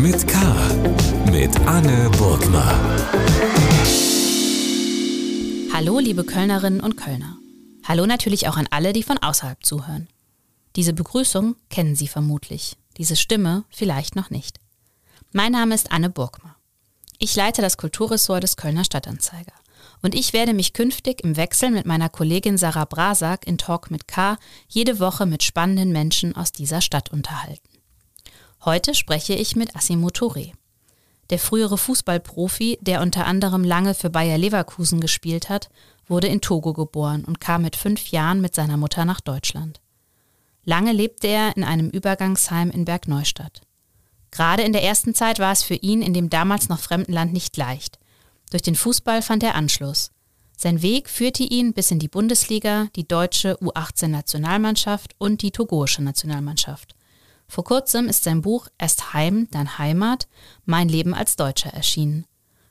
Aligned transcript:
mit 0.00 0.26
K. 0.26 0.38
Mit 1.30 1.54
Anne 1.66 2.08
Burgner. 2.16 2.74
Hallo, 5.74 5.98
liebe 5.98 6.24
Kölnerinnen 6.24 6.80
und 6.80 6.96
Kölner. 6.96 7.36
Hallo 7.84 8.06
natürlich 8.06 8.48
auch 8.48 8.56
an 8.56 8.66
alle, 8.70 8.94
die 8.94 9.02
von 9.02 9.18
außerhalb 9.18 9.62
zuhören. 9.62 10.08
Diese 10.76 10.94
Begrüßung 10.94 11.54
kennen 11.68 11.96
Sie 11.96 12.08
vermutlich, 12.08 12.78
diese 12.96 13.14
Stimme 13.14 13.64
vielleicht 13.68 14.16
noch 14.16 14.30
nicht. 14.30 14.58
Mein 15.32 15.52
Name 15.52 15.74
ist 15.74 15.92
Anne 15.92 16.08
Burgmer. 16.08 16.56
Ich 17.18 17.36
leite 17.36 17.60
das 17.60 17.76
Kulturressort 17.76 18.42
des 18.42 18.56
Kölner 18.56 18.84
Stadtanzeiger. 18.84 19.52
Und 20.00 20.14
ich 20.14 20.32
werde 20.32 20.54
mich 20.54 20.72
künftig 20.72 21.22
im 21.22 21.36
Wechsel 21.36 21.70
mit 21.70 21.84
meiner 21.84 22.08
Kollegin 22.08 22.56
Sarah 22.56 22.86
Brasak 22.86 23.46
in 23.46 23.58
Talk 23.58 23.90
mit 23.90 24.08
K 24.08 24.38
jede 24.66 24.98
Woche 24.98 25.26
mit 25.26 25.42
spannenden 25.42 25.92
Menschen 25.92 26.34
aus 26.34 26.52
dieser 26.52 26.80
Stadt 26.80 27.12
unterhalten. 27.12 27.79
Heute 28.62 28.94
spreche 28.94 29.32
ich 29.32 29.56
mit 29.56 29.74
Assimo 29.74 30.08
Touré. 30.08 30.52
Der 31.30 31.38
frühere 31.38 31.78
Fußballprofi, 31.78 32.78
der 32.82 33.00
unter 33.00 33.24
anderem 33.24 33.64
lange 33.64 33.94
für 33.94 34.10
Bayer 34.10 34.36
Leverkusen 34.36 35.00
gespielt 35.00 35.48
hat, 35.48 35.70
wurde 36.06 36.26
in 36.26 36.42
Togo 36.42 36.74
geboren 36.74 37.24
und 37.24 37.40
kam 37.40 37.62
mit 37.62 37.74
fünf 37.74 38.08
Jahren 38.08 38.42
mit 38.42 38.54
seiner 38.54 38.76
Mutter 38.76 39.06
nach 39.06 39.20
Deutschland. 39.20 39.80
Lange 40.64 40.92
lebte 40.92 41.26
er 41.26 41.56
in 41.56 41.64
einem 41.64 41.88
Übergangsheim 41.88 42.70
in 42.70 42.84
Bergneustadt. 42.84 43.62
Gerade 44.30 44.62
in 44.62 44.74
der 44.74 44.84
ersten 44.84 45.14
Zeit 45.14 45.38
war 45.38 45.52
es 45.52 45.62
für 45.62 45.76
ihn 45.76 46.02
in 46.02 46.12
dem 46.12 46.28
damals 46.28 46.68
noch 46.68 46.80
fremden 46.80 47.14
Land 47.14 47.32
nicht 47.32 47.56
leicht. 47.56 47.98
Durch 48.50 48.62
den 48.62 48.74
Fußball 48.74 49.22
fand 49.22 49.42
er 49.42 49.54
Anschluss. 49.54 50.10
Sein 50.54 50.82
Weg 50.82 51.08
führte 51.08 51.44
ihn 51.44 51.72
bis 51.72 51.90
in 51.90 51.98
die 51.98 52.08
Bundesliga, 52.08 52.88
die 52.94 53.08
deutsche 53.08 53.56
U18-Nationalmannschaft 53.60 55.14
und 55.16 55.40
die 55.40 55.50
togoische 55.50 56.02
Nationalmannschaft. 56.02 56.94
Vor 57.50 57.64
kurzem 57.64 58.06
ist 58.06 58.22
sein 58.22 58.42
Buch 58.42 58.68
Erst 58.78 59.12
Heim, 59.12 59.48
dann 59.50 59.76
Heimat, 59.76 60.28
Mein 60.66 60.88
Leben 60.88 61.14
als 61.14 61.34
Deutscher 61.34 61.74
erschienen. 61.74 62.24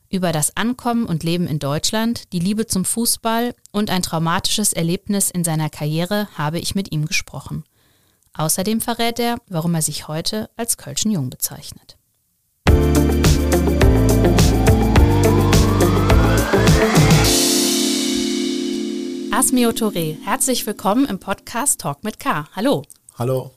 Über 0.10 0.32
das 0.32 0.56
Ankommen 0.56 1.06
und 1.06 1.22
Leben 1.22 1.48
in 1.48 1.60
Deutschland, 1.60 2.32
die 2.32 2.40
Liebe 2.40 2.66
zum 2.66 2.86
Fußball 2.86 3.54
und 3.74 3.90
ein 3.90 4.02
traumatisches 4.02 4.72
Erlebnis 4.72 5.32
in 5.32 5.44
seiner 5.44 5.70
Karriere 5.70 6.30
habe 6.38 6.60
ich 6.60 6.76
mit 6.76 6.94
ihm 6.94 7.08
gesprochen. 7.08 7.66
Außerdem 8.34 8.80
verrät 8.80 9.20
er, 9.20 9.36
warum 9.50 9.76
er 9.76 9.82
sich 9.82 10.08
heute 10.08 10.50
als 10.56 10.78
Kölschen 10.78 11.12
Jung 11.12 11.30
bezeichnet. 11.30 11.98
Asmio 19.30 19.72
Touré, 19.72 20.16
herzlich 20.24 20.66
willkommen 20.66 21.06
im 21.06 21.20
Podcast 21.20 21.82
Talk 21.82 22.06
mit 22.06 22.18
K. 22.18 22.48
Hallo. 22.56 22.84
Hallo. 23.18 23.52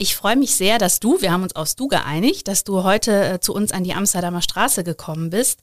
Ich 0.00 0.14
freue 0.14 0.36
mich 0.36 0.54
sehr, 0.54 0.78
dass 0.78 1.00
du, 1.00 1.20
wir 1.20 1.32
haben 1.32 1.42
uns 1.42 1.56
aufs 1.56 1.74
Du 1.74 1.88
geeinigt, 1.88 2.46
dass 2.46 2.62
du 2.62 2.84
heute 2.84 3.32
äh, 3.32 3.40
zu 3.40 3.52
uns 3.52 3.72
an 3.72 3.82
die 3.82 3.94
Amsterdamer 3.94 4.42
Straße 4.42 4.84
gekommen 4.84 5.30
bist. 5.30 5.58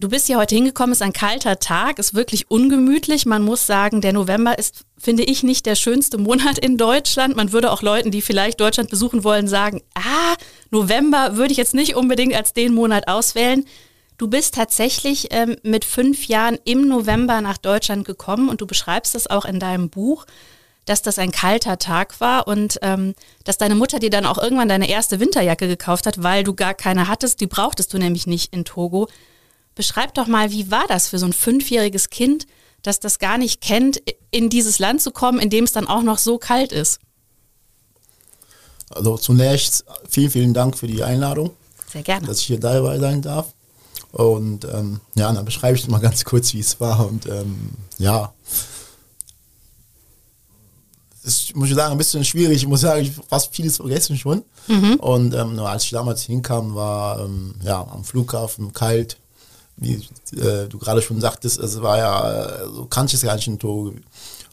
Du 0.00 0.08
bist 0.08 0.26
hier 0.26 0.36
heute 0.36 0.56
hingekommen, 0.56 0.92
ist 0.92 1.00
ein 1.00 1.12
kalter 1.12 1.60
Tag, 1.60 2.00
ist 2.00 2.12
wirklich 2.12 2.50
ungemütlich. 2.50 3.24
Man 3.24 3.44
muss 3.44 3.64
sagen, 3.64 4.00
der 4.00 4.12
November 4.12 4.58
ist, 4.58 4.84
finde 4.98 5.22
ich, 5.22 5.44
nicht 5.44 5.64
der 5.64 5.76
schönste 5.76 6.18
Monat 6.18 6.58
in 6.58 6.76
Deutschland. 6.76 7.36
Man 7.36 7.52
würde 7.52 7.70
auch 7.70 7.82
Leuten, 7.82 8.10
die 8.10 8.20
vielleicht 8.20 8.60
Deutschland 8.60 8.90
besuchen 8.90 9.22
wollen, 9.22 9.46
sagen, 9.46 9.80
ah, 9.94 10.34
November 10.72 11.36
würde 11.36 11.52
ich 11.52 11.56
jetzt 11.56 11.72
nicht 11.72 11.94
unbedingt 11.94 12.34
als 12.34 12.52
den 12.52 12.74
Monat 12.74 13.06
auswählen. 13.06 13.64
Du 14.18 14.26
bist 14.26 14.54
tatsächlich 14.54 15.28
ähm, 15.30 15.56
mit 15.62 15.84
fünf 15.84 16.26
Jahren 16.26 16.58
im 16.64 16.88
November 16.88 17.40
nach 17.42 17.58
Deutschland 17.58 18.04
gekommen 18.04 18.48
und 18.48 18.60
du 18.60 18.66
beschreibst 18.66 19.14
es 19.14 19.28
auch 19.28 19.44
in 19.44 19.60
deinem 19.60 19.88
Buch, 19.88 20.26
dass 20.86 21.02
das 21.02 21.18
ein 21.18 21.32
kalter 21.32 21.78
Tag 21.78 22.20
war 22.20 22.48
und 22.48 22.78
ähm, 22.82 23.14
dass 23.44 23.58
deine 23.58 23.74
Mutter 23.74 23.98
dir 23.98 24.08
dann 24.08 24.24
auch 24.24 24.38
irgendwann 24.38 24.68
deine 24.68 24.88
erste 24.88 25.20
Winterjacke 25.20 25.68
gekauft 25.68 26.06
hat, 26.06 26.22
weil 26.22 26.44
du 26.44 26.54
gar 26.54 26.74
keine 26.74 27.08
hattest. 27.08 27.40
Die 27.40 27.46
brauchtest 27.46 27.92
du 27.92 27.98
nämlich 27.98 28.26
nicht 28.26 28.54
in 28.54 28.64
Togo. 28.64 29.08
Beschreib 29.74 30.14
doch 30.14 30.26
mal, 30.26 30.52
wie 30.52 30.70
war 30.70 30.86
das 30.88 31.08
für 31.08 31.18
so 31.18 31.26
ein 31.26 31.32
fünfjähriges 31.32 32.08
Kind, 32.08 32.46
das 32.82 33.00
das 33.00 33.18
gar 33.18 33.36
nicht 33.36 33.60
kennt, 33.60 34.00
in 34.30 34.48
dieses 34.48 34.78
Land 34.78 35.02
zu 35.02 35.10
kommen, 35.10 35.40
in 35.40 35.50
dem 35.50 35.64
es 35.64 35.72
dann 35.72 35.88
auch 35.88 36.02
noch 36.02 36.18
so 36.18 36.38
kalt 36.38 36.72
ist? 36.72 37.00
Also 38.88 39.18
zunächst 39.18 39.84
vielen, 40.08 40.30
vielen 40.30 40.54
Dank 40.54 40.78
für 40.78 40.86
die 40.86 41.02
Einladung. 41.02 41.50
Sehr 41.92 42.02
gerne. 42.02 42.26
Dass 42.26 42.40
ich 42.40 42.46
hier 42.46 42.60
dabei 42.60 42.98
sein 42.98 43.22
darf. 43.22 43.52
Und 44.12 44.64
ähm, 44.64 45.00
ja, 45.14 45.32
dann 45.32 45.44
beschreibe 45.44 45.76
ich 45.76 45.88
mal 45.88 45.98
ganz 45.98 46.24
kurz, 46.24 46.54
wie 46.54 46.60
es 46.60 46.80
war. 46.80 47.06
Und 47.06 47.26
ähm, 47.26 47.70
ja, 47.98 48.32
ist, 51.26 51.56
muss 51.56 51.68
ich 51.68 51.74
sagen, 51.74 51.92
ein 51.92 51.98
bisschen 51.98 52.24
schwierig. 52.24 52.58
Ich 52.58 52.66
muss 52.66 52.80
sagen, 52.80 53.02
ich 53.02 53.16
habe 53.16 53.26
fast 53.28 53.54
vieles 53.54 53.76
vergessen 53.76 54.16
schon. 54.16 54.42
Mhm. 54.68 54.94
Und 54.94 55.34
ähm, 55.34 55.58
als 55.58 55.84
ich 55.84 55.90
damals 55.90 56.22
hinkam, 56.22 56.74
war 56.74 57.20
ähm, 57.20 57.54
ja 57.62 57.80
am 57.80 58.04
Flughafen 58.04 58.72
kalt. 58.72 59.18
Wie 59.76 59.94
äh, 60.38 60.68
du 60.68 60.78
gerade 60.78 61.02
schon 61.02 61.20
sagtest, 61.20 61.58
es 61.58 61.82
war 61.82 61.98
ja, 61.98 62.20
so 62.20 62.64
also 62.64 62.86
kannte 62.86 63.10
ich 63.10 63.14
es 63.14 63.26
gar 63.26 63.34
nicht 63.34 63.48
in 63.48 63.58
Togo. 63.58 63.94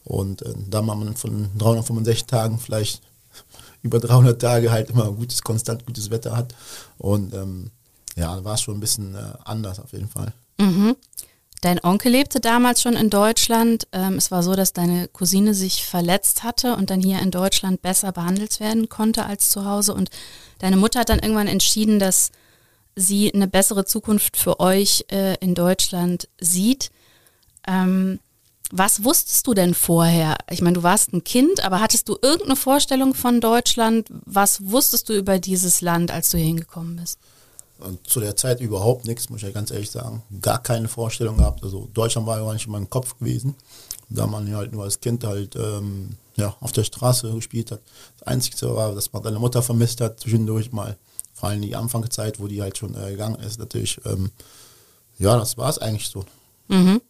Und 0.03 0.41
äh, 0.41 0.53
da 0.69 0.81
man 0.81 1.15
von 1.15 1.49
365 1.57 2.25
Tagen 2.25 2.59
vielleicht 2.59 3.01
über 3.83 3.99
300 3.99 4.41
Tage 4.41 4.71
halt 4.71 4.89
immer 4.89 5.11
gutes, 5.11 5.41
konstant 5.41 5.85
gutes 5.85 6.09
Wetter 6.09 6.35
hat. 6.35 6.53
Und 6.97 7.33
ähm, 7.33 7.69
ja, 8.15 8.43
war 8.43 8.55
es 8.55 8.61
schon 8.61 8.77
ein 8.77 8.81
bisschen 8.81 9.15
äh, 9.15 9.33
anders 9.45 9.79
auf 9.79 9.93
jeden 9.93 10.09
Fall. 10.09 10.33
Mhm. 10.59 10.95
Dein 11.63 11.81
Onkel 11.81 12.11
lebte 12.11 12.41
damals 12.41 12.81
schon 12.81 12.97
in 12.97 13.09
Deutschland. 13.09 13.87
Ähm, 13.93 14.15
es 14.15 14.31
war 14.31 14.43
so, 14.43 14.53
dass 14.53 14.73
deine 14.73 15.07
Cousine 15.07 15.53
sich 15.53 15.85
verletzt 15.85 16.43
hatte 16.43 16.75
und 16.75 16.89
dann 16.89 16.99
hier 16.99 17.19
in 17.19 17.31
Deutschland 17.31 17.81
besser 17.81 18.11
behandelt 18.11 18.59
werden 18.59 18.89
konnte 18.89 19.25
als 19.25 19.49
zu 19.49 19.63
Hause. 19.63 19.93
Und 19.93 20.09
deine 20.59 20.75
Mutter 20.75 20.99
hat 20.99 21.07
dann 21.07 21.19
irgendwann 21.19 21.47
entschieden, 21.47 21.99
dass 21.99 22.31
sie 22.97 23.33
eine 23.33 23.47
bessere 23.47 23.85
Zukunft 23.85 24.35
für 24.35 24.59
euch 24.59 25.05
äh, 25.09 25.35
in 25.35 25.55
Deutschland 25.55 26.27
sieht. 26.37 26.91
Ähm, 27.65 28.19
was 28.69 29.05
wusstest 29.05 29.47
du 29.47 29.53
denn 29.53 29.73
vorher? 29.73 30.35
Ich 30.49 30.61
meine, 30.61 30.75
du 30.75 30.83
warst 30.83 31.13
ein 31.13 31.23
Kind, 31.23 31.63
aber 31.63 31.79
hattest 31.79 32.09
du 32.09 32.17
irgendeine 32.21 32.57
Vorstellung 32.57 33.13
von 33.13 33.39
Deutschland? 33.39 34.09
Was 34.09 34.69
wusstest 34.69 35.07
du 35.07 35.13
über 35.13 35.39
dieses 35.39 35.79
Land, 35.79 36.11
als 36.11 36.29
du 36.29 36.37
hier 36.37 36.47
hingekommen 36.47 36.97
bist? 36.97 37.19
Zu 38.03 38.19
der 38.19 38.35
Zeit 38.35 38.61
überhaupt 38.61 39.05
nichts, 39.05 39.29
muss 39.29 39.41
ich 39.41 39.47
ja 39.47 39.51
ganz 39.51 39.71
ehrlich 39.71 39.91
sagen. 39.91 40.23
Gar 40.41 40.61
keine 40.61 40.87
Vorstellung 40.87 41.37
gehabt. 41.37 41.63
Also 41.63 41.89
Deutschland 41.93 42.27
war 42.27 42.39
ja 42.39 42.53
nicht 42.53 42.65
in 42.65 42.71
meinem 42.71 42.89
Kopf 42.89 43.17
gewesen. 43.17 43.55
Da 44.09 44.27
man 44.27 44.53
halt 44.55 44.71
nur 44.71 44.83
als 44.83 44.99
Kind 44.99 45.23
halt 45.23 45.55
ähm, 45.55 46.17
ja, 46.35 46.55
auf 46.59 46.71
der 46.71 46.83
Straße 46.83 47.31
gespielt 47.33 47.71
hat. 47.71 47.81
Das 48.19 48.27
Einzige 48.27 48.75
war, 48.75 48.93
dass 48.93 49.11
man 49.11 49.23
seine 49.23 49.39
Mutter 49.39 49.61
vermisst 49.61 50.01
hat, 50.01 50.19
zwischendurch 50.19 50.71
mal. 50.71 50.97
Vor 51.33 51.49
allem 51.49 51.61
die 51.61 51.75
Anfangszeit, 51.75 52.39
wo 52.39 52.47
die 52.47 52.61
halt 52.61 52.77
schon 52.77 52.95
äh, 52.95 53.11
gegangen 53.11 53.39
ist, 53.39 53.59
natürlich. 53.59 53.99
Ähm, 54.05 54.31
ja, 55.17 55.37
das 55.37 55.57
war 55.57 55.69
es 55.69 55.79
eigentlich 55.79 56.07
so. 56.07 56.25
Mhm. 56.67 57.01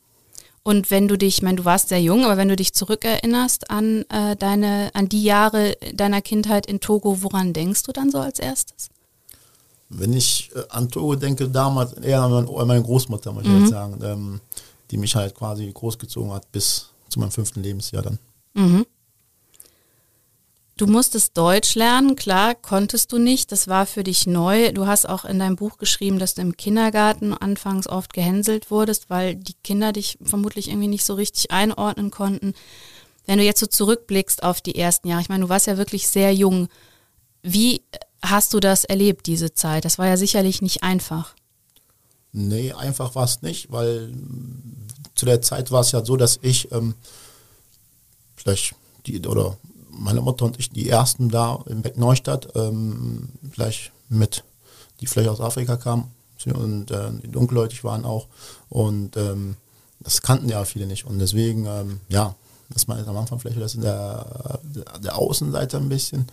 Und 0.64 0.92
wenn 0.92 1.10
du 1.10 1.18
dich, 1.18 1.38
ich 1.38 1.42
meine, 1.42 1.58
du 1.58 1.66
warst 1.66 1.90
sehr 1.90 2.02
jung, 2.02 2.24
aber 2.24 2.38
wenn 2.38 2.48
du 2.48 2.56
dich 2.56 2.74
zurückerinnerst 2.74 3.70
an 3.70 4.06
äh, 4.10 4.38
deine, 4.38 4.92
an 4.94 5.10
die 5.10 5.24
Jahre 5.24 5.76
deiner 5.94 6.22
Kindheit 6.22 6.66
in 6.66 6.80
Togo, 6.80 7.22
woran 7.22 7.52
denkst 7.52 7.84
du 7.84 7.92
dann 7.92 8.10
so 8.10 8.20
als 8.20 8.40
erstes? 8.40 8.90
Wenn 9.90 10.14
ich 10.14 10.52
äh, 10.56 10.64
an 10.70 10.90
Togo 10.90 11.16
denke, 11.16 11.50
damals 11.50 11.94
eher 11.94 12.22
an 12.22 12.48
meine 12.68 12.84
Großmutter, 12.84 13.32
muss 13.32 13.44
ich 13.44 13.50
mhm. 13.50 13.62
jetzt 13.62 13.70
sagen, 13.70 14.00
ähm, 14.04 14.42
die 14.92 14.98
mich 14.98 15.16
halt 15.16 15.36
quasi 15.36 15.72
großgezogen 15.72 16.32
hat 16.32 16.52
bis 16.52 16.90
zu 17.10 17.20
meinem 17.20 17.32
fünften 17.32 17.62
Lebensjahr 17.62 18.04
dann. 18.04 18.20
Mhm. 18.54 18.86
Du 20.76 20.88
musstest 20.88 21.38
Deutsch 21.38 21.76
lernen, 21.76 22.16
klar, 22.16 22.56
konntest 22.56 23.12
du 23.12 23.20
nicht, 23.20 23.52
das 23.52 23.68
war 23.68 23.86
für 23.86 24.04
dich 24.04 24.26
neu. 24.26 24.72
Du 24.72 24.88
hast 24.88 25.08
auch 25.08 25.24
in 25.24 25.38
deinem 25.38 25.56
Buch 25.56 25.78
geschrieben, 25.78 26.18
dass 26.18 26.34
du 26.34 26.42
im 26.42 26.58
Kindergarten 26.58 27.32
anfangs 27.34 27.88
oft 27.88 28.12
gehänselt 28.12 28.72
wurdest, 28.72 29.12
weil 29.12 29.36
die 29.36 29.54
Kinder 29.64 29.94
dich 29.94 30.18
vermutlich 30.24 30.70
irgendwie 30.70 30.88
nicht 30.88 31.06
so 31.06 31.14
richtig 31.14 31.52
einordnen 31.52 32.10
konnten. 32.10 32.56
Wenn 33.28 33.38
du 33.38 33.44
jetzt 33.44 33.60
so 33.60 33.68
zurückblickst 33.68 34.42
auf 34.42 34.62
die 34.62 34.76
ersten 34.76 35.08
Jahre, 35.08 35.22
ich 35.22 35.30
meine, 35.30 35.44
du 35.44 35.50
warst 35.50 35.68
ja 35.68 35.78
wirklich 35.78 36.08
sehr 36.08 36.34
jung. 36.34 36.70
Wie 37.44 37.84
hast 38.24 38.54
du 38.54 38.60
das 38.60 38.86
erlebt, 38.86 39.28
diese 39.28 39.54
Zeit? 39.54 39.86
Das 39.86 39.98
war 39.98 40.08
ja 40.08 40.18
sicherlich 40.18 40.62
nicht 40.62 40.84
einfach. 40.84 41.36
Nee, 42.32 42.74
einfach 42.74 43.14
war 43.16 43.26
es 43.26 43.42
nicht, 43.42 43.72
weil 43.72 44.14
zu 45.14 45.26
der 45.26 45.42
Zeit 45.42 45.72
war 45.72 45.82
es 45.82 45.92
ja 45.92 46.04
so, 46.04 46.18
dass 46.18 46.40
ich 46.42 46.72
ähm, 46.72 46.96
vielleicht 48.36 48.76
die 49.06 49.26
oder 49.28 49.58
meine 49.90 50.22
Mutter 50.22 50.46
und 50.46 50.60
ich 50.60 50.72
die 50.72 50.90
ersten 50.90 51.30
da 51.30 51.64
in 51.68 51.84
Beck 51.84 51.98
Neustadt, 51.98 52.50
ähm, 52.56 53.30
vielleicht 53.52 53.92
mit, 54.10 54.44
die 55.00 55.06
vielleicht 55.06 55.30
aus 55.30 55.42
Afrika 55.42 55.78
kamen 55.78 56.12
und 56.46 56.90
äh, 56.92 57.12
die 57.24 57.32
dunkelhäutig 57.32 57.84
waren 57.84 58.04
auch. 58.04 58.28
Und 58.70 59.16
ähm, 59.18 59.56
das 60.00 60.22
kannten 60.22 60.50
ja 60.50 60.66
viele 60.66 60.88
nicht. 60.88 61.06
Und 61.06 61.20
deswegen, 61.20 61.66
ähm, 61.66 62.00
ja, 62.10 62.36
das 62.70 62.88
war 62.88 62.98
am 63.08 63.18
Anfang 63.18 63.40
vielleicht 63.40 63.62
das 63.62 63.76
in 63.76 63.82
der, 63.82 64.60
der 65.04 65.18
Außenseite 65.18 65.78
ein 65.78 65.90
bisschen 65.90 66.26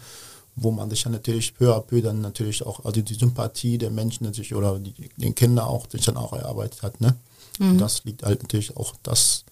wo 0.57 0.71
man 0.71 0.91
sich 0.91 1.03
dann 1.03 1.13
natürlich 1.13 1.55
peu 1.55 1.75
à 1.75 1.81
peu 1.81 2.03
dann 2.03 2.21
natürlich 2.21 2.65
auch, 2.67 2.85
also 2.85 3.01
die 3.01 3.15
Sympathie 3.15 3.79
der 3.79 3.91
Menschen 3.91 4.25
natürlich 4.25 4.55
oder 4.55 4.79
die, 4.79 5.09
den 5.17 5.35
Kindern 5.35 5.67
auch, 5.67 5.89
sich 5.89 6.05
dann 6.05 6.17
auch 6.17 6.33
erarbeitet 6.33 6.83
hat, 6.83 7.01
ne? 7.01 7.17
Mhm. 7.59 7.79
das 7.79 8.05
liegt 8.05 8.23
halt 8.23 8.43
natürlich 8.43 8.77
auch 8.77 8.95
das 9.03 9.45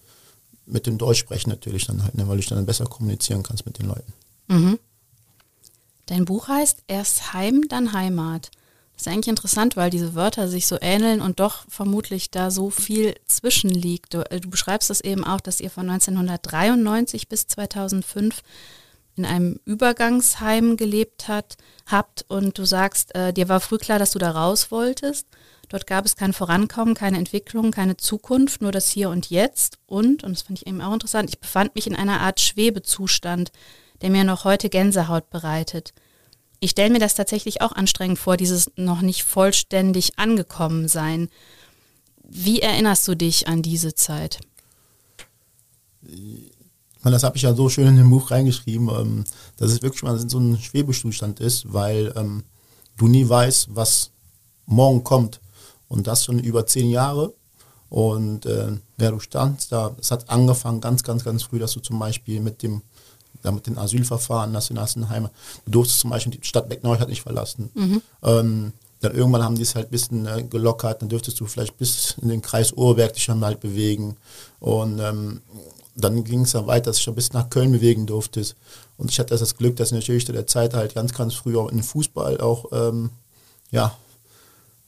mit 0.68 0.86
dem 0.86 0.98
Deutschsprechen 0.98 1.50
natürlich 1.50 1.86
dann 1.86 2.02
halt, 2.02 2.14
ne? 2.14 2.28
weil 2.28 2.38
du 2.38 2.46
dann 2.48 2.66
besser 2.66 2.84
kommunizieren 2.84 3.42
kannst 3.42 3.66
mit 3.66 3.78
den 3.78 3.88
Leuten. 3.88 4.12
Mhm. 4.48 4.78
Dein 6.06 6.24
Buch 6.24 6.48
heißt 6.48 6.84
Erst 6.86 7.32
Heim, 7.32 7.64
dann 7.68 7.92
Heimat. 7.92 8.50
Das 8.94 9.06
ist 9.06 9.12
eigentlich 9.12 9.28
interessant, 9.28 9.76
weil 9.76 9.90
diese 9.90 10.14
Wörter 10.14 10.48
sich 10.48 10.66
so 10.66 10.76
ähneln 10.80 11.20
und 11.20 11.38
doch 11.38 11.64
vermutlich 11.68 12.30
da 12.30 12.50
so 12.50 12.70
viel 12.70 13.14
zwischenliegt. 13.26 14.14
Du, 14.14 14.28
äh, 14.30 14.40
du 14.40 14.50
beschreibst 14.50 14.90
das 14.90 15.00
eben 15.00 15.24
auch, 15.24 15.40
dass 15.40 15.60
ihr 15.60 15.70
von 15.70 15.88
1993 15.88 17.28
bis 17.28 17.46
2005 17.46 18.42
in 19.18 19.24
einem 19.24 19.60
Übergangsheim 19.64 20.76
gelebt 20.76 21.28
hat, 21.28 21.56
habt 21.86 22.24
und 22.28 22.58
du 22.58 22.64
sagst, 22.64 23.14
äh, 23.14 23.32
dir 23.32 23.48
war 23.48 23.60
früh 23.60 23.78
klar, 23.78 23.98
dass 23.98 24.12
du 24.12 24.18
da 24.18 24.30
raus 24.30 24.70
wolltest. 24.70 25.26
Dort 25.68 25.86
gab 25.86 26.06
es 26.06 26.16
kein 26.16 26.32
Vorankommen, 26.32 26.94
keine 26.94 27.18
Entwicklung, 27.18 27.70
keine 27.70 27.96
Zukunft, 27.98 28.62
nur 28.62 28.72
das 28.72 28.88
Hier 28.88 29.10
und 29.10 29.28
Jetzt. 29.28 29.78
Und, 29.86 30.24
und 30.24 30.32
das 30.32 30.42
fand 30.42 30.60
ich 30.60 30.66
eben 30.66 30.80
auch 30.80 30.94
interessant, 30.94 31.28
ich 31.28 31.40
befand 31.40 31.74
mich 31.74 31.86
in 31.86 31.94
einer 31.94 32.20
Art 32.20 32.40
Schwebezustand, 32.40 33.52
der 34.00 34.10
mir 34.10 34.24
noch 34.24 34.44
heute 34.44 34.70
Gänsehaut 34.70 35.28
bereitet 35.28 35.92
ich 36.60 36.70
stelle 36.70 36.90
mir 36.90 36.98
das 36.98 37.14
tatsächlich 37.14 37.60
auch 37.60 37.72
anstrengend 37.72 38.18
vor, 38.18 38.36
dieses 38.36 38.70
noch 38.76 39.00
nicht 39.00 39.24
vollständig 39.24 40.18
angekommen 40.18 40.88
sein. 40.88 41.28
Wie 42.24 42.60
erinnerst 42.60 43.06
du 43.08 43.14
dich 43.14 43.48
an 43.48 43.62
diese 43.62 43.94
Zeit? 43.94 44.40
Meine, 47.04 47.14
das 47.14 47.22
habe 47.22 47.36
ich 47.36 47.42
ja 47.42 47.54
so 47.54 47.68
schön 47.68 47.86
in 47.86 47.96
dem 47.96 48.10
Buch 48.10 48.30
reingeschrieben, 48.30 48.88
ähm, 48.88 49.24
dass 49.56 49.70
es 49.70 49.82
wirklich 49.82 50.02
mal 50.02 50.18
so 50.18 50.38
ein 50.38 50.58
Schwebezustand 50.58 51.40
ist, 51.40 51.72
weil 51.72 52.12
ähm, 52.16 52.44
du 52.96 53.08
nie 53.08 53.28
weißt, 53.28 53.68
was 53.74 54.10
morgen 54.66 55.04
kommt. 55.04 55.40
Und 55.88 56.06
das 56.06 56.24
schon 56.24 56.38
über 56.38 56.66
zehn 56.66 56.90
Jahre. 56.90 57.32
Und 57.88 58.44
äh, 58.44 58.72
ja, 59.00 59.10
du 59.10 59.20
standst 59.20 59.72
da, 59.72 59.96
es 59.98 60.10
hat 60.10 60.28
angefangen 60.28 60.82
ganz, 60.82 61.02
ganz, 61.02 61.24
ganz 61.24 61.44
früh, 61.44 61.58
dass 61.58 61.72
du 61.72 61.80
zum 61.80 61.98
Beispiel 61.98 62.40
mit 62.40 62.62
dem 62.62 62.82
da 63.42 63.52
mit 63.52 63.66
den 63.66 63.78
Asylverfahren, 63.78 64.52
Nationalheime. 64.52 65.30
Du 65.64 65.72
durftest 65.72 66.00
zum 66.00 66.10
Beispiel 66.10 66.32
die 66.32 66.46
Stadt 66.46 66.68
Beckneustadt 66.68 67.08
nicht 67.08 67.22
verlassen. 67.22 67.70
Mhm. 67.74 68.02
Ähm, 68.22 68.72
dann 69.00 69.14
irgendwann 69.14 69.44
haben 69.44 69.54
die 69.54 69.62
es 69.62 69.74
halt 69.74 69.88
ein 69.88 69.90
bisschen 69.90 70.26
äh, 70.26 70.42
gelockert, 70.42 71.02
dann 71.02 71.08
dürftest 71.08 71.38
du 71.38 71.46
vielleicht 71.46 71.76
bis 71.76 72.16
in 72.20 72.28
den 72.28 72.42
Kreis 72.42 72.72
Urberg 72.72 73.14
dich 73.14 73.26
dann 73.26 73.44
halt 73.44 73.60
bewegen. 73.60 74.16
Und 74.58 74.98
ähm, 74.98 75.40
dann 75.98 76.24
ging 76.24 76.42
es 76.42 76.52
dann 76.52 76.66
weiter, 76.66 76.90
dass 76.90 76.98
ich 76.98 77.02
schon 77.02 77.14
bis 77.14 77.32
nach 77.32 77.50
Köln 77.50 77.72
bewegen 77.72 78.06
durfte. 78.06 78.44
Und 78.96 79.10
ich 79.10 79.18
hatte 79.18 79.36
das 79.36 79.56
Glück, 79.56 79.76
dass 79.76 79.92
natürlich 79.92 80.26
zu 80.26 80.32
der 80.32 80.46
Zeit 80.46 80.74
halt 80.74 80.94
ganz, 80.94 81.12
ganz 81.12 81.34
früh 81.34 81.56
auch 81.56 81.70
in 81.70 81.82
Fußball 81.82 82.40
auch, 82.40 82.66
ähm, 82.72 83.10
ja, 83.70 83.96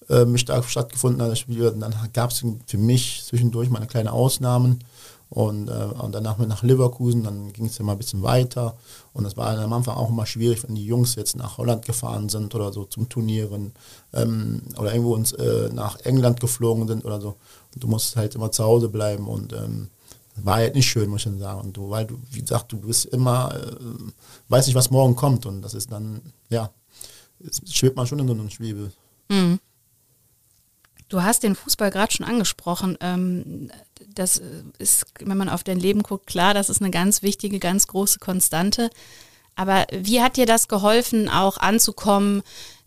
äh, 0.08 0.24
da 0.44 0.62
stattgefunden 0.62 1.22
hat. 1.22 1.46
Dann 1.80 1.94
gab 2.12 2.30
es 2.30 2.44
für 2.66 2.78
mich 2.78 3.24
zwischendurch 3.24 3.70
mal 3.70 3.84
kleine 3.86 4.12
Ausnahmen. 4.12 4.84
Und, 5.30 5.68
äh, 5.68 5.72
und 5.72 6.12
danach 6.12 6.38
mit 6.38 6.48
nach 6.48 6.64
Leverkusen, 6.64 7.22
dann 7.22 7.52
ging 7.52 7.66
es 7.66 7.78
immer 7.78 7.92
ein 7.92 7.98
bisschen 7.98 8.22
weiter. 8.22 8.76
Und 9.12 9.22
das 9.22 9.36
war 9.36 9.56
am 9.56 9.72
Anfang 9.72 9.96
auch 9.96 10.10
immer 10.10 10.26
schwierig, 10.26 10.64
wenn 10.64 10.74
die 10.74 10.84
Jungs 10.84 11.14
jetzt 11.14 11.36
nach 11.36 11.56
Holland 11.56 11.84
gefahren 11.84 12.28
sind 12.28 12.52
oder 12.56 12.72
so 12.72 12.84
zum 12.84 13.08
Turnieren 13.08 13.72
ähm, 14.12 14.62
oder 14.76 14.92
irgendwo 14.92 15.14
uns 15.14 15.32
äh, 15.32 15.70
nach 15.72 16.00
England 16.00 16.40
geflogen 16.40 16.88
sind 16.88 17.04
oder 17.04 17.20
so. 17.20 17.36
Und 17.72 17.84
du 17.84 17.86
musst 17.86 18.16
halt 18.16 18.34
immer 18.34 18.50
zu 18.50 18.64
Hause 18.64 18.88
bleiben 18.88 19.28
und 19.28 19.52
ähm, 19.52 19.90
war 20.36 20.56
halt 20.56 20.74
nicht 20.74 20.88
schön, 20.88 21.10
muss 21.10 21.26
ich 21.26 21.38
sagen. 21.38 21.60
Und 21.60 21.76
du, 21.76 21.90
weil 21.90 22.06
du, 22.06 22.18
wie 22.30 22.40
gesagt, 22.40 22.72
du 22.72 22.80
bist 22.80 23.06
immer, 23.06 23.54
äh, 23.54 24.12
weiß 24.48 24.66
nicht, 24.66 24.76
was 24.76 24.90
morgen 24.90 25.16
kommt. 25.16 25.46
Und 25.46 25.62
das 25.62 25.74
ist 25.74 25.90
dann, 25.90 26.20
ja, 26.48 26.70
schwebt 27.68 27.96
man 27.96 28.06
schon 28.06 28.18
in 28.18 28.26
so 28.26 28.32
einem 28.32 28.50
Schwebe. 28.50 28.92
Mhm. 29.28 29.58
Du 31.08 31.22
hast 31.22 31.42
den 31.42 31.56
Fußball 31.56 31.90
gerade 31.90 32.12
schon 32.12 32.26
angesprochen. 32.26 32.96
Ähm, 33.00 33.70
das 34.14 34.40
ist, 34.78 35.06
wenn 35.18 35.36
man 35.36 35.48
auf 35.48 35.64
dein 35.64 35.80
Leben 35.80 36.02
guckt, 36.02 36.26
klar, 36.26 36.54
das 36.54 36.70
ist 36.70 36.80
eine 36.80 36.90
ganz 36.90 37.22
wichtige, 37.22 37.58
ganz 37.58 37.86
große 37.88 38.20
Konstante. 38.20 38.90
Aber 39.56 39.86
wie 39.92 40.22
hat 40.22 40.36
dir 40.36 40.46
das 40.46 40.68
geholfen, 40.68 41.28
auch 41.28 41.58
anzukommen, 41.58 42.42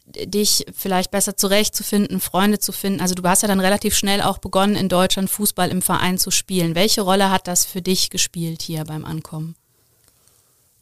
dich 0.05 0.65
vielleicht 0.73 1.11
besser 1.11 1.37
zurechtzufinden, 1.37 2.19
Freunde 2.19 2.59
zu 2.59 2.71
finden? 2.71 3.01
Also 3.01 3.15
du 3.15 3.23
hast 3.23 3.41
ja 3.41 3.47
dann 3.47 3.59
relativ 3.59 3.95
schnell 3.95 4.21
auch 4.21 4.37
begonnen, 4.37 4.75
in 4.75 4.89
Deutschland 4.89 5.29
Fußball 5.29 5.69
im 5.69 5.81
Verein 5.81 6.17
zu 6.17 6.31
spielen. 6.31 6.75
Welche 6.75 7.01
Rolle 7.01 7.31
hat 7.31 7.47
das 7.47 7.65
für 7.65 7.81
dich 7.81 8.09
gespielt 8.09 8.61
hier 8.61 8.83
beim 8.83 9.05
Ankommen? 9.05 9.55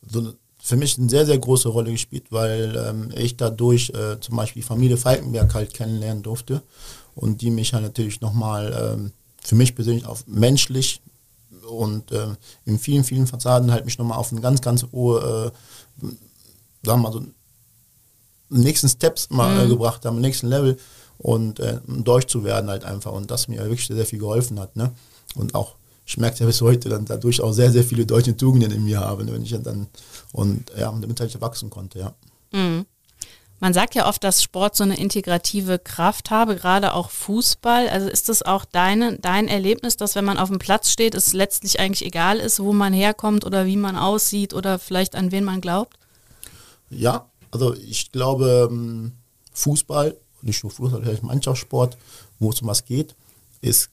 So 0.09 0.33
für 0.61 0.75
mich 0.75 0.97
eine 0.97 1.09
sehr, 1.09 1.25
sehr 1.25 1.39
große 1.39 1.69
Rolle 1.69 1.91
gespielt, 1.91 2.25
weil 2.29 2.75
ähm, 2.75 3.09
ich 3.15 3.35
dadurch 3.35 3.89
äh, 3.89 4.19
zum 4.19 4.35
Beispiel 4.35 4.61
Familie 4.61 4.97
Falkenberg 4.97 5.53
halt 5.53 5.73
kennenlernen 5.73 6.21
durfte 6.21 6.61
und 7.15 7.41
die 7.41 7.49
mich 7.49 7.73
halt 7.73 7.83
natürlich 7.83 8.21
nochmal 8.21 8.95
ähm, 8.95 9.11
für 9.41 9.55
mich 9.55 9.73
persönlich 9.73 10.05
auch 10.05 10.19
menschlich 10.27 11.01
und 11.67 12.11
äh, 12.11 12.27
in 12.65 12.77
vielen, 12.77 13.03
vielen 13.03 13.27
Fassaden 13.27 13.71
halt 13.71 13.85
mich 13.85 13.97
nochmal 13.97 14.19
auf 14.19 14.31
eine 14.31 14.41
ganz, 14.41 14.61
ganz 14.61 14.85
hohe, 14.91 15.51
äh, 16.01 16.05
sagen 16.83 17.01
wir 17.01 17.09
mal 17.09 17.13
so, 17.13 17.23
nächsten 18.51 18.89
Steps 18.89 19.29
mal 19.29 19.59
äh, 19.59 19.65
mhm. 19.65 19.69
gebracht 19.69 20.05
haben, 20.05 20.21
nächsten 20.21 20.47
Level 20.47 20.77
und 21.17 21.59
äh, 21.59 21.79
durch 21.87 22.27
zu 22.27 22.43
werden 22.43 22.69
halt 22.69 22.83
einfach 22.83 23.11
und 23.11 23.31
das 23.31 23.47
mir 23.47 23.59
wirklich 23.59 23.87
sehr, 23.87 23.95
sehr 23.95 24.05
viel 24.05 24.19
geholfen 24.19 24.59
hat. 24.59 24.75
Ne? 24.75 24.91
Und 25.35 25.55
auch, 25.55 25.75
ich 26.05 26.17
merke 26.17 26.39
ja 26.39 26.45
bis 26.45 26.61
heute 26.61 26.89
dann 26.89 27.05
dadurch 27.05 27.41
auch 27.41 27.53
sehr, 27.53 27.71
sehr 27.71 27.83
viele 27.83 28.05
deutsche 28.05 28.35
Tugenden 28.35 28.71
in 28.71 28.83
mir 28.83 28.99
habe, 28.99 29.25
wenn 29.31 29.43
ich 29.43 29.55
dann 29.61 29.87
und 30.31 30.71
ja, 30.77 30.91
damit 30.91 31.19
halt 31.19 31.41
wachsen 31.41 31.69
konnte, 31.69 31.99
ja. 31.99 32.13
Mhm. 32.51 32.85
Man 33.61 33.75
sagt 33.75 33.93
ja 33.93 34.09
oft, 34.09 34.23
dass 34.23 34.41
Sport 34.41 34.75
so 34.75 34.83
eine 34.83 34.97
integrative 34.97 35.77
Kraft 35.77 36.31
habe, 36.31 36.55
gerade 36.55 36.95
auch 36.95 37.11
Fußball. 37.11 37.89
Also 37.89 38.09
ist 38.09 38.27
das 38.27 38.41
auch 38.41 38.65
deine, 38.65 39.19
dein 39.19 39.47
Erlebnis, 39.47 39.97
dass 39.97 40.15
wenn 40.15 40.25
man 40.25 40.39
auf 40.39 40.49
dem 40.49 40.57
Platz 40.57 40.89
steht, 40.89 41.13
es 41.13 41.33
letztlich 41.33 41.79
eigentlich 41.79 42.03
egal 42.03 42.39
ist, 42.39 42.59
wo 42.59 42.73
man 42.73 42.91
herkommt 42.91 43.45
oder 43.45 43.67
wie 43.67 43.77
man 43.77 43.95
aussieht 43.95 44.55
oder 44.55 44.79
vielleicht 44.79 45.15
an 45.15 45.31
wen 45.31 45.43
man 45.43 45.61
glaubt? 45.61 45.95
Ja, 46.89 47.27
also 47.51 47.73
ich 47.75 48.11
glaube, 48.11 48.69
ähm, 48.71 49.13
Fußball, 49.53 50.15
nicht 50.41 50.63
nur 50.63 50.71
Fußball, 50.71 51.01
vielleicht 51.01 51.23
Mannschaftssport, 51.23 51.97
wo 52.39 52.49
es 52.49 52.61
um 52.61 52.67
was 52.67 52.85
geht, 52.85 53.15
ist, 53.61 53.89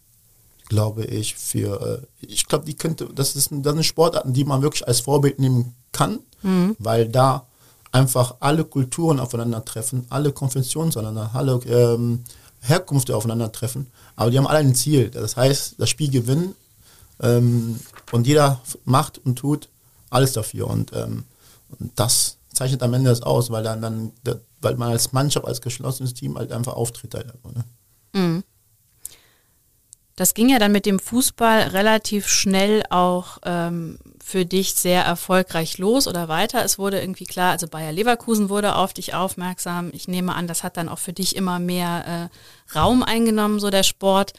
glaube 0.69 1.05
ich, 1.05 1.35
für, 1.35 2.03
äh, 2.21 2.27
ich 2.27 2.47
glaube, 2.47 2.65
die 2.65 2.75
könnte, 2.75 3.09
das 3.15 3.37
ist, 3.37 3.51
das 3.53 3.75
sind 3.75 3.85
Sportarten, 3.85 4.33
die 4.33 4.45
man 4.45 4.63
wirklich 4.63 4.87
als 4.87 5.01
Vorbild 5.01 5.39
nehmen 5.39 5.75
kann, 5.93 6.21
mhm. 6.43 6.77
weil 6.79 7.09
da 7.09 7.47
einfach 7.93 8.37
alle 8.41 8.65
Kulturen 8.65 9.19
aufeinandertreffen, 9.19 10.07
alle 10.11 10.33
Konventionen 10.33 10.93
zueinander, 10.93 11.31
alle 11.35 11.61
ähm, 11.67 12.25
Herkünfte 12.61 13.17
aufeinandertreffen, 13.17 13.87
aber 14.17 14.31
die 14.31 14.39
haben 14.39 14.47
alle 14.47 14.59
ein 14.59 14.75
Ziel. 14.75 15.11
Das 15.11 15.37
heißt, 15.37 15.77
das 15.79 15.89
Spiel 15.89 16.11
gewinnen 16.11 16.55
ähm, 17.21 17.79
und 18.13 18.27
jeder 18.27 18.61
macht 18.85 19.19
und 19.25 19.37
tut 19.37 19.69
alles 20.11 20.33
dafür 20.33 20.69
und, 20.69 20.93
ähm, 20.95 21.25
und 21.79 21.93
das 21.97 22.38
zeichnet 22.59 22.83
am 22.83 22.95
Ende 22.95 23.11
das 23.11 23.23
aus, 23.23 23.51
weil 23.51 23.63
dann, 23.63 23.81
dann 23.81 24.13
weil 24.61 24.77
man 24.77 24.91
als 24.91 25.13
Mannschaft, 25.13 25.47
als 25.47 25.61
geschlossenes 25.61 26.15
Team 26.15 26.37
halt 26.37 26.53
einfach 26.53 26.75
auftritt. 26.75 27.15
Halt 27.15 27.33
einfach, 27.33 27.53
ne? 27.53 27.65
mhm. 28.13 28.45
Das 30.17 30.35
ging 30.35 30.49
ja 30.49 30.59
dann 30.59 30.73
mit 30.73 30.85
dem 30.85 30.99
Fußball 30.99 31.69
relativ 31.69 32.27
schnell 32.27 32.83
auch 32.91 33.39
ähm, 33.45 34.01
für 34.21 34.45
dich 34.45 34.75
sehr 34.75 35.05
erfolgreich 35.05 35.79
los 35.79 36.09
oder 36.09 36.27
weiter. 36.27 36.65
Es 36.65 36.77
wurde 36.77 37.01
irgendwie 37.01 37.25
klar, 37.25 37.53
also 37.53 37.69
Bayer 37.69 37.93
Leverkusen 37.93 38.49
wurde 38.49 38.75
auf 38.75 38.93
dich 38.93 39.15
aufmerksam. 39.15 39.91
Ich 39.93 40.09
nehme 40.09 40.35
an, 40.35 40.49
das 40.49 40.65
hat 40.65 40.77
dann 40.77 40.89
auch 40.89 40.99
für 40.99 41.13
dich 41.13 41.37
immer 41.37 41.61
mehr 41.61 42.31
äh, 42.75 42.77
Raum 42.77 43.05
eingenommen, 43.05 43.61
so 43.61 43.71
der 43.71 43.85
Sport. 43.85 44.33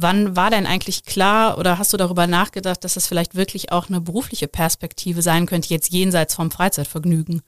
Wann 0.00 0.36
war 0.36 0.50
denn 0.50 0.64
eigentlich 0.64 1.02
klar 1.02 1.58
oder 1.58 1.76
hast 1.76 1.92
du 1.92 1.96
darüber 1.96 2.28
nachgedacht, 2.28 2.84
dass 2.84 2.94
das 2.94 3.08
vielleicht 3.08 3.34
wirklich 3.34 3.72
auch 3.72 3.88
eine 3.88 4.00
berufliche 4.00 4.46
Perspektive 4.46 5.22
sein 5.22 5.46
könnte, 5.46 5.70
jetzt 5.70 5.90
jenseits 5.90 6.36
vom 6.36 6.52
Freizeitvergnügen? 6.52 7.42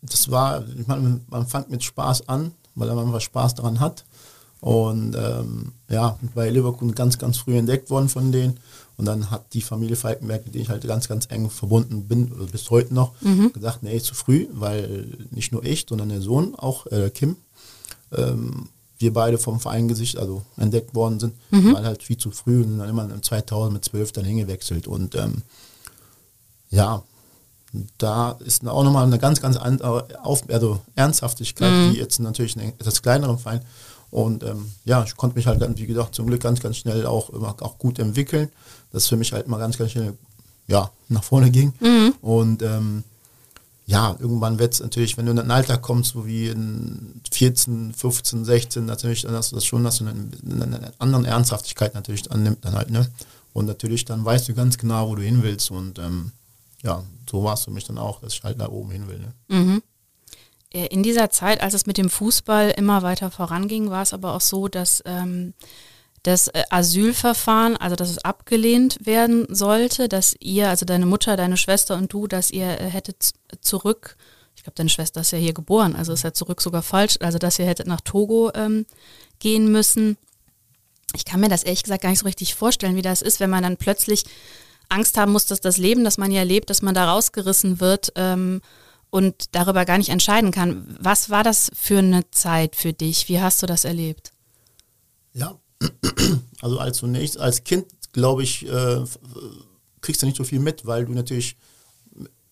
Das 0.00 0.30
war, 0.30 0.64
ich 0.66 0.86
meine, 0.86 1.20
man 1.28 1.46
fängt 1.46 1.70
mit 1.70 1.84
Spaß 1.84 2.30
an, 2.30 2.52
weil 2.74 2.88
man 2.94 3.08
einfach 3.08 3.20
Spaß 3.20 3.56
daran 3.56 3.78
hat. 3.78 4.06
Und 4.60 5.14
ähm, 5.16 5.72
ja, 5.90 6.18
bei 6.34 6.48
Leverkusen 6.48 6.94
ganz, 6.94 7.18
ganz 7.18 7.36
früh 7.36 7.58
entdeckt 7.58 7.90
worden 7.90 8.08
von 8.08 8.32
denen. 8.32 8.58
Und 8.96 9.04
dann 9.04 9.30
hat 9.30 9.52
die 9.52 9.60
Familie 9.60 9.96
Falkenberg, 9.96 10.46
mit 10.46 10.54
der 10.54 10.62
ich 10.62 10.70
halt 10.70 10.86
ganz, 10.86 11.08
ganz 11.08 11.26
eng 11.30 11.50
verbunden 11.50 12.08
bin, 12.08 12.30
bis 12.50 12.70
heute 12.70 12.94
noch, 12.94 13.12
mhm. 13.20 13.52
gesagt, 13.52 13.82
nee, 13.82 14.00
zu 14.00 14.14
früh, 14.14 14.46
weil 14.52 15.08
nicht 15.30 15.52
nur 15.52 15.62
ich, 15.62 15.84
sondern 15.86 16.08
der 16.08 16.22
Sohn, 16.22 16.54
auch 16.54 16.86
äh, 16.86 17.10
Kim, 17.10 17.36
ähm, 18.16 18.70
wir 18.98 19.12
beide 19.12 19.38
vom 19.38 19.60
Vereingesicht, 19.60 20.18
also 20.18 20.42
entdeckt 20.56 20.94
worden 20.94 21.20
sind, 21.20 21.34
mhm. 21.50 21.74
weil 21.74 21.84
halt 21.84 22.02
viel 22.02 22.16
zu 22.16 22.30
früh 22.30 22.62
und 22.62 22.78
dann 22.78 22.88
immer 22.88 23.08
in 23.08 23.22
2000 23.22 23.72
mit 23.72 23.84
12 23.84 24.12
dann 24.12 24.24
hingewechselt. 24.24 24.86
Und 24.86 25.14
ähm, 25.14 25.42
ja, 26.70 27.02
da 27.98 28.32
ist 28.44 28.66
auch 28.66 28.82
nochmal 28.82 29.06
eine 29.06 29.18
ganz, 29.18 29.40
ganz 29.40 29.56
andere 29.56 30.06
Auf 30.22 30.42
also 30.48 30.80
Ernsthaftigkeit, 30.94 31.70
mhm. 31.70 31.92
wie 31.92 31.98
jetzt 31.98 32.18
natürlich 32.18 32.56
ein 32.56 32.72
etwas 32.78 33.02
kleineren 33.02 33.38
Verein. 33.38 33.60
Und 34.10 34.42
ähm, 34.42 34.72
ja, 34.84 35.04
ich 35.04 35.16
konnte 35.16 35.36
mich 35.36 35.46
halt 35.46 35.60
dann, 35.60 35.76
wie 35.76 35.86
gesagt, 35.86 36.14
zum 36.14 36.26
Glück 36.26 36.40
ganz, 36.40 36.60
ganz 36.60 36.78
schnell 36.78 37.06
auch 37.06 37.30
immer 37.30 37.54
auch 37.60 37.78
gut 37.78 37.98
entwickeln. 37.98 38.48
Das 38.90 39.06
für 39.06 39.16
mich 39.16 39.32
halt 39.32 39.48
mal 39.48 39.58
ganz, 39.58 39.76
ganz 39.76 39.92
schnell 39.92 40.14
ja, 40.66 40.90
nach 41.08 41.24
vorne 41.24 41.50
ging. 41.50 41.72
Mhm. 41.80 42.14
Und 42.22 42.62
ähm, 42.62 43.04
ja, 43.88 44.14
irgendwann 44.18 44.58
wird 44.58 44.74
es 44.74 44.80
natürlich, 44.80 45.16
wenn 45.16 45.24
du 45.24 45.32
in 45.32 45.38
ein 45.38 45.50
Alter 45.50 45.78
kommst, 45.78 46.12
so 46.12 46.26
wie 46.26 46.48
in 46.48 47.22
14, 47.32 47.94
15, 47.94 48.44
16, 48.44 48.84
natürlich, 48.84 49.22
dann 49.22 49.32
hast 49.32 49.50
du 49.50 49.54
das 49.56 49.64
schon, 49.64 49.82
dass 49.82 49.96
du 49.96 50.06
eine, 50.06 50.62
eine 50.62 50.92
andere 50.98 51.26
Ernsthaftigkeit 51.26 51.94
natürlich 51.94 52.30
annimmt 52.30 52.62
dann 52.66 52.74
halt, 52.74 52.90
ne? 52.90 53.10
Und 53.54 53.64
natürlich 53.64 54.04
dann 54.04 54.22
weißt 54.22 54.46
du 54.46 54.54
ganz 54.54 54.76
genau, 54.76 55.08
wo 55.08 55.14
du 55.14 55.22
hin 55.22 55.42
willst. 55.42 55.70
Und 55.70 55.98
ähm, 55.98 56.32
ja, 56.82 57.02
so 57.30 57.42
war 57.42 57.54
es 57.54 57.64
für 57.64 57.70
mich 57.70 57.84
dann 57.84 57.96
auch, 57.96 58.20
dass 58.20 58.34
ich 58.34 58.44
halt 58.44 58.60
da 58.60 58.68
oben 58.68 58.90
hin 58.90 59.08
will. 59.08 59.20
Ne? 59.20 59.32
Mhm. 59.48 59.82
Äh, 60.70 60.88
in 60.88 61.02
dieser 61.02 61.30
Zeit, 61.30 61.62
als 61.62 61.72
es 61.72 61.86
mit 61.86 61.96
dem 61.96 62.10
Fußball 62.10 62.70
immer 62.76 63.00
weiter 63.02 63.30
voranging, 63.30 63.88
war 63.88 64.02
es 64.02 64.12
aber 64.12 64.34
auch 64.34 64.42
so, 64.42 64.68
dass 64.68 65.02
ähm, 65.06 65.54
das 66.22 66.48
äh, 66.48 66.64
Asylverfahren, 66.70 67.76
also 67.76 67.96
dass 67.96 68.10
es 68.10 68.18
abgelehnt 68.18 68.98
werden 69.04 69.46
sollte, 69.54 70.08
dass 70.08 70.34
ihr, 70.40 70.68
also 70.68 70.84
deine 70.84 71.06
Mutter, 71.06 71.36
deine 71.36 71.56
Schwester 71.56 71.96
und 71.96 72.12
du, 72.12 72.26
dass 72.26 72.50
ihr 72.50 72.80
äh, 72.80 72.90
hättet 72.90 73.30
zurück, 73.60 74.16
ich 74.56 74.64
glaube, 74.64 74.74
deine 74.74 74.88
Schwester 74.88 75.20
ist 75.20 75.30
ja 75.30 75.38
hier 75.38 75.52
geboren, 75.52 75.94
also 75.94 76.12
ist 76.12 76.24
ja 76.24 76.32
zurück 76.32 76.60
sogar 76.60 76.82
falsch, 76.82 77.16
also 77.20 77.38
dass 77.38 77.58
ihr 77.58 77.66
hättet 77.66 77.86
nach 77.86 78.00
Togo 78.00 78.50
ähm, 78.54 78.86
gehen 79.38 79.70
müssen. 79.70 80.16
Ich 81.14 81.24
kann 81.24 81.40
mir 81.40 81.48
das 81.48 81.62
ehrlich 81.62 81.84
gesagt 81.84 82.02
gar 82.02 82.10
nicht 82.10 82.18
so 82.18 82.26
richtig 82.26 82.54
vorstellen, 82.54 82.96
wie 82.96 83.02
das 83.02 83.22
ist, 83.22 83.40
wenn 83.40 83.50
man 83.50 83.62
dann 83.62 83.76
plötzlich 83.76 84.24
Angst 84.88 85.16
haben 85.16 85.32
muss, 85.32 85.46
dass 85.46 85.60
das 85.60 85.76
Leben, 85.76 86.04
das 86.04 86.18
man 86.18 86.32
ja 86.32 86.42
lebt, 86.42 86.70
dass 86.70 86.82
man 86.82 86.94
da 86.94 87.10
rausgerissen 87.10 87.80
wird 87.80 88.12
ähm, 88.16 88.60
und 89.10 89.54
darüber 89.54 89.84
gar 89.84 89.98
nicht 89.98 90.10
entscheiden 90.10 90.50
kann. 90.50 90.96
Was 91.00 91.30
war 91.30 91.44
das 91.44 91.70
für 91.74 91.98
eine 91.98 92.28
Zeit 92.30 92.74
für 92.74 92.92
dich? 92.92 93.28
Wie 93.28 93.40
hast 93.40 93.62
du 93.62 93.66
das 93.66 93.84
erlebt? 93.84 94.32
Ja, 95.32 95.58
also 96.60 96.78
als 96.78 96.98
zunächst, 96.98 97.38
als 97.38 97.64
Kind, 97.64 97.86
glaube 98.12 98.42
ich, 98.42 98.66
äh, 98.66 99.04
kriegst 100.00 100.22
du 100.22 100.26
nicht 100.26 100.36
so 100.36 100.44
viel 100.44 100.60
mit, 100.60 100.86
weil 100.86 101.04
du 101.04 101.12
natürlich 101.12 101.56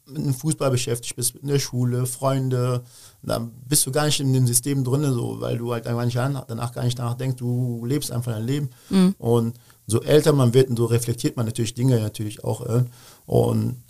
mit 0.07 0.25
dem 0.25 0.35
Fußball 0.35 0.71
beschäftigt 0.71 1.17
bist, 1.17 1.35
in 1.37 1.49
der 1.49 1.59
Schule, 1.59 2.07
Freunde, 2.07 2.85
da 3.23 3.49
bist 3.69 3.87
du 3.87 3.91
gar 3.91 4.07
nicht 4.07 4.21
in 4.21 4.33
dem 4.33 4.47
System 4.47 4.85
drin, 4.85 5.03
so, 5.13 5.41
weil 5.41 5.59
du 5.59 5.73
halt 5.73 5.87
einfach 5.87 6.05
nicht 6.05 6.17
danach 6.17 6.73
gar 6.73 6.85
nicht 6.85 6.99
nachdenkst, 6.99 7.37
du 7.37 7.85
lebst 7.85 8.13
einfach 8.13 8.33
dein 8.33 8.47
Leben. 8.47 8.71
Mhm. 8.89 9.15
Und 9.19 9.57
so 9.87 10.01
älter 10.03 10.33
man 10.33 10.55
wird 10.55 10.71
und 10.71 10.77
so 10.77 10.85
reflektiert 10.85 11.37
man 11.37 11.47
natürlich 11.47 11.75
Dinge 11.75 12.01
natürlich 12.01 12.45
auch. 12.45 12.65
Äh, 12.67 12.85
und 13.27 13.83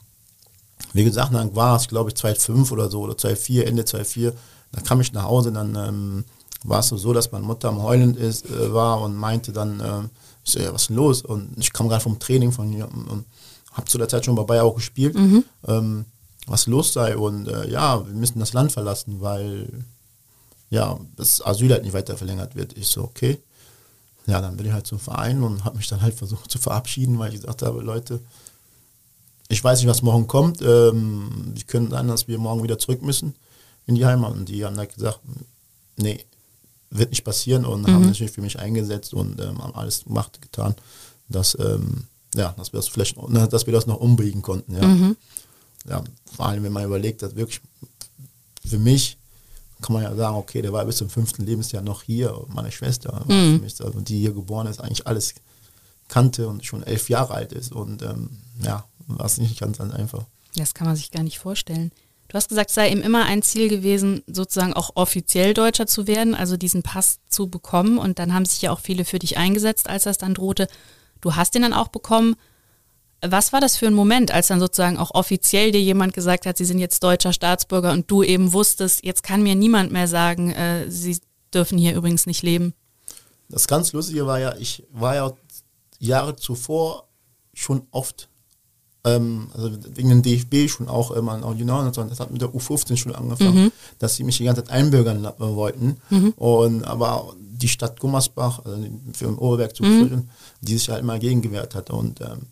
wie 0.93 1.05
gesagt, 1.05 1.35
dann 1.35 1.55
war 1.55 1.77
es, 1.77 1.89
glaube 1.89 2.11
ich, 2.11 2.17
2005 2.17 2.73
oder 2.73 2.91
so, 2.91 3.03
oder 3.03 3.17
2004, 3.17 3.67
Ende 3.67 3.85
2004, 3.85 4.33
da 4.73 4.81
kam 4.81 5.01
ich 5.01 5.13
nach 5.13 5.25
Hause, 5.25 5.53
dann 5.53 5.75
ähm, 5.75 6.25
war 6.65 6.81
es 6.81 6.89
so, 6.89 7.13
dass 7.13 7.33
meine 7.33 7.47
Mutter 7.47 7.69
am 7.69 7.83
Heulen 7.83 8.17
ist, 8.17 8.47
äh, 8.47 8.73
war 8.73 9.01
und 9.01 9.17
meinte 9.17 9.53
dann, 9.53 9.81
äh, 9.81 10.03
ich 10.45 10.53
so, 10.53 10.59
ja, 10.61 10.73
was 10.73 10.83
ist 10.83 10.89
denn 10.89 10.97
los? 10.97 11.23
Und 11.23 11.53
ich 11.59 11.73
kam 11.73 11.89
gerade 11.89 12.03
vom 12.03 12.19
Training 12.19 12.53
von 12.53 12.73
ihr 12.73 12.87
und, 12.87 13.09
und 13.09 13.25
habe 13.73 13.87
zu 13.87 13.99
der 13.99 14.09
Zeit 14.09 14.25
schon 14.25 14.35
bei 14.35 14.45
Bayer 14.45 14.65
auch 14.65 14.75
gespielt, 14.75 15.15
mhm. 15.15 15.45
ähm, 15.67 16.05
was 16.47 16.67
los 16.67 16.93
sei. 16.93 17.17
Und 17.17 17.49
äh, 17.49 17.69
ja, 17.69 18.05
wir 18.07 18.15
müssen 18.15 18.39
das 18.39 18.53
Land 18.53 18.73
verlassen, 18.73 19.21
weil 19.21 19.85
ja, 20.71 20.99
das 21.17 21.45
Asyl 21.45 21.73
halt 21.73 21.85
nicht 21.85 21.93
weiter 21.93 22.17
verlängert 22.17 22.57
wird. 22.57 22.77
Ich 22.77 22.89
so, 22.89 23.05
okay. 23.05 23.39
Ja, 24.27 24.41
dann 24.41 24.57
bin 24.57 24.67
ich 24.67 24.73
halt 24.73 24.87
zum 24.87 24.99
Verein 24.99 25.43
und 25.43 25.65
habe 25.65 25.77
mich 25.77 25.87
dann 25.87 26.03
halt 26.03 26.15
versucht 26.15 26.51
zu 26.51 26.59
verabschieden, 26.59 27.19
weil 27.19 27.33
ich 27.33 27.41
gesagt 27.41 27.63
habe, 27.63 27.81
Leute, 27.81 28.21
ich 29.49 29.63
weiß 29.63 29.79
nicht, 29.79 29.89
was 29.89 30.03
morgen 30.03 30.27
kommt. 30.27 30.61
Ähm, 30.63 31.53
die 31.57 31.63
können 31.63 31.91
sein, 31.91 32.09
dass 32.09 32.27
wir 32.27 32.39
morgen 32.39 32.63
wieder 32.63 32.79
zurück 32.79 33.03
müssen 33.03 33.37
in 33.87 33.95
die 33.95 34.05
Heimat. 34.05 34.33
Und 34.33 34.49
die 34.49 34.65
haben 34.65 34.77
halt 34.77 34.95
gesagt, 34.95 35.21
nee, 35.97 36.25
wird 36.99 37.11
nicht 37.11 37.25
passieren 37.25 37.65
und 37.65 37.83
mhm. 37.83 37.93
haben 37.93 38.07
natürlich 38.07 38.33
für 38.33 38.43
mich 38.43 38.59
eingesetzt 38.59 39.15
und 39.15 39.41
ähm, 39.41 39.63
haben 39.63 39.75
alles 39.75 40.05
gemacht, 40.05 40.41
getan, 40.41 40.75
dass, 41.29 41.57
ähm, 41.59 42.05
ja, 42.35 42.55
dass 42.57 42.73
wir 42.73 42.79
das 42.79 42.89
vielleicht, 42.89 43.17
dass 43.29 43.67
wir 43.67 43.73
das 43.73 43.87
noch 43.87 44.01
umbiegen 44.01 44.43
konnten. 44.43 44.75
Ja. 44.75 44.87
Mhm. 44.87 45.17
ja, 45.89 46.03
vor 46.35 46.47
allem, 46.47 46.63
wenn 46.63 46.73
man 46.73 46.85
überlegt, 46.85 47.23
dass 47.23 47.37
wirklich 47.37 47.61
für 48.65 48.79
mich 48.79 49.19
kann 49.83 49.93
man 49.93 50.03
ja 50.03 50.15
sagen, 50.15 50.37
okay, 50.37 50.63
der 50.63 50.73
war 50.73 50.85
bis 50.85 50.97
zum 50.97 51.11
fünften 51.11 51.45
Lebensjahr 51.45 51.83
noch 51.83 52.03
hier, 52.03 52.35
meine 52.49 52.73
Schwester, 52.73 53.25
mhm. 53.29 53.61
mich, 53.61 53.83
also 53.83 54.01
die 54.01 54.21
hier 54.21 54.33
geboren 54.33 54.67
ist, 54.67 54.81
eigentlich 54.81 55.07
alles 55.07 55.35
kannte 56.09 56.49
und 56.49 56.65
schon 56.65 56.83
elf 56.83 57.11
Jahre 57.11 57.35
alt 57.35 57.53
ist 57.53 57.73
und 57.73 58.03
ähm, 58.03 58.31
ja, 58.63 58.85
war 59.07 59.27
es 59.27 59.39
nicht 59.39 59.61
ganz 59.61 59.81
einfach. 59.81 60.25
Das 60.55 60.73
kann 60.73 60.87
man 60.87 60.97
sich 60.97 61.11
gar 61.11 61.23
nicht 61.23 61.39
vorstellen. 61.39 61.93
Du 62.37 62.39
hast 62.39 62.51
gesagt, 62.51 62.69
es 62.69 62.75
sei 62.75 62.91
ihm 62.91 63.01
immer 63.01 63.25
ein 63.25 63.41
Ziel 63.41 63.71
gewesen, 63.71 64.23
sozusagen 64.27 64.75
auch 64.75 64.91
offiziell 64.95 65.55
Deutscher 65.55 65.87
zu 65.87 66.07
werden, 66.07 66.35
also 66.35 66.59
diesen 66.59 66.83
Pass 66.83 67.19
zu 67.31 67.47
bekommen. 67.47 67.97
Und 67.97 68.19
dann 68.19 68.35
haben 68.35 68.45
sich 68.45 68.61
ja 68.61 68.73
auch 68.73 68.81
viele 68.81 69.07
für 69.07 69.19
dich 69.19 69.39
eingesetzt, 69.39 69.89
als 69.89 70.05
das 70.05 70.19
dann 70.19 70.35
drohte. 70.35 70.69
Du 71.23 71.35
hast 71.35 71.55
den 71.55 71.63
dann 71.63 71.73
auch 71.73 71.89
bekommen. 71.89 72.37
Was 73.23 73.55
war 73.55 73.63
das 73.63 73.79
für 73.79 73.87
ein 73.87 73.95
Moment, 73.95 74.33
als 74.33 74.49
dann 74.49 74.61
sozusagen 74.61 74.99
auch 74.99 75.15
offiziell 75.15 75.73
dir 75.73 75.81
jemand 75.81 76.13
gesagt 76.13 76.45
hat, 76.45 76.59
sie 76.59 76.67
sind 76.67 76.79
jetzt 76.79 77.03
deutscher 77.03 77.33
Staatsbürger 77.33 77.93
und 77.93 78.11
du 78.11 78.23
eben 78.23 78.53
wusstest, 78.53 79.03
jetzt 79.03 79.23
kann 79.23 79.43
mir 79.43 79.55
niemand 79.55 79.91
mehr 79.91 80.07
sagen, 80.07 80.51
äh, 80.51 80.91
sie 80.91 81.17
dürfen 81.55 81.79
hier 81.79 81.95
übrigens 81.95 82.27
nicht 82.27 82.43
leben? 82.43 82.75
Das 83.49 83.67
ganz 83.67 83.95
Lustige 83.95 84.27
war 84.27 84.41
ja, 84.41 84.55
ich 84.59 84.85
war 84.93 85.15
ja 85.15 85.33
Jahre 86.01 86.37
zuvor 86.37 87.09
schon 87.55 87.87
oft 87.93 88.29
ähm, 89.07 89.49
also 89.55 89.71
wegen 89.95 90.11
dem 90.11 90.23
DFB 90.23 90.69
schon 90.69 90.89
auch 90.89 91.13
immer, 91.13 91.43
auch 91.45 91.57
genau, 91.57 91.89
das 91.89 92.21
hat 92.21 92.31
mit 92.31 92.43
der 92.43 92.51
U15 92.51 92.97
schon 92.97 93.15
angefangen, 93.15 93.65
mhm. 93.65 93.73
dass 93.99 94.17
sie 94.17 94.25
mich 94.25 94.37
die 94.37 94.45
ganze 94.45 94.65
Zeit 94.65 94.73
einbürgern 94.73 95.27
wollten. 95.39 95.97
Mhm. 96.11 96.35
Und 96.37 96.85
aber 96.85 97.33
die 97.39 97.69
Stadt 97.69 98.01
Gummersbach, 98.01 98.65
also 98.65 98.85
für 99.13 99.27
den 99.27 99.39
Oberberg 99.39 99.75
zu 99.75 99.85
mhm. 99.85 100.09
führen, 100.09 100.31
die 100.61 100.77
sich 100.77 100.91
halt 100.91 101.01
immer 101.01 101.19
gegengewehrt 101.19 101.75
hat. 101.75 101.91
Und 101.91 102.21
ähm, 102.21 102.43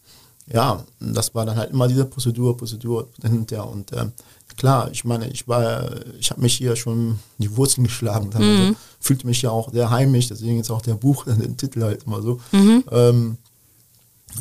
ja, 0.52 0.84
das 1.00 1.34
war 1.34 1.44
dann 1.44 1.56
halt 1.56 1.73
immer 1.73 1.88
diese 1.88 2.04
Prozedur, 2.04 2.56
Prozedur 2.56 3.08
hinterher. 3.23 3.68
Und 3.68 3.92
ähm, 3.92 4.12
klar, 4.56 4.90
ich 4.92 5.04
meine, 5.04 5.28
ich 5.28 5.49
war, 5.49 5.90
ich 6.18 6.30
habe 6.30 6.40
mich 6.40 6.54
hier 6.54 6.76
schon 6.76 7.18
die 7.38 7.56
Wurzeln 7.56 7.84
geschlagen, 7.84 8.30
also 8.32 8.46
mhm. 8.46 8.76
fühlte 9.00 9.26
mich 9.26 9.42
ja 9.42 9.50
auch 9.50 9.73
sehr 9.73 9.90
heimisch, 9.90 10.28
deswegen 10.28 10.61
ist 10.61 10.70
auch 10.70 10.82
der 10.82 10.94
Buch, 10.94 11.25
der 11.26 11.56
Titel 11.56 11.82
halt 11.82 12.04
immer 12.04 12.23
so. 12.23 12.40
Mhm. 12.52 12.84
Ähm, 12.90 13.37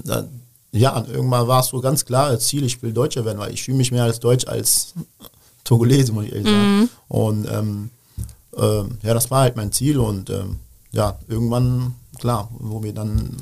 da, 0.04 0.28
ja, 0.74 0.98
und 0.98 1.08
irgendwann 1.08 1.48
war 1.48 1.60
es 1.62 1.68
so 1.68 1.80
ganz 1.80 2.04
klar, 2.04 2.32
das 2.32 2.48
Ziel, 2.48 2.64
ich 2.66 2.82
will 2.82 2.92
Deutscher 2.92 3.24
werden, 3.24 3.38
weil 3.38 3.54
ich 3.54 3.64
fühle 3.64 3.78
mich 3.78 3.92
mehr 3.92 4.04
als 4.04 4.20
Deutsch 4.20 4.48
als 4.48 4.94
Togolese, 5.64 6.12
muss 6.12 6.26
ich 6.26 6.32
ehrlich 6.32 6.48
sagen. 6.48 6.80
Mhm. 6.80 6.90
Und 7.08 7.48
ähm, 7.50 7.90
ähm, 8.58 8.98
ja, 9.04 9.14
das 9.14 9.30
war 9.30 9.42
halt 9.42 9.56
mein 9.56 9.72
Ziel 9.72 10.00
und 10.00 10.32
ähm, 10.32 10.58
ja, 10.92 11.18
irgendwann, 11.28 11.94
klar, 12.20 12.50
wo 12.58 12.82
wir 12.82 12.94
dann 12.94 13.36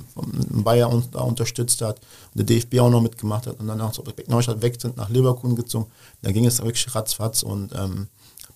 Bayer 0.64 0.90
uns 0.90 1.10
da 1.10 1.22
unterstützt 1.22 1.82
hat 1.82 2.00
und 2.34 2.40
der 2.40 2.46
DFB 2.46 2.80
auch 2.80 2.90
noch 2.90 3.02
mitgemacht 3.02 3.48
hat 3.48 3.60
und 3.60 3.68
dann 3.68 3.80
auch 3.80 3.94
so 3.94 4.04
Neustadt 4.28 4.62
weg 4.62 4.80
sind, 4.80 4.98
nach 4.98 5.10
Leverkusen 5.10 5.56
gezogen, 5.56 5.88
da 6.22 6.32
ging 6.32 6.46
es 6.46 6.62
wirklich 6.62 6.94
ratzfatz 6.94 7.44
und 7.44 7.74
ähm, 7.74 8.08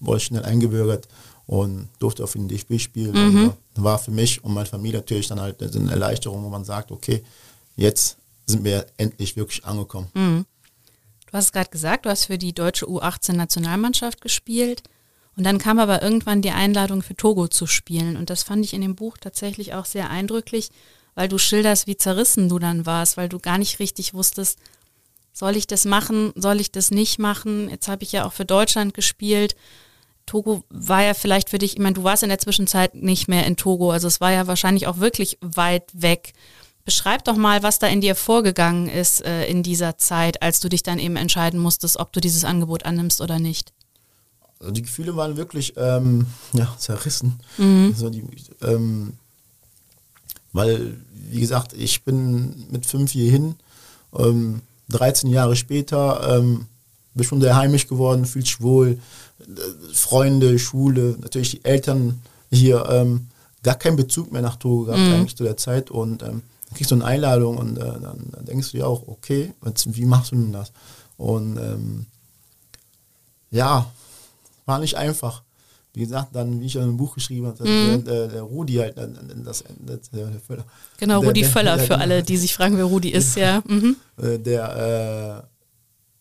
wurde 0.01 0.20
schnell 0.20 0.44
eingebürgert 0.44 1.08
und 1.48 1.88
durfte 2.00 2.24
auf 2.25 2.34
den 2.34 2.50
DFB 2.50 2.79
spielen. 2.79 3.13
Mhm. 3.13 3.44
Und, 3.44 3.50
äh, 3.50 3.84
war 3.84 4.00
für 4.00 4.12
mich 4.12 4.44
und 4.44 4.53
meine 4.53 4.65
Familie 4.65 5.00
natürlich 5.00 5.27
dann 5.27 5.39
halt 5.39 5.62
eine 5.62 5.91
Erleichterung, 5.91 6.44
wo 6.44 6.50
man 6.50 6.65
sagt, 6.65 6.91
okay, 6.91 7.24
jetzt 7.77 8.17
sind 8.45 8.63
wir 8.63 8.85
endlich 8.97 9.35
wirklich 9.35 9.65
angekommen. 9.65 10.09
Mhm. 10.13 10.45
Du 11.25 11.33
hast 11.33 11.51
gerade 11.51 11.69
gesagt, 11.69 12.05
du 12.05 12.09
hast 12.09 12.25
für 12.25 12.37
die 12.37 12.53
deutsche 12.53 12.85
U18-Nationalmannschaft 12.85 14.21
gespielt. 14.21 14.83
Und 15.35 15.43
dann 15.43 15.57
kam 15.57 15.79
aber 15.79 16.01
irgendwann 16.01 16.41
die 16.41 16.51
Einladung 16.51 17.01
für 17.01 17.15
Togo 17.15 17.47
zu 17.47 17.67
spielen. 17.67 18.15
Und 18.15 18.29
das 18.29 18.43
fand 18.43 18.63
ich 18.63 18.73
in 18.73 18.81
dem 18.81 18.95
Buch 18.95 19.17
tatsächlich 19.17 19.73
auch 19.73 19.85
sehr 19.85 20.09
eindrücklich, 20.09 20.69
weil 21.13 21.27
du 21.27 21.37
schilderst, 21.37 21.87
wie 21.87 21.97
zerrissen 21.97 22.47
du 22.47 22.59
dann 22.59 22.85
warst, 22.85 23.17
weil 23.17 23.27
du 23.27 23.39
gar 23.39 23.57
nicht 23.57 23.79
richtig 23.79 24.13
wusstest, 24.13 24.59
soll 25.33 25.57
ich 25.57 25.67
das 25.67 25.83
machen, 25.83 26.31
soll 26.35 26.61
ich 26.61 26.71
das 26.71 26.91
nicht 26.91 27.19
machen? 27.19 27.69
Jetzt 27.69 27.89
habe 27.89 28.03
ich 28.03 28.13
ja 28.13 28.25
auch 28.25 28.31
für 28.31 28.45
Deutschland 28.45 28.93
gespielt. 28.93 29.55
Togo 30.25 30.63
war 30.69 31.03
ja 31.03 31.13
vielleicht 31.13 31.49
für 31.49 31.57
dich, 31.57 31.73
ich 31.73 31.79
meine, 31.79 31.93
du 31.93 32.03
warst 32.03 32.23
in 32.23 32.29
der 32.29 32.39
Zwischenzeit 32.39 32.95
nicht 32.95 33.27
mehr 33.27 33.45
in 33.45 33.57
Togo, 33.57 33.91
also 33.91 34.07
es 34.07 34.21
war 34.21 34.31
ja 34.31 34.47
wahrscheinlich 34.47 34.87
auch 34.87 34.99
wirklich 34.99 35.37
weit 35.41 35.91
weg. 35.93 36.33
Beschreib 36.86 37.24
doch 37.24 37.36
mal, 37.36 37.63
was 37.63 37.80
da 37.80 37.88
in 37.88 38.00
dir 38.00 38.13
vorgegangen 38.13 38.88
ist 38.88 39.25
äh, 39.25 39.48
in 39.48 39.63
dieser 39.63 39.98
Zeit, 39.98 40.44
als 40.44 40.60
du 40.60 40.70
dich 40.70 40.84
dann 40.84 41.00
eben 41.00 41.15
entscheiden 41.15 41.60
musstest, 41.60 41.98
ob 41.98 42.13
du 42.13 42.22
dieses 42.22 42.46
Angebot 42.46 42.86
annimmst 42.86 43.22
oder 43.22 43.39
nicht. 43.39 43.74
Also 44.60 44.72
die 44.72 44.84
Gefühle 44.84 45.15
waren 45.15 45.36
wirklich 45.36 45.74
ähm, 45.77 46.27
ja, 46.54 46.74
zerrissen. 46.77 47.39
Mhm. 47.58 47.89
Also 47.94 48.10
die, 48.12 48.24
ähm, 48.62 49.13
weil, 50.54 50.96
wie 51.30 51.39
gesagt, 51.39 51.74
ich 51.74 52.04
bin 52.04 52.68
mit 52.70 52.86
fünf 52.86 53.12
hier 53.12 53.32
hin, 53.32 53.56
ähm, 54.18 54.62
13 54.89 55.32
Jahre 55.32 55.56
später, 55.56 56.38
ähm, 56.38 56.68
bin 57.15 57.25
schon 57.25 57.42
sehr 57.42 57.56
heimisch 57.56 57.88
geworden, 57.88 58.25
fühlt 58.25 58.46
sich 58.46 58.62
wohl, 58.62 59.00
Freunde, 59.94 60.60
Schule, 60.60 61.18
natürlich 61.20 61.51
die 61.51 61.65
Eltern 61.65 62.22
hier, 62.51 62.88
ähm, 62.89 63.27
gar 63.63 63.75
keinen 63.75 63.96
Bezug 63.96 64.32
mehr 64.32 64.42
nach 64.42 64.58
Togo 64.58 64.86
gehabt 64.86 65.01
mhm. 65.01 65.13
eigentlich 65.13 65.36
zu 65.36 65.44
der 65.44 65.58
Zeit 65.58 65.89
und 65.89 66.22
ähm, 66.22 66.44
kriegst 66.75 66.91
du 66.91 66.96
eine 66.96 67.05
Einladung 67.05 67.58
und 67.58 67.77
äh, 67.77 67.82
dann, 67.82 68.29
dann, 68.32 68.46
denkst 68.46 68.72
du 68.72 68.77
dir 68.77 68.88
auch, 68.88 69.08
okay, 69.08 69.53
jetzt, 69.65 69.96
wie 69.96 70.05
machst 70.05 70.32
du 70.32 70.36
denn 70.36 70.53
das? 70.53 70.72
Und 71.17 71.58
ähm, 71.58 72.05
ja, 73.51 73.91
war 74.65 74.79
nicht 74.79 74.96
einfach. 74.96 75.44
Wie 75.94 76.01
gesagt, 76.01 76.36
dann, 76.36 76.60
wie 76.60 76.65
ich 76.65 76.75
in 76.75 76.82
einem 76.82 76.98
Buch 76.98 77.15
geschrieben 77.15 77.48
habe, 77.48 77.63
mhm. 77.63 78.03
der, 78.03 78.27
der, 78.27 78.41
Rudi 78.41 78.74
halt, 78.74 78.98
das, 78.98 79.63
das, 79.79 80.10
der, 80.10 80.27
Völler. 80.46 80.65
Genau, 80.98 81.22
Rudi 81.22 81.41
der, 81.41 81.50
Völler, 81.50 81.79
für 81.79 81.98
alle, 81.98 82.22
die 82.22 82.36
sich 82.36 82.53
fragen, 82.53 82.75
wer 82.75 82.84
Rudi 82.84 83.10
ist, 83.10 83.38
ja. 83.38 83.63
Mhm. 83.67 83.96
Äh, 84.17 84.38
der 84.38 85.46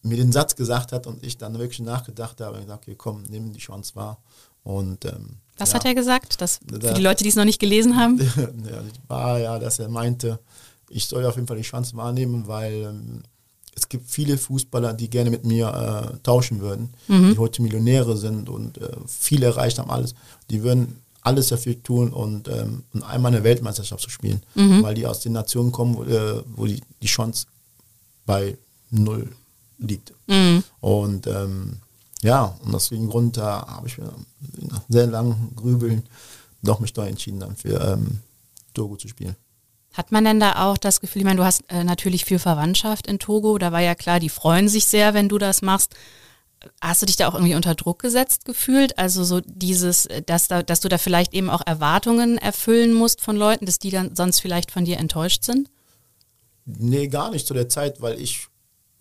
äh, 0.05 0.09
mir 0.09 0.17
den 0.17 0.31
Satz 0.31 0.55
gesagt 0.55 0.93
hat 0.93 1.07
und 1.07 1.25
ich 1.25 1.39
dann 1.39 1.59
wirklich 1.59 1.81
nachgedacht 1.81 2.41
habe 2.41 2.57
und 2.57 2.63
gesagt, 2.63 2.85
okay, 2.85 2.95
komm, 2.97 3.25
nimm 3.29 3.53
die 3.53 3.59
Chance 3.59 3.97
wahr. 3.97 4.19
Und 4.65 5.05
ähm, 5.05 5.37
was 5.59 5.71
ja. 5.71 5.75
hat 5.77 5.85
er 5.85 5.95
gesagt? 5.95 6.41
Das, 6.41 6.59
für 6.69 6.95
die 6.95 7.03
Leute, 7.03 7.23
die 7.23 7.31
es 7.31 7.37
noch 7.37 7.45
nicht 7.45 7.61
gelesen 7.61 7.97
haben? 7.97 8.19
ja, 8.37 8.83
war 9.07 9.39
ja, 9.39 9.59
dass 9.59 9.79
er 9.79 9.89
meinte, 9.89 10.41
ich 10.89 11.07
soll 11.07 11.25
auf 11.25 11.37
jeden 11.37 11.47
Fall 11.47 11.59
die 11.59 11.63
Chance 11.63 11.97
wahrnehmen, 11.97 12.49
weil 12.49 12.73
ähm, 12.73 13.23
es 13.77 13.89
gibt 13.89 14.11
viele 14.11 14.37
Fußballer, 14.39 14.95
die 14.95 15.09
gerne 15.11 15.31
mit 15.31 15.45
mir 15.45 15.69
äh, 16.15 16.19
tauschen 16.23 16.61
würden, 16.61 16.95
die 17.09 17.39
heute 17.39 17.61
Millionäre 17.61 18.17
sind 18.17 18.49
und 18.49 18.79
äh, 18.79 18.89
viel 19.07 19.43
erreicht 19.43 19.79
haben, 19.79 19.91
alles. 19.91 20.15
Die 20.51 20.63
würden 20.63 21.01
alles 21.23 21.49
dafür 21.49 21.83
tun 21.83 22.13
und, 22.13 22.49
ähm, 22.49 22.85
und 22.93 23.03
einmal 23.03 23.35
eine 23.35 23.43
Weltmeisterschaft 23.43 24.03
zu 24.03 24.11
spielen, 24.11 24.43
weil 24.55 24.95
die 24.95 25.07
aus 25.07 25.21
den 25.21 25.33
Nationen 25.33 25.73
kommen, 25.73 25.97
wo, 25.97 26.05
äh, 26.05 26.43
wo 26.55 26.67
die, 26.67 26.81
die 27.03 27.07
Chance 27.07 27.47
bei 28.27 28.57
null 28.91 29.29
liegt. 29.79 30.13
Und 30.81 31.27
ähm, 31.27 31.79
ja, 32.25 32.57
und 32.65 32.75
aus 32.75 32.89
dem 32.89 33.09
Grund 33.09 33.37
da 33.37 33.67
habe 33.69 33.87
ich 33.87 33.99
mir 33.99 34.11
nach 34.71 34.81
sehr 34.89 35.07
langem 35.07 35.55
Grübeln 35.55 36.05
doch 36.63 36.81
mich 36.81 36.95
da 36.95 37.07
entschieden, 37.07 37.41
dann 37.41 37.55
für 37.55 37.79
ähm, 37.79 38.21
Togo 38.73 38.97
zu 38.97 39.09
spielen. 39.09 39.37
Hat 39.93 40.11
man 40.11 40.25
denn 40.25 40.41
da 40.41 40.65
auch 40.65 40.79
das 40.79 41.03
Gefühl, 41.03 41.21
ich 41.21 41.27
meine, 41.27 41.37
du 41.37 41.45
hast 41.45 41.65
äh, 41.69 41.85
natürlich 41.85 42.25
viel 42.25 42.39
Verwandtschaft 42.39 43.07
in 43.07 43.19
Togo, 43.19 43.59
da 43.59 43.73
war 43.73 43.81
ja 43.81 43.95
klar, 43.95 44.21
die 44.21 44.31
freuen 44.31 44.71
sich 44.71 44.87
sehr, 44.87 45.13
wenn 45.13 45.29
du 45.29 45.37
das 45.37 45.61
machst. 45.61 45.95
Hast 46.81 47.03
du 47.03 47.07
dich 47.07 47.17
da 47.17 47.29
auch 47.29 47.35
irgendwie 47.35 47.57
unter 47.57 47.75
Druck 47.75 48.01
gesetzt 48.01 48.47
gefühlt? 48.47 48.99
Also 48.99 49.23
so 49.23 49.43
dieses, 49.45 50.07
äh, 50.07 50.23
dass, 50.23 50.49
da, 50.49 50.63
dass 50.63 50.81
du 50.81 50.89
da 50.89 50.97
vielleicht 50.97 51.35
eben 51.35 51.51
auch 51.51 51.63
Erwartungen 51.67 52.39
erfüllen 52.39 52.95
musst 52.95 53.21
von 53.21 53.37
Leuten, 53.37 53.67
dass 53.67 53.79
die 53.79 53.91
dann 53.91 54.17
sonst 54.17 54.41
vielleicht 54.41 54.71
von 54.71 54.87
dir 54.87 54.97
enttäuscht 54.97 55.45
sind? 55.45 55.69
Nee, 56.65 57.09
gar 57.09 57.31
nicht 57.31 57.47
zu 57.47 57.53
der 57.53 57.69
Zeit, 57.69 58.01
weil 58.01 58.19
ich, 58.19 58.49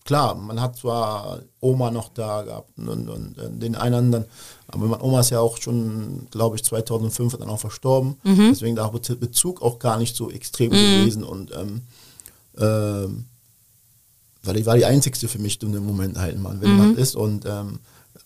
klar, 0.05 0.35
man 0.35 0.59
hat 0.61 0.77
zwar 0.77 1.39
Oma 1.59 1.91
noch 1.91 2.09
da 2.09 2.41
gehabt 2.41 2.77
und, 2.77 2.89
und, 2.89 3.09
und 3.09 3.37
äh, 3.37 3.49
den 3.49 3.75
einen 3.75 3.95
anderen, 3.95 4.25
aber 4.67 4.87
meine 4.87 5.03
Oma 5.03 5.21
ist 5.21 5.29
ja 5.29 5.39
auch 5.39 5.57
schon, 5.57 6.27
glaube 6.31 6.55
ich, 6.55 6.63
2005 6.63 7.37
dann 7.37 7.49
auch 7.49 7.59
verstorben. 7.59 8.15
Deswegen 8.51 8.75
da 8.75 8.89
der 8.89 9.15
Bezug 9.15 9.61
auch 9.61 9.79
gar 9.79 9.97
nicht 9.97 10.15
so 10.15 10.29
extrem 10.29 10.71
gewesen 10.71 11.23
und 11.23 11.51
ähm, 11.51 11.81
ähm, 12.57 13.25
weil 14.43 14.55
die 14.55 14.65
war 14.65 14.75
die 14.75 14.85
einzigste 14.85 15.27
für 15.27 15.39
mich 15.39 15.61
in 15.63 15.71
dem 15.71 15.85
Moment 15.85 16.17
halt, 16.17 16.37
man, 16.37 16.61
wenn 16.61 16.77
man 16.77 16.97
ist 16.97 17.15
und 17.15 17.45
ähm, 17.45 17.79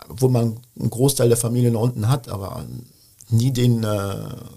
wo 0.08 0.30
man 0.30 0.58
einen 0.80 0.90
Großteil 0.90 1.28
der 1.30 1.38
Familie 1.38 1.72
noch 1.72 1.82
unten 1.82 2.08
hat, 2.10 2.28
aber 2.30 2.66
nie 3.30 3.52
den, 3.52 3.84
äh, 3.84 4.16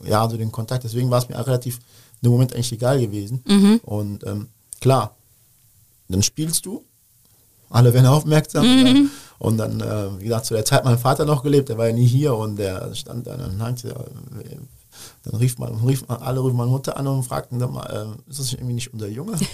ja, 0.09 0.29
so 0.29 0.37
den 0.37 0.53
Kontakt. 0.53 0.85
Deswegen 0.85 1.11
war 1.11 1.19
es 1.19 1.29
mir 1.29 1.39
auch 1.39 1.47
relativ 1.47 1.79
dem 2.23 2.33
Moment 2.33 2.55
eigentlich 2.55 2.73
egal 2.73 3.00
gewesen. 3.00 3.43
Und 3.83 4.27
ähm, 4.27 4.49
klar, 4.81 5.17
dann 6.09 6.23
spielst 6.23 6.67
du, 6.67 6.85
alle 7.71 7.95
werden 7.95 8.07
aufmerksam. 8.07 8.65
Und, 8.65 9.11
und 9.39 9.57
dann, 9.57 9.81
äh, 9.81 10.21
wie 10.21 10.25
gesagt, 10.25 10.47
zu 10.47 10.55
der 10.55 10.65
Zeit 10.65 10.81
hat 10.81 10.85
mein 10.85 10.99
Vater 10.99 11.25
noch 11.25 11.43
gelebt, 11.43 11.69
der 11.69 11.79
war 11.79 11.87
ja 11.87 11.95
nie 11.95 12.07
hier 12.07 12.35
und 12.35 12.57
der 12.57 12.95
stand 12.95 13.27
da, 13.27 13.37
dann, 13.37 13.62
hat, 13.62 13.85
äh, 13.85 13.95
dann 15.25 15.35
rief 15.37 15.59
man, 15.59 15.75
rief 15.87 16.07
man, 16.09 16.19
alle 16.19 16.43
riefen 16.45 16.57
meine 16.57 16.71
Mutter 16.71 16.97
an 16.97 17.07
und 17.07 17.23
fragten 17.23 17.59
dann 17.59 17.73
mal, 17.73 17.87
äh, 17.87 18.31
ist 18.31 18.41
das 18.41 18.53
irgendwie 18.53 18.75
nicht 18.75 18.93
unser 18.93 19.09
Junge? 19.09 19.33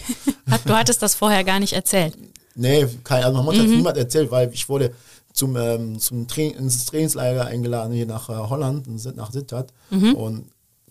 Du 0.64 0.74
hattest 0.74 1.02
das 1.02 1.16
vorher 1.16 1.42
gar 1.42 1.58
nicht 1.58 1.72
erzählt. 1.72 2.16
Nee, 2.54 2.86
kein, 3.02 3.24
also 3.24 3.36
meine 3.36 3.44
Mutter 3.44 3.62
hat 3.62 3.68
niemand 3.68 3.96
erzählt, 3.96 4.30
weil 4.30 4.48
ich 4.52 4.68
wurde 4.68 4.92
zum, 5.32 5.56
ähm, 5.56 5.98
zum 5.98 6.26
Tra 6.28 6.42
ins 6.42 6.86
Trainingslager 6.86 7.46
eingeladen 7.46 7.92
hier 7.92 8.06
nach 8.06 8.28
äh, 8.28 8.32
Holland, 8.32 8.86
nach 9.16 9.32
Sittard 9.32 9.72
und 9.90 10.46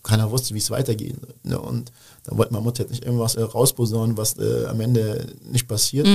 keiner 0.06 0.30
wusste, 0.30 0.54
wie 0.54 0.58
es 0.58 0.70
weitergehen 0.70 1.18
wird. 1.20 1.44
Ne? 1.44 1.60
Und 1.60 1.92
da 2.24 2.36
wollte 2.36 2.52
meine 2.52 2.64
Mutter 2.64 2.82
jetzt 2.82 2.90
nicht 2.92 3.04
irgendwas 3.04 3.34
äh, 3.34 3.42
rausposaunen, 3.42 4.16
was 4.16 4.38
äh, 4.38 4.66
am 4.66 4.80
Ende 4.80 5.26
nicht 5.50 5.68
passiert. 5.68 6.06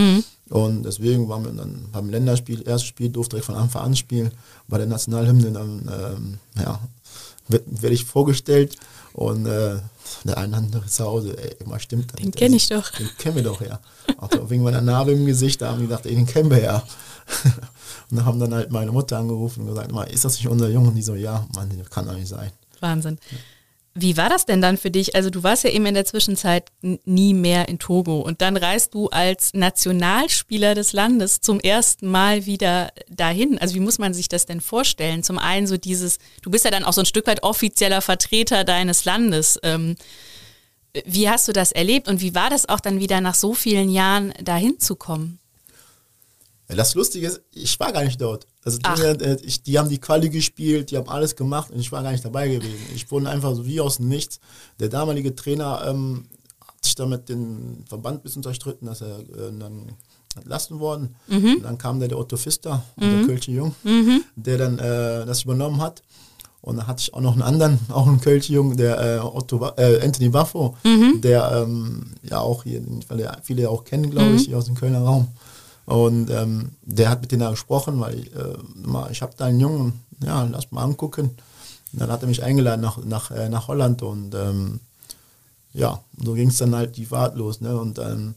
Und 0.50 0.84
deswegen 0.84 1.30
waren 1.30 1.46
wir 1.46 1.52
dann 1.52 1.88
beim 1.92 2.10
Länderspiel, 2.10 2.64
erstes 2.68 2.90
Spiel, 2.90 3.10
durfte 3.10 3.32
direkt 3.36 3.46
von 3.46 3.56
Anfang 3.56 3.84
an 3.84 3.96
spielen. 3.96 4.32
Bei 4.68 4.78
der 4.78 4.88
Nationalhymne 4.88 5.52
dann, 5.52 5.90
ähm, 5.92 6.40
ja, 6.62 6.80
werde 7.48 7.66
werd 7.68 7.94
ich 7.94 8.06
vorgestellt 8.06 8.76
und 9.14 9.46
äh, 9.46 9.78
der 10.24 10.38
eine 10.38 10.58
andere 10.58 10.86
zu 10.86 11.06
Hause, 11.06 11.38
ey, 11.38 11.56
immer 11.60 11.80
stimmt 11.80 12.18
Den 12.18 12.28
nicht. 12.28 12.38
kenn 12.38 12.54
ich 12.54 12.68
doch. 12.70 12.90
Den 12.92 13.10
kennen 13.18 13.36
wir 13.36 13.44
doch, 13.44 13.62
ja. 13.62 13.80
Also 14.18 14.50
wegen 14.50 14.64
meiner 14.64 14.82
Narbe 14.82 15.12
im 15.12 15.26
Gesicht, 15.26 15.62
da 15.62 15.72
haben 15.72 15.80
die 15.80 15.88
gedacht, 15.88 16.06
ey, 16.06 16.16
den 16.16 16.26
kennen 16.26 16.50
wir 16.50 16.62
ja. 16.62 16.76
und 18.10 18.18
dann 18.18 18.26
haben 18.26 18.40
dann 18.40 18.54
halt 18.54 18.72
meine 18.72 18.92
Mutter 18.92 19.18
angerufen 19.18 19.62
und 19.62 19.68
gesagt, 19.68 19.92
ist 20.12 20.26
das 20.26 20.36
nicht 20.36 20.48
unser 20.48 20.70
Junge? 20.70 20.90
Und 20.90 20.96
die 20.96 21.02
so, 21.02 21.16
ja, 21.16 21.46
Mann, 21.56 21.72
das 21.78 21.90
kann 21.90 22.06
doch 22.06 22.16
nicht 22.16 22.28
sein. 22.28 22.52
Wahnsinn. 22.80 23.18
Wie 23.94 24.16
war 24.16 24.30
das 24.30 24.46
denn 24.46 24.62
dann 24.62 24.78
für 24.78 24.90
dich? 24.90 25.16
Also 25.16 25.30
du 25.30 25.44
warst 25.44 25.66
ja 25.66 25.70
eben 25.70 25.86
in 25.86 25.94
der 25.94 26.06
Zwischenzeit 26.06 26.70
nie 26.82 27.34
mehr 27.34 27.68
in 27.68 27.78
Togo 27.78 28.22
und 28.22 28.42
dann 28.42 28.56
reist 28.56 28.94
du 28.94 29.10
als 29.10 29.54
Nationalspieler 29.54 30.76
des 30.76 30.94
Landes 30.94 31.42
zum 31.42 31.60
ersten 31.60 32.08
Mal 32.08 32.46
wieder 32.46 32.94
dahin. 33.10 33.58
Also 33.60 33.76
wie 33.76 33.82
muss 33.82 34.00
man 34.00 34.14
sich 34.14 34.30
das 34.30 34.46
denn 34.46 34.62
vorstellen? 34.62 35.24
Zum 35.24 35.38
einen 35.38 35.68
so 35.68 35.76
dieses, 35.76 36.20
du 36.42 36.50
bist 36.50 36.64
ja 36.64 36.72
dann 36.72 36.86
auch 36.86 36.94
so 36.94 37.02
ein 37.02 37.06
Stück 37.06 37.28
weit 37.28 37.44
offizieller 37.44 38.02
Vertreter 38.02 38.64
deines 38.64 39.04
Landes. 39.04 39.60
Ähm, 39.62 39.98
wie 41.06 41.30
hast 41.30 41.50
du 41.50 41.52
das 41.52 41.74
erlebt 41.74 42.08
und 42.08 42.22
wie 42.22 42.34
war 42.34 42.50
das 42.50 42.70
auch 42.70 42.80
dann 42.80 43.02
wieder 43.02 43.20
nach 43.20 43.36
so 43.36 43.54
vielen 43.54 43.90
Jahren 43.90 44.34
dahin 44.42 44.80
zu 44.80 44.96
kommen? 44.96 45.41
Das 46.76 46.96
Lustige 46.96 47.28
ist, 47.28 47.42
ich 47.54 47.80
war 47.80 47.92
gar 47.92 48.04
nicht 48.04 48.20
dort. 48.22 48.48
Also 48.64 48.78
die, 48.78 49.02
äh, 49.02 49.38
ich, 49.44 49.64
die 49.64 49.78
haben 49.80 49.90
die 49.90 50.00
Quali 50.00 50.30
gespielt, 50.30 50.92
die 50.92 50.98
haben 50.98 51.10
alles 51.10 51.36
gemacht 51.36 51.72
und 51.72 51.80
ich 51.80 51.92
war 51.92 52.04
gar 52.04 52.12
nicht 52.12 52.24
dabei 52.24 52.48
gewesen. 52.48 52.86
Ich 52.96 53.10
wurde 53.12 53.30
einfach 53.30 53.56
so 53.56 53.66
wie 53.66 53.82
aus 53.82 53.98
dem 53.98 54.08
Nichts. 54.08 54.40
Der 54.80 54.90
damalige 54.90 55.36
Trainer 55.36 55.84
ähm, 55.88 56.26
hat 56.60 56.84
sich 56.84 56.96
damit 56.96 57.30
den 57.30 57.84
Verband 57.88 58.20
ein 58.20 58.24
bisschen 58.24 58.44
zerstritten, 58.44 58.88
dass 58.88 59.02
er 59.02 59.20
äh, 59.20 59.52
dann 59.58 59.94
entlassen 60.36 60.80
worden. 60.80 61.16
Und 61.56 61.64
dann 61.64 61.78
kam 61.78 62.00
der, 62.00 62.08
der 62.08 62.18
Otto 62.18 62.38
Pfister, 62.38 62.84
der 62.98 63.26
Kölsche 63.26 63.52
Jung, 63.52 63.76
der 64.36 64.58
dann 64.58 64.80
äh, 64.80 65.26
das 65.26 65.44
übernommen 65.44 65.82
hat. 65.82 66.04
Und 66.62 66.78
dann 66.78 66.86
hatte 66.88 67.02
ich 67.02 67.14
auch 67.14 67.22
noch 67.22 67.34
einen 67.34 67.42
anderen, 67.42 67.80
auch 67.90 68.08
einen 68.08 68.22
Kölsche 68.22 68.54
Jung, 68.54 68.78
der 68.78 69.18
äh, 69.18 69.20
Otto, 69.20 69.66
äh, 69.78 70.00
Anthony 70.02 70.32
Waffo, 70.32 70.78
der 71.22 71.64
ähm, 71.66 72.12
ja 72.22 72.40
auch 72.40 72.64
hier, 72.64 72.82
weil 73.08 73.20
ja 73.20 73.36
viele 73.42 73.70
auch 73.70 73.84
kennen, 73.84 74.10
glaube 74.12 74.36
ich, 74.36 74.46
hier 74.46 74.58
aus 74.58 74.66
dem 74.66 74.76
Kölner 74.76 75.02
Raum. 75.02 75.28
Und 75.86 76.30
ähm, 76.30 76.72
der 76.84 77.10
hat 77.10 77.22
mit 77.22 77.32
denen 77.32 77.50
gesprochen, 77.50 78.00
weil 78.00 78.20
ich, 78.20 78.36
äh, 78.36 79.12
ich 79.12 79.22
habe 79.22 79.34
da 79.36 79.46
einen 79.46 79.60
Jungen, 79.60 80.02
ja, 80.24 80.44
lass 80.44 80.72
mal 80.72 80.84
angucken. 80.84 81.32
Und 81.94 82.00
dann 82.00 82.12
hat 82.12 82.22
er 82.22 82.28
mich 82.28 82.44
eingeladen 82.44 82.82
nach, 82.82 82.98
nach, 83.04 83.32
äh, 83.32 83.50
nach 83.50 83.68
Holland 83.68 84.02
und 84.02 84.34
ähm, 84.36 84.80
ja, 85.74 86.02
so 86.24 86.34
ging 86.34 86.50
es 86.50 86.58
dann 86.58 86.76
halt 86.76 86.98
die 86.98 87.06
Fahrt 87.06 87.36
los. 87.36 87.62
Ne? 87.62 87.78
Und, 87.78 88.00
ähm, 88.00 88.36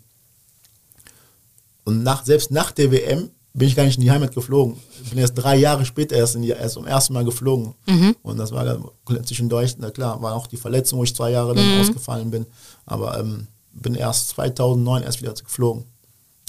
und 1.85 2.02
nach, 2.02 2.24
selbst 2.24 2.50
nach 2.50 2.72
der 2.72 2.90
WM 2.90 3.30
bin 3.52 3.68
ich 3.68 3.76
gar 3.76 3.85
nicht 3.85 3.96
in 3.96 4.02
die 4.02 4.11
Heimat 4.11 4.35
geflogen. 4.35 4.76
Ich 5.02 5.11
bin 5.11 5.18
erst 5.18 5.38
drei 5.38 5.57
Jahre 5.57 5.85
später 5.85 6.16
erst, 6.16 6.35
in 6.35 6.42
die, 6.42 6.48
erst 6.48 6.74
zum 6.74 6.87
ersten 6.87 7.12
Mal 7.12 7.24
geflogen. 7.24 7.74
Und 8.22 8.37
das 8.38 8.50
war 8.50 8.78
zwischendurch, 9.24 9.76
na 9.78 9.90
klar, 9.90 10.20
war 10.20 10.35
auch 10.35 10.48
die 10.48 10.57
Verletzung, 10.57 10.98
wo 10.98 11.04
ich 11.04 11.14
zwei 11.14 11.30
Jahre 11.30 11.54
dann 11.54 11.80
ausgefallen 11.80 12.30
bin. 12.30 12.46
Aber 12.85 13.18
ähm, 13.18 13.46
bin 13.72 13.94
erst 13.94 14.30
2009 14.30 15.02
erst 15.04 15.20
wieder 15.20 15.35
geflogen. 15.35 15.85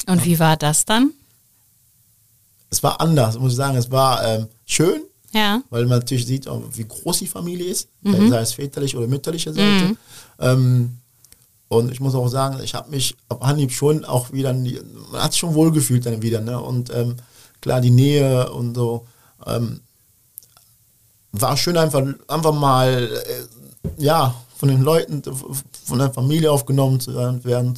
Und 0.08 0.24
wie 0.26 0.39
war 0.39 0.58
das 0.58 0.86
dann? 0.86 1.12
Es 2.70 2.82
war 2.84 3.00
anders, 3.02 3.38
muss 3.39 3.52
ich 3.54 3.58
sagen. 3.58 3.78
Es 3.78 3.89
war 3.91 4.24
ähm, 4.26 4.48
schön, 4.65 5.02
Ja. 5.32 5.62
weil 5.70 5.86
man 5.86 6.00
natürlich 6.00 6.26
sieht, 6.26 6.46
wie 6.74 6.86
groß 6.88 7.20
die 7.20 7.28
Familie 7.28 7.68
ist, 7.68 7.89
sei 8.04 8.39
es 8.39 8.54
väterlich 8.54 8.96
oder 8.96 9.08
mütterliche 9.08 9.54
Seite. 9.54 9.96
Ähm, 10.39 10.98
und 11.68 11.91
ich 11.91 12.00
muss 12.00 12.13
auch 12.15 12.28
sagen, 12.28 12.60
ich 12.63 12.74
habe 12.76 12.91
mich 12.91 13.15
ab 13.30 13.44
Anhieb 13.44 13.72
schon 13.72 14.06
auch 14.06 14.32
wieder, 14.32 14.54
man 14.54 15.22
hat 15.22 15.32
sich 15.32 15.39
schon 15.39 15.56
wohlgefühlt 15.56 16.06
dann 16.06 16.22
wieder. 16.22 16.41
Ne? 16.41 16.60
Und 16.60 16.89
ähm, 16.94 17.15
klar, 17.62 17.82
die 17.82 17.91
Nähe 17.91 18.52
und 18.52 18.76
so. 18.76 19.08
Ähm, 19.46 19.82
war 21.32 21.58
schön 21.58 21.78
einfach, 21.78 22.02
einfach 22.28 22.54
mal, 22.54 23.10
äh, 23.28 24.02
ja, 24.02 24.34
von 24.58 24.70
den 24.70 24.82
Leuten, 24.84 25.22
von 25.24 26.00
der 26.00 26.13
Familie 26.13 26.52
aufgenommen 26.52 27.00
zu 27.00 27.13
werden 27.13 27.78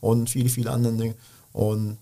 und 0.00 0.28
viele, 0.28 0.48
viele 0.48 0.70
andere 0.72 0.92
Dinge. 0.94 1.14
Und 1.56 1.96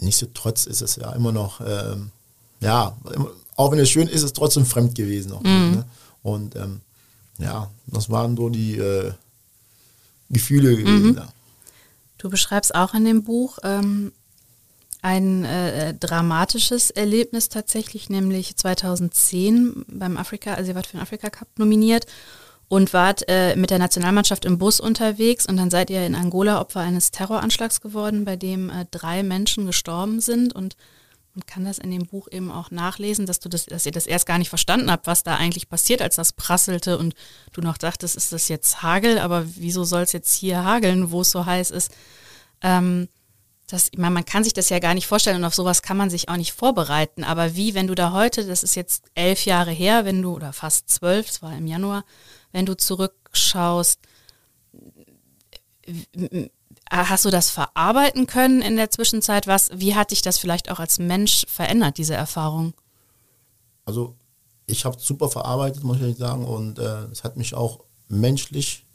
nichtsdestotrotz 0.00 0.66
ist 0.66 0.82
es 0.82 0.96
ja 0.96 1.12
immer 1.12 1.30
noch, 1.30 1.60
ähm, 1.64 2.10
ja, 2.58 2.96
auch 3.54 3.70
wenn 3.70 3.78
es 3.78 3.88
schön 3.88 4.08
ist, 4.08 4.16
ist 4.16 4.22
es 4.24 4.32
trotzdem 4.32 4.66
fremd 4.66 4.96
gewesen. 4.96 5.30
Noch, 5.30 5.42
ne? 5.42 5.84
Und 6.24 6.56
ähm, 6.56 6.80
ja, 7.38 7.70
das 7.86 8.10
waren 8.10 8.36
so 8.36 8.48
die 8.48 8.76
äh, 8.76 9.12
Gefühle 10.28 10.76
gewesen. 10.76 11.16
Ja. 11.16 11.28
Du 12.18 12.28
beschreibst 12.28 12.74
auch 12.74 12.94
in 12.94 13.04
dem 13.04 13.22
Buch 13.22 13.58
ähm, 13.62 14.10
ein 15.02 15.44
äh, 15.44 15.94
dramatisches 15.94 16.90
Erlebnis 16.90 17.48
tatsächlich, 17.48 18.10
nämlich 18.10 18.56
2010 18.56 19.84
beim 19.86 20.16
Afrika, 20.16 20.54
also 20.54 20.72
ihr 20.72 20.74
wart 20.74 20.88
für 20.88 20.96
den 20.96 21.02
Afrika 21.02 21.30
Cup 21.30 21.48
nominiert 21.58 22.06
und 22.68 22.92
wart 22.92 23.28
äh, 23.28 23.56
mit 23.56 23.70
der 23.70 23.78
Nationalmannschaft 23.78 24.44
im 24.44 24.58
Bus 24.58 24.80
unterwegs 24.80 25.46
und 25.46 25.56
dann 25.56 25.70
seid 25.70 25.90
ihr 25.90 26.06
in 26.06 26.14
Angola 26.14 26.60
Opfer 26.60 26.80
eines 26.80 27.10
Terroranschlags 27.10 27.80
geworden, 27.80 28.24
bei 28.24 28.36
dem 28.36 28.70
äh, 28.70 28.86
drei 28.90 29.22
Menschen 29.22 29.66
gestorben 29.66 30.20
sind 30.20 30.54
und 30.54 30.76
man 31.34 31.46
kann 31.46 31.64
das 31.64 31.78
in 31.78 31.90
dem 31.90 32.06
Buch 32.06 32.28
eben 32.30 32.52
auch 32.52 32.70
nachlesen, 32.70 33.26
dass 33.26 33.40
du 33.40 33.48
das, 33.48 33.66
dass 33.66 33.86
ihr 33.86 33.92
das 33.92 34.06
erst 34.06 34.26
gar 34.26 34.38
nicht 34.38 34.50
verstanden 34.50 34.90
habt, 34.90 35.08
was 35.08 35.24
da 35.24 35.34
eigentlich 35.34 35.68
passiert, 35.68 36.00
als 36.00 36.14
das 36.14 36.32
prasselte 36.32 36.96
und 36.96 37.14
du 37.52 37.60
noch 37.60 37.76
dachtest, 37.76 38.16
ist 38.16 38.32
das 38.32 38.48
jetzt 38.48 38.82
Hagel, 38.82 39.18
aber 39.18 39.44
wieso 39.56 39.82
soll 39.82 40.02
es 40.02 40.12
jetzt 40.12 40.32
hier 40.32 40.62
hageln, 40.62 41.10
wo 41.10 41.22
es 41.22 41.32
so 41.32 41.44
heiß 41.44 41.72
ist? 41.72 41.90
Ähm, 42.62 43.08
das, 43.66 43.88
ich 43.90 43.98
meine, 43.98 44.14
man 44.14 44.24
kann 44.24 44.44
sich 44.44 44.52
das 44.52 44.68
ja 44.68 44.78
gar 44.78 44.94
nicht 44.94 45.06
vorstellen 45.06 45.38
und 45.38 45.44
auf 45.44 45.54
sowas 45.54 45.82
kann 45.82 45.96
man 45.96 46.10
sich 46.10 46.28
auch 46.28 46.36
nicht 46.36 46.52
vorbereiten. 46.52 47.24
Aber 47.24 47.56
wie, 47.56 47.74
wenn 47.74 47.86
du 47.86 47.94
da 47.94 48.12
heute, 48.12 48.46
das 48.46 48.62
ist 48.62 48.76
jetzt 48.76 49.06
elf 49.14 49.44
Jahre 49.46 49.70
her, 49.72 50.04
wenn 50.04 50.22
du, 50.22 50.34
oder 50.34 50.52
fast 50.52 50.88
zwölf, 50.90 51.28
es 51.28 51.42
war 51.42 51.56
im 51.56 51.66
Januar, 51.66 52.04
wenn 52.54 52.66
du 52.66 52.76
zurückschaust, 52.76 53.98
hast 56.88 57.24
du 57.24 57.30
das 57.30 57.50
verarbeiten 57.50 58.26
können 58.26 58.62
in 58.62 58.76
der 58.76 58.90
Zwischenzeit? 58.90 59.46
Was, 59.48 59.70
wie 59.74 59.96
hat 59.96 60.12
dich 60.12 60.22
das 60.22 60.38
vielleicht 60.38 60.70
auch 60.70 60.78
als 60.78 60.98
Mensch 60.98 61.44
verändert, 61.48 61.98
diese 61.98 62.14
Erfahrung? 62.14 62.72
Also 63.84 64.14
ich 64.66 64.84
habe 64.84 64.96
es 64.96 65.04
super 65.04 65.28
verarbeitet, 65.28 65.82
muss 65.82 66.00
ich 66.00 66.16
sagen, 66.16 66.44
und 66.44 66.78
äh, 66.78 67.04
es 67.06 67.24
hat 67.24 67.36
mich 67.36 67.54
auch 67.54 67.80
menschlich 68.08 68.86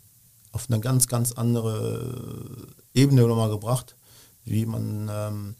auf 0.54 0.68
eine 0.70 0.80
ganz, 0.80 1.08
ganz 1.08 1.34
andere 1.34 2.68
Ebene 2.94 3.28
nochmal 3.28 3.50
gebracht, 3.50 3.96
wie 4.46 4.66
man 4.66 5.10
ähm, 5.12 5.56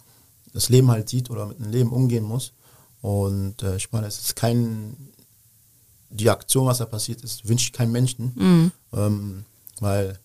das 0.54 0.70
Leben 0.70 0.90
halt 0.90 1.10
sieht 1.10 1.30
oder 1.30 1.46
mit 1.46 1.60
dem 1.60 1.70
Leben 1.70 1.92
umgehen 1.92 2.24
muss. 2.24 2.54
Und 3.02 3.62
äh, 3.62 3.76
ich 3.76 3.92
meine, 3.92 4.08
es 4.08 4.20
ist 4.20 4.36
kein, 4.38 5.12
die 6.10 6.30
Aktion, 6.30 6.66
was 6.66 6.80
da 6.80 6.86
passiert 6.86 7.22
ist, 7.22 7.48
wünsche 7.48 7.66
ich 7.66 7.74
keinem 7.74 7.92
Menschen, 7.92 8.34
mhm. 8.36 8.72
ähm, 8.94 9.46
weil 9.80 10.20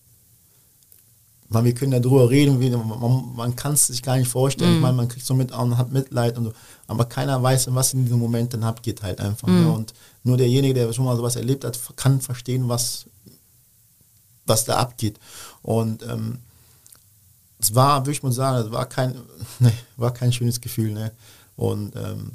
man, 1.47 1.63
wir 1.63 1.73
können 1.73 1.93
ja 1.93 1.99
drüber 1.99 2.29
reden, 2.29 2.59
wie, 2.59 2.69
man, 2.71 3.35
man 3.35 3.55
kann 3.55 3.73
es 3.73 3.87
sich 3.87 4.01
gar 4.01 4.17
nicht 4.17 4.29
vorstellen. 4.29 4.71
Mhm. 4.71 4.75
Ich 4.77 4.81
meine, 4.81 4.97
man 4.97 5.07
kriegt 5.07 5.25
so 5.25 5.33
mit 5.33 5.51
und 5.51 5.77
hat 5.77 5.91
Mitleid 5.91 6.37
und 6.37 6.45
so, 6.45 6.53
aber 6.87 7.05
keiner 7.05 7.41
weiß, 7.41 7.73
was 7.73 7.93
in 7.93 8.03
diesem 8.03 8.19
Moment 8.19 8.53
dann 8.53 8.63
abgeht 8.63 9.03
halt 9.03 9.21
einfach. 9.21 9.47
Mhm. 9.47 9.61
Ne? 9.61 9.71
Und 9.71 9.93
nur 10.23 10.37
derjenige, 10.37 10.73
der 10.73 10.91
schon 10.93 11.05
mal 11.05 11.15
sowas 11.15 11.35
erlebt 11.35 11.63
hat, 11.63 11.79
kann 11.95 12.19
verstehen, 12.19 12.67
was, 12.67 13.05
was 14.45 14.65
da 14.65 14.77
abgeht. 14.77 15.19
Und 15.61 16.03
ähm, 16.03 16.39
es 17.59 17.73
war, 17.75 18.01
würde 18.01 18.11
ich 18.11 18.23
mal 18.23 18.31
sagen, 18.31 18.65
es 18.65 18.71
war 18.71 18.85
kein, 18.87 19.15
ne, 19.59 19.71
war 19.97 20.13
kein 20.13 20.33
schönes 20.33 20.61
Gefühl. 20.61 20.91
Ne? 20.91 21.11
Und 21.55 21.95
ähm, 21.95 22.31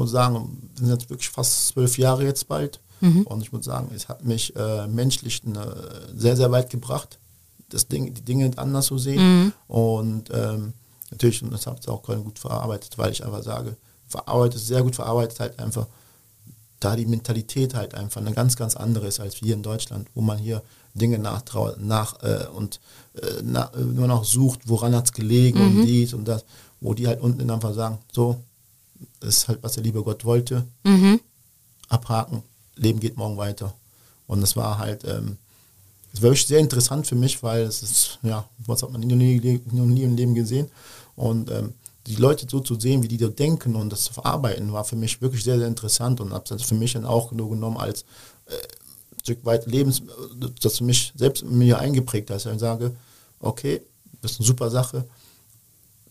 muss 0.00 0.10
sagen, 0.10 0.70
sind 0.74 0.88
jetzt 0.88 1.10
wirklich 1.10 1.28
fast 1.28 1.68
zwölf 1.68 1.98
Jahre 1.98 2.24
jetzt 2.24 2.48
bald. 2.48 2.80
Mhm. 3.00 3.22
Und 3.22 3.42
ich 3.42 3.52
muss 3.52 3.64
sagen, 3.64 3.90
es 3.94 4.08
hat 4.08 4.24
mich 4.24 4.54
äh, 4.56 4.86
menschlich 4.88 5.42
eine, 5.46 5.74
sehr, 6.14 6.36
sehr 6.36 6.50
weit 6.50 6.70
gebracht, 6.70 7.18
das 7.68 7.86
Ding, 7.86 8.14
die 8.14 8.22
Dinge 8.22 8.50
anders 8.56 8.86
zu 8.86 8.98
sehen. 8.98 9.22
Mhm. 9.22 9.52
Und 9.68 10.30
ähm, 10.32 10.72
natürlich, 11.10 11.42
und 11.42 11.52
das 11.52 11.66
habt 11.66 11.86
ihr 11.86 11.92
auch 11.92 12.02
gut 12.02 12.38
verarbeitet, 12.38 12.96
weil 12.98 13.12
ich 13.12 13.24
einfach 13.24 13.42
sage, 13.42 13.76
verarbeitet, 14.08 14.60
sehr 14.60 14.82
gut 14.82 14.96
verarbeitet 14.96 15.38
halt 15.38 15.58
einfach, 15.58 15.86
da 16.80 16.96
die 16.96 17.06
Mentalität 17.06 17.74
halt 17.74 17.94
einfach 17.94 18.22
eine 18.22 18.32
ganz, 18.32 18.56
ganz 18.56 18.74
andere 18.74 19.06
ist 19.06 19.20
als 19.20 19.42
wir 19.42 19.54
in 19.54 19.62
Deutschland, 19.62 20.08
wo 20.14 20.22
man 20.22 20.38
hier 20.38 20.62
Dinge 20.94 21.18
nachtraut, 21.18 21.78
nach 21.78 22.22
äh, 22.22 22.46
und 22.54 22.80
äh, 23.14 23.42
na, 23.42 23.70
nur 23.76 24.08
noch 24.08 24.24
sucht, 24.24 24.60
woran 24.64 24.94
hat 24.96 25.04
es 25.04 25.12
gelegen 25.12 25.58
mhm. 25.58 25.66
und 25.80 25.86
dies 25.86 26.14
und 26.14 26.26
das, 26.26 26.44
wo 26.80 26.94
die 26.94 27.06
halt 27.06 27.20
unten 27.20 27.48
einfach 27.50 27.74
sagen, 27.74 27.98
so, 28.10 28.42
das 29.20 29.38
ist 29.38 29.48
halt, 29.48 29.62
was 29.62 29.72
der 29.72 29.82
liebe 29.82 30.02
Gott 30.02 30.24
wollte, 30.24 30.66
mhm. 30.84 31.20
abhaken, 31.88 32.42
Leben 32.76 33.00
geht 33.00 33.16
morgen 33.16 33.36
weiter. 33.36 33.74
Und 34.26 34.40
das 34.40 34.56
war 34.56 34.78
halt, 34.78 35.04
ähm, 35.04 35.36
das 36.12 36.22
war 36.22 36.30
wirklich 36.30 36.46
sehr 36.46 36.58
interessant 36.58 37.06
für 37.06 37.14
mich, 37.14 37.42
weil 37.42 37.62
es 37.62 37.82
ist, 37.82 38.18
ja, 38.22 38.48
was 38.66 38.82
hat 38.82 38.90
man 38.90 39.00
nie, 39.00 39.14
nie, 39.14 39.60
nie 39.70 40.02
im 40.02 40.16
Leben 40.16 40.34
gesehen. 40.34 40.70
Und 41.16 41.50
ähm, 41.50 41.74
die 42.06 42.16
Leute 42.16 42.46
so 42.48 42.60
zu 42.60 42.78
sehen, 42.78 43.02
wie 43.02 43.08
die 43.08 43.18
da 43.18 43.28
denken 43.28 43.76
und 43.76 43.90
das 43.90 44.04
zu 44.04 44.12
verarbeiten, 44.12 44.72
war 44.72 44.84
für 44.84 44.96
mich 44.96 45.20
wirklich 45.20 45.44
sehr, 45.44 45.58
sehr 45.58 45.68
interessant 45.68 46.20
und 46.20 46.32
habe 46.32 46.44
das 46.48 46.62
für 46.62 46.74
mich 46.74 46.94
dann 46.94 47.04
auch 47.04 47.32
nur 47.32 47.50
genommen 47.50 47.76
als 47.76 48.02
äh, 48.46 48.54
Stück 49.22 49.44
weit 49.44 49.66
Lebens, 49.66 50.02
das 50.62 50.78
für 50.78 50.84
mich 50.84 51.12
selbst 51.14 51.44
mir 51.44 51.78
eingeprägt 51.78 52.30
hat, 52.30 52.44
dass 52.44 52.52
ich 52.52 52.58
sage, 52.58 52.96
okay, 53.38 53.82
das 54.22 54.32
ist 54.32 54.40
eine 54.40 54.46
super 54.46 54.70
Sache, 54.70 55.04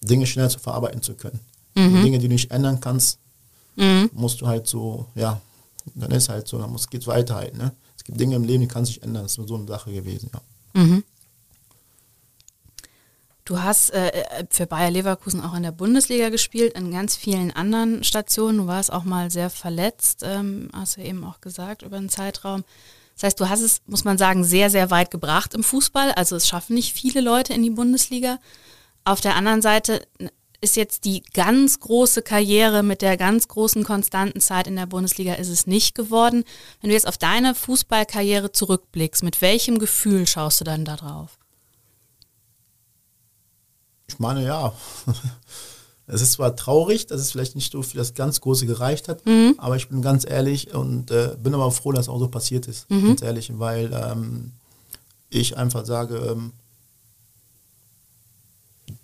Dinge 0.02 0.28
schnell 0.28 0.50
zu 0.50 0.60
verarbeiten 0.60 1.02
zu 1.02 1.16
können. 1.16 1.40
Mhm. 1.80 2.04
Dinge, 2.04 2.20
die 2.20 2.28
du 2.28 2.34
nicht 2.34 2.52
ändern 2.52 2.80
kannst, 2.80 3.20
mhm. 3.76 4.10
musst 4.14 4.42
du 4.42 4.48
halt 4.48 4.68
so, 4.68 5.06
ja, 5.16 5.40
dann 5.96 6.12
ist 6.12 6.30
halt 6.30 6.48
so, 6.48 6.58
dann 6.58 6.72
muss, 6.72 6.90
geht 6.90 7.02
es 7.02 7.08
weiter 7.08 7.36
halt. 7.36 7.58
Ne? 7.58 7.72
Es 7.98 8.04
gibt 8.04 8.20
Dinge 8.20 8.36
im 8.36 8.44
Leben, 8.44 8.62
die 8.62 8.68
kannst 8.68 8.92
du 8.92 8.94
nicht 8.94 9.04
ändern. 9.04 9.24
Das 9.24 9.34
ist 9.34 9.38
nur 9.38 9.48
so 9.48 9.56
eine 9.56 9.68
Sache 9.68 9.92
gewesen, 9.92 10.30
ja. 10.34 10.42
Mhm. 10.82 11.04
Du 13.50 13.60
hast 13.60 13.90
äh, 13.96 14.10
äh, 14.10 14.46
für 14.52 14.68
Bayer 14.68 14.92
Leverkusen 14.92 15.42
auch 15.42 15.56
in 15.56 15.64
der 15.64 15.72
Bundesliga 15.72 16.30
gespielt, 16.30 16.74
in 16.74 16.92
ganz 16.92 17.16
vielen 17.16 17.50
anderen 17.50 18.04
Stationen. 18.04 18.60
Du 18.60 18.68
warst 18.68 18.94
auch 18.94 19.06
mal 19.06 19.32
sehr 19.32 19.50
verletzt, 19.50 20.22
ähm, 20.24 20.70
hast 20.72 20.98
du 20.98 21.02
eben 21.02 21.24
auch 21.24 21.42
gesagt, 21.42 21.82
über 21.82 21.98
einen 21.98 22.10
Zeitraum. 22.10 22.64
Das 23.16 23.24
heißt, 23.24 23.40
du 23.40 23.50
hast 23.50 23.62
es, 23.62 23.82
muss 23.88 24.04
man 24.04 24.20
sagen, 24.20 24.44
sehr, 24.44 24.70
sehr 24.70 24.92
weit 24.92 25.10
gebracht 25.10 25.56
im 25.56 25.64
Fußball. 25.64 26.12
Also 26.12 26.36
es 26.36 26.48
schaffen 26.48 26.76
nicht 26.76 26.94
viele 26.94 27.22
Leute 27.22 27.54
in 27.54 27.64
die 27.64 27.72
Bundesliga. 27.72 28.38
Auf 29.04 29.20
der 29.20 29.36
anderen 29.36 29.64
Seite 29.64 30.06
ist 30.62 30.76
jetzt 30.76 31.06
die 31.06 31.24
ganz 31.34 31.80
große 31.80 32.22
Karriere 32.22 32.84
mit 32.84 33.02
der 33.02 33.18
ganz 33.18 33.48
großen 33.48 33.84
konstanten 33.84 34.42
Zeit 34.42 34.68
in 34.68 34.76
der 34.76 34.86
Bundesliga 34.86 35.34
ist 35.36 35.50
es 35.50 35.68
nicht 35.68 35.96
geworden. 35.96 36.44
Wenn 36.82 36.90
du 36.90 36.96
jetzt 36.96 37.08
auf 37.08 37.18
deine 37.18 37.56
Fußballkarriere 37.56 38.52
zurückblickst, 38.52 39.24
mit 39.24 39.42
welchem 39.42 39.80
Gefühl 39.80 40.28
schaust 40.28 40.60
du 40.60 40.66
dann 40.66 40.86
da 40.86 40.98
drauf? 40.98 41.38
Ich 44.08 44.20
meine, 44.20 44.44
ja. 44.44 44.74
Es 46.12 46.22
ist 46.22 46.34
zwar 46.34 46.56
traurig, 46.56 47.06
dass 47.06 47.22
es 47.22 47.32
vielleicht 47.32 47.56
nicht 47.56 47.72
so 47.72 47.84
für 47.84 47.96
das 47.96 48.16
ganz 48.16 48.42
Große 48.42 48.66
gereicht 48.66 49.08
hat, 49.08 49.24
mhm. 49.28 49.54
aber 49.60 49.76
ich 49.76 49.90
bin 49.90 50.02
ganz 50.02 50.28
ehrlich 50.28 50.74
und 50.74 51.12
äh, 51.12 51.36
bin 51.42 51.54
aber 51.54 51.70
froh, 51.72 51.92
dass 51.92 52.06
es 52.06 52.10
auch 52.10 52.18
so 52.18 52.28
passiert 52.28 52.68
ist. 52.68 52.90
Mhm. 52.90 53.10
Ganz 53.10 53.22
ehrlich, 53.22 53.52
weil 53.60 53.92
ähm, 53.94 54.54
ich 55.30 55.56
einfach 55.56 55.86
sage, 55.86 56.18
ähm, 56.18 56.54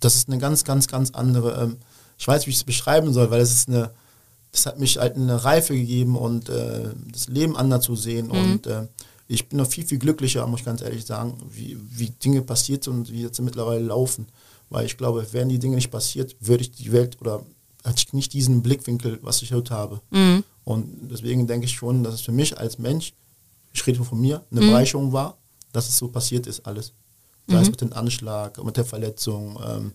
das 0.00 0.16
ist 0.16 0.28
eine 0.28 0.38
ganz, 0.38 0.64
ganz, 0.64 0.88
ganz 0.88 1.10
andere, 1.12 1.62
ähm, 1.62 1.76
ich 2.18 2.26
weiß, 2.26 2.46
wie 2.46 2.50
ich 2.50 2.56
es 2.56 2.64
beschreiben 2.64 3.12
soll, 3.12 3.30
weil 3.30 3.40
es 3.40 3.52
ist 3.52 3.68
eine, 3.68 3.90
das 4.52 4.66
hat 4.66 4.78
mich 4.78 4.98
halt 4.98 5.16
eine 5.16 5.44
Reife 5.44 5.74
gegeben 5.74 6.16
und 6.16 6.48
äh, 6.48 6.90
das 7.12 7.28
Leben 7.28 7.56
anders 7.56 7.84
zu 7.84 7.94
sehen 7.94 8.26
mhm. 8.26 8.32
und 8.32 8.66
äh, 8.66 8.86
ich 9.28 9.48
bin 9.48 9.58
noch 9.58 9.66
viel, 9.66 9.84
viel 9.84 9.98
glücklicher, 9.98 10.46
muss 10.46 10.60
ich 10.60 10.66
ganz 10.66 10.82
ehrlich 10.82 11.04
sagen, 11.04 11.36
wie, 11.50 11.76
wie 11.90 12.10
Dinge 12.10 12.42
passiert 12.42 12.84
sind 12.84 12.94
und 12.94 13.12
wie 13.12 13.22
jetzt 13.22 13.40
mittlerweile 13.40 13.84
laufen. 13.84 14.28
Weil 14.70 14.86
ich 14.86 14.96
glaube, 14.96 15.26
wären 15.32 15.48
die 15.48 15.58
Dinge 15.58 15.76
nicht 15.76 15.90
passiert, 15.90 16.36
würde 16.40 16.62
ich 16.62 16.70
die 16.70 16.92
Welt 16.92 17.20
oder 17.20 17.42
hätte 17.84 18.04
ich 18.06 18.12
nicht 18.12 18.32
diesen 18.32 18.62
Blickwinkel, 18.62 19.18
was 19.22 19.42
ich 19.42 19.52
heute 19.52 19.74
habe. 19.74 20.00
Mhm. 20.10 20.44
Und 20.64 21.10
deswegen 21.10 21.46
denke 21.46 21.66
ich 21.66 21.72
schon, 21.72 22.04
dass 22.04 22.14
es 22.14 22.20
für 22.20 22.32
mich 22.32 22.56
als 22.58 22.78
Mensch, 22.78 23.14
ich 23.72 23.86
rede 23.86 24.02
von 24.04 24.20
mir, 24.20 24.44
eine 24.50 24.60
mhm. 24.60 24.68
Bereicherung 24.68 25.12
war, 25.12 25.36
dass 25.72 25.88
es 25.88 25.98
so 25.98 26.08
passiert 26.08 26.46
ist 26.46 26.64
alles 26.64 26.92
sei 27.46 27.56
mhm. 27.56 27.62
es 27.62 27.70
mit 27.70 27.80
dem 27.80 27.92
Anschlag, 27.92 28.62
mit 28.64 28.76
der 28.76 28.84
Verletzung 28.84 29.58
ähm, 29.66 29.92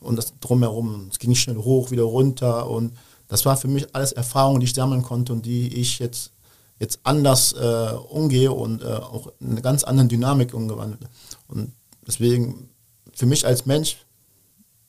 und 0.00 0.16
das 0.16 0.32
drumherum. 0.40 1.08
Es 1.10 1.18
ging 1.18 1.34
schnell 1.34 1.56
hoch, 1.56 1.90
wieder 1.90 2.04
runter 2.04 2.68
und 2.68 2.92
das 3.28 3.44
war 3.44 3.56
für 3.56 3.68
mich 3.68 3.86
alles 3.94 4.12
Erfahrungen, 4.12 4.60
die 4.60 4.66
ich 4.66 4.74
sammeln 4.74 5.02
konnte 5.02 5.32
und 5.32 5.46
die 5.46 5.74
ich 5.80 5.98
jetzt, 5.98 6.32
jetzt 6.78 7.00
anders 7.04 7.52
äh, 7.54 7.92
umgehe 8.10 8.52
und 8.52 8.82
äh, 8.82 8.86
auch 8.86 9.32
in 9.40 9.52
eine 9.52 9.62
ganz 9.62 9.84
andere 9.84 10.06
Dynamik 10.06 10.54
umgewandelt. 10.54 11.02
Und 11.48 11.72
deswegen 12.06 12.68
für 13.14 13.26
mich 13.26 13.46
als 13.46 13.66
Mensch, 13.66 13.98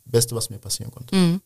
Beste, 0.06 0.36
was 0.36 0.50
mir 0.50 0.60
passieren 0.60 0.92
konnte. 0.92 1.16
Mhm. 1.16 1.42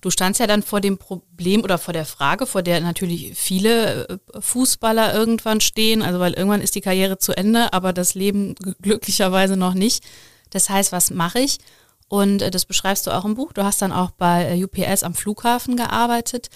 Du 0.00 0.10
standst 0.10 0.40
ja 0.40 0.46
dann 0.46 0.62
vor 0.62 0.80
dem 0.80 0.96
Problem 0.96 1.62
oder 1.64 1.76
vor 1.76 1.92
der 1.92 2.04
Frage, 2.04 2.46
vor 2.46 2.62
der 2.62 2.80
natürlich 2.80 3.32
viele 3.34 4.08
äh, 4.08 4.18
Fußballer 4.38 5.12
irgendwann 5.12 5.60
stehen, 5.60 6.02
also 6.02 6.20
weil 6.20 6.34
irgendwann 6.34 6.60
ist 6.60 6.76
die 6.76 6.80
Karriere 6.80 7.18
zu 7.18 7.36
Ende, 7.36 7.72
aber 7.72 7.92
das 7.92 8.14
Leben 8.14 8.54
glücklicherweise 8.80 9.56
noch 9.56 9.74
nicht. 9.74 10.04
Das 10.50 10.70
heißt, 10.70 10.92
was 10.92 11.10
mache 11.10 11.40
ich? 11.40 11.58
Und 12.08 12.42
äh, 12.42 12.50
das 12.50 12.64
beschreibst 12.64 13.06
du 13.06 13.10
auch 13.10 13.24
im 13.24 13.34
Buch. 13.34 13.52
Du 13.52 13.64
hast 13.64 13.82
dann 13.82 13.92
auch 13.92 14.10
bei 14.12 14.56
äh, 14.56 14.64
UPS 14.64 15.02
am 15.02 15.14
Flughafen 15.14 15.76
gearbeitet. 15.76 16.48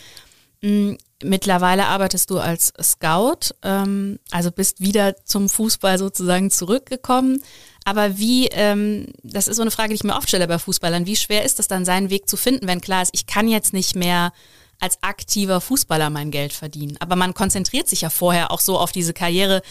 Mm, 0.63 0.95
mittlerweile 1.23 1.87
arbeitest 1.87 2.31
du 2.31 2.39
als 2.39 2.73
Scout, 2.81 3.55
ähm, 3.63 4.19
also 4.31 4.51
bist 4.51 4.81
wieder 4.81 5.17
zum 5.25 5.49
Fußball 5.49 5.99
sozusagen 5.99 6.51
zurückgekommen. 6.51 7.43
Aber 7.85 8.19
wie, 8.19 8.47
ähm, 8.49 9.07
das 9.23 9.49
ist 9.49 9.57
so 9.57 9.63
eine 9.63 9.71
Frage, 9.71 9.91
die 9.91 9.97
ich 9.97 10.05
mir 10.05 10.17
oft 10.17 10.29
stelle 10.29 10.47
bei 10.47 10.59
Fußballern, 10.59 11.07
wie 11.07 11.17
schwer 11.17 11.45
ist 11.45 11.59
es 11.59 11.69
dann, 11.69 11.85
seinen 11.85 12.11
Weg 12.11 12.29
zu 12.29 12.37
finden, 12.37 12.69
wenn 12.69 12.81
klar 12.81 13.03
ist, 13.03 13.15
ich 13.15 13.27
kann 13.27 13.49
jetzt 13.49 13.73
nicht 13.73 13.97
mehr 13.97 14.33
als 14.79 15.03
aktiver 15.03 15.61
Fußballer 15.61 16.11
mein 16.11 16.31
Geld 16.31 16.53
verdienen. 16.53 16.97
Aber 17.01 17.17
man 17.17 17.35
konzentriert 17.35 17.89
sich 17.89 18.01
ja 18.01 18.11
vorher 18.11 18.51
auch 18.51 18.61
so 18.61 18.79
auf 18.79 18.93
diese 18.93 19.13
Karriere, 19.13 19.63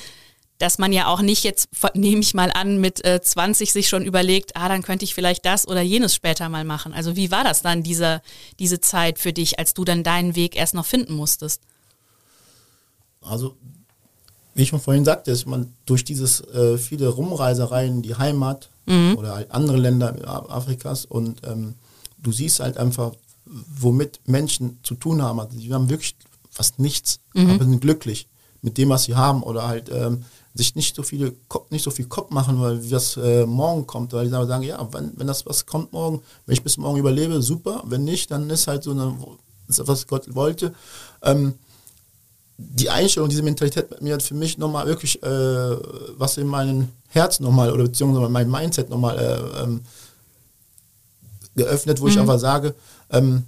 dass 0.57 0.77
man 0.77 0.93
ja 0.93 1.07
auch 1.07 1.21
nicht 1.21 1.43
jetzt, 1.43 1.69
nehme 1.95 2.21
ich 2.21 2.33
mal 2.33 2.51
an, 2.51 2.79
mit 2.79 3.03
äh, 3.03 3.19
20 3.21 3.73
sich 3.73 3.89
schon 3.89 4.05
überlegt, 4.05 4.55
ah, 4.55 4.69
dann 4.69 4.83
könnte 4.83 5.05
ich 5.05 5.15
vielleicht 5.15 5.45
das 5.45 5.67
oder 5.67 5.81
jenes 5.81 6.13
später 6.13 6.49
mal 6.49 6.63
machen. 6.63 6.93
Also 6.93 7.15
wie 7.15 7.31
war 7.31 7.43
das 7.43 7.61
dann, 7.61 7.81
diese, 7.81 8.21
diese 8.59 8.79
Zeit 8.79 9.17
für 9.17 9.33
dich, 9.33 9.57
als 9.57 9.73
du 9.73 9.83
dann 9.83 10.03
deinen 10.03 10.35
Weg 10.35 10.55
erst 10.55 10.75
noch 10.75 10.85
finden 10.85 11.13
musstest? 11.13 11.63
Also 13.21 13.57
wie 14.53 14.63
ich 14.63 14.69
schon 14.69 14.79
vorhin 14.79 15.05
sagte, 15.05 15.31
ist 15.31 15.45
man 15.45 15.73
durch 15.85 16.03
dieses 16.03 16.41
äh, 16.41 16.77
viele 16.77 17.07
Rumreisereien 17.07 17.95
in 17.95 18.01
die 18.01 18.15
Heimat 18.15 18.69
mhm. 18.85 19.15
oder 19.17 19.35
halt 19.35 19.51
andere 19.51 19.77
Länder 19.77 20.15
Afrikas 20.49 21.05
und 21.05 21.41
ähm, 21.45 21.75
du 22.21 22.31
siehst 22.31 22.59
halt 22.59 22.77
einfach, 22.77 23.13
womit 23.45 24.19
Menschen 24.25 24.79
zu 24.83 24.95
tun 24.95 25.21
haben. 25.21 25.39
Also 25.39 25.57
die 25.57 25.73
haben 25.73 25.89
wirklich 25.89 26.15
fast 26.49 26.79
nichts, 26.79 27.19
mhm. 27.33 27.51
aber 27.51 27.65
sind 27.65 27.81
glücklich 27.81 28.27
mit 28.61 28.77
dem, 28.77 28.89
was 28.89 29.05
sie 29.05 29.15
haben 29.15 29.41
oder 29.43 29.67
halt 29.67 29.89
ähm, 29.89 30.23
sich 30.53 30.75
nicht 30.75 30.95
so 30.95 31.03
viele 31.03 31.33
nicht 31.69 31.83
so 31.83 31.91
viel 31.91 32.05
Kopf 32.05 32.29
machen, 32.31 32.59
weil 32.61 32.83
wie 32.83 32.89
das 32.89 33.17
äh, 33.17 33.45
morgen 33.45 33.87
kommt, 33.87 34.13
weil 34.13 34.25
die 34.25 34.31
sagen, 34.31 34.63
ja, 34.63 34.85
wenn, 34.91 35.13
wenn 35.17 35.27
das 35.27 35.45
was 35.45 35.65
kommt 35.65 35.93
morgen, 35.93 36.21
wenn 36.45 36.53
ich 36.53 36.63
bis 36.63 36.77
morgen 36.77 36.99
überlebe, 36.99 37.41
super, 37.41 37.83
wenn 37.85 38.03
nicht, 38.03 38.31
dann 38.31 38.49
ist 38.49 38.67
halt 38.67 38.83
so 38.83 38.91
eine, 38.91 39.17
was 39.67 40.07
Gott 40.07 40.35
wollte. 40.35 40.73
Ähm, 41.23 41.53
die 42.61 42.89
Einstellung, 42.89 43.29
diese 43.29 43.43
Mentalität 43.43 43.89
bei 43.89 43.97
mir 44.01 44.13
hat 44.13 44.23
für 44.23 44.35
mich 44.35 44.57
nochmal 44.57 44.85
wirklich 44.85 45.21
äh, 45.23 45.77
was 46.17 46.37
in 46.37 46.47
meinem 46.47 46.89
Herz 47.09 47.39
nochmal 47.39 47.71
oder 47.71 47.83
beziehungsweise 47.83 48.29
mein 48.29 48.49
Mindset 48.49 48.89
nochmal 48.89 49.17
äh, 49.17 49.63
ähm, 49.63 49.81
geöffnet, 51.55 51.99
wo 51.99 52.05
mhm. 52.05 52.11
ich 52.11 52.19
einfach 52.19 52.39
sage, 52.39 52.75
ähm, 53.09 53.43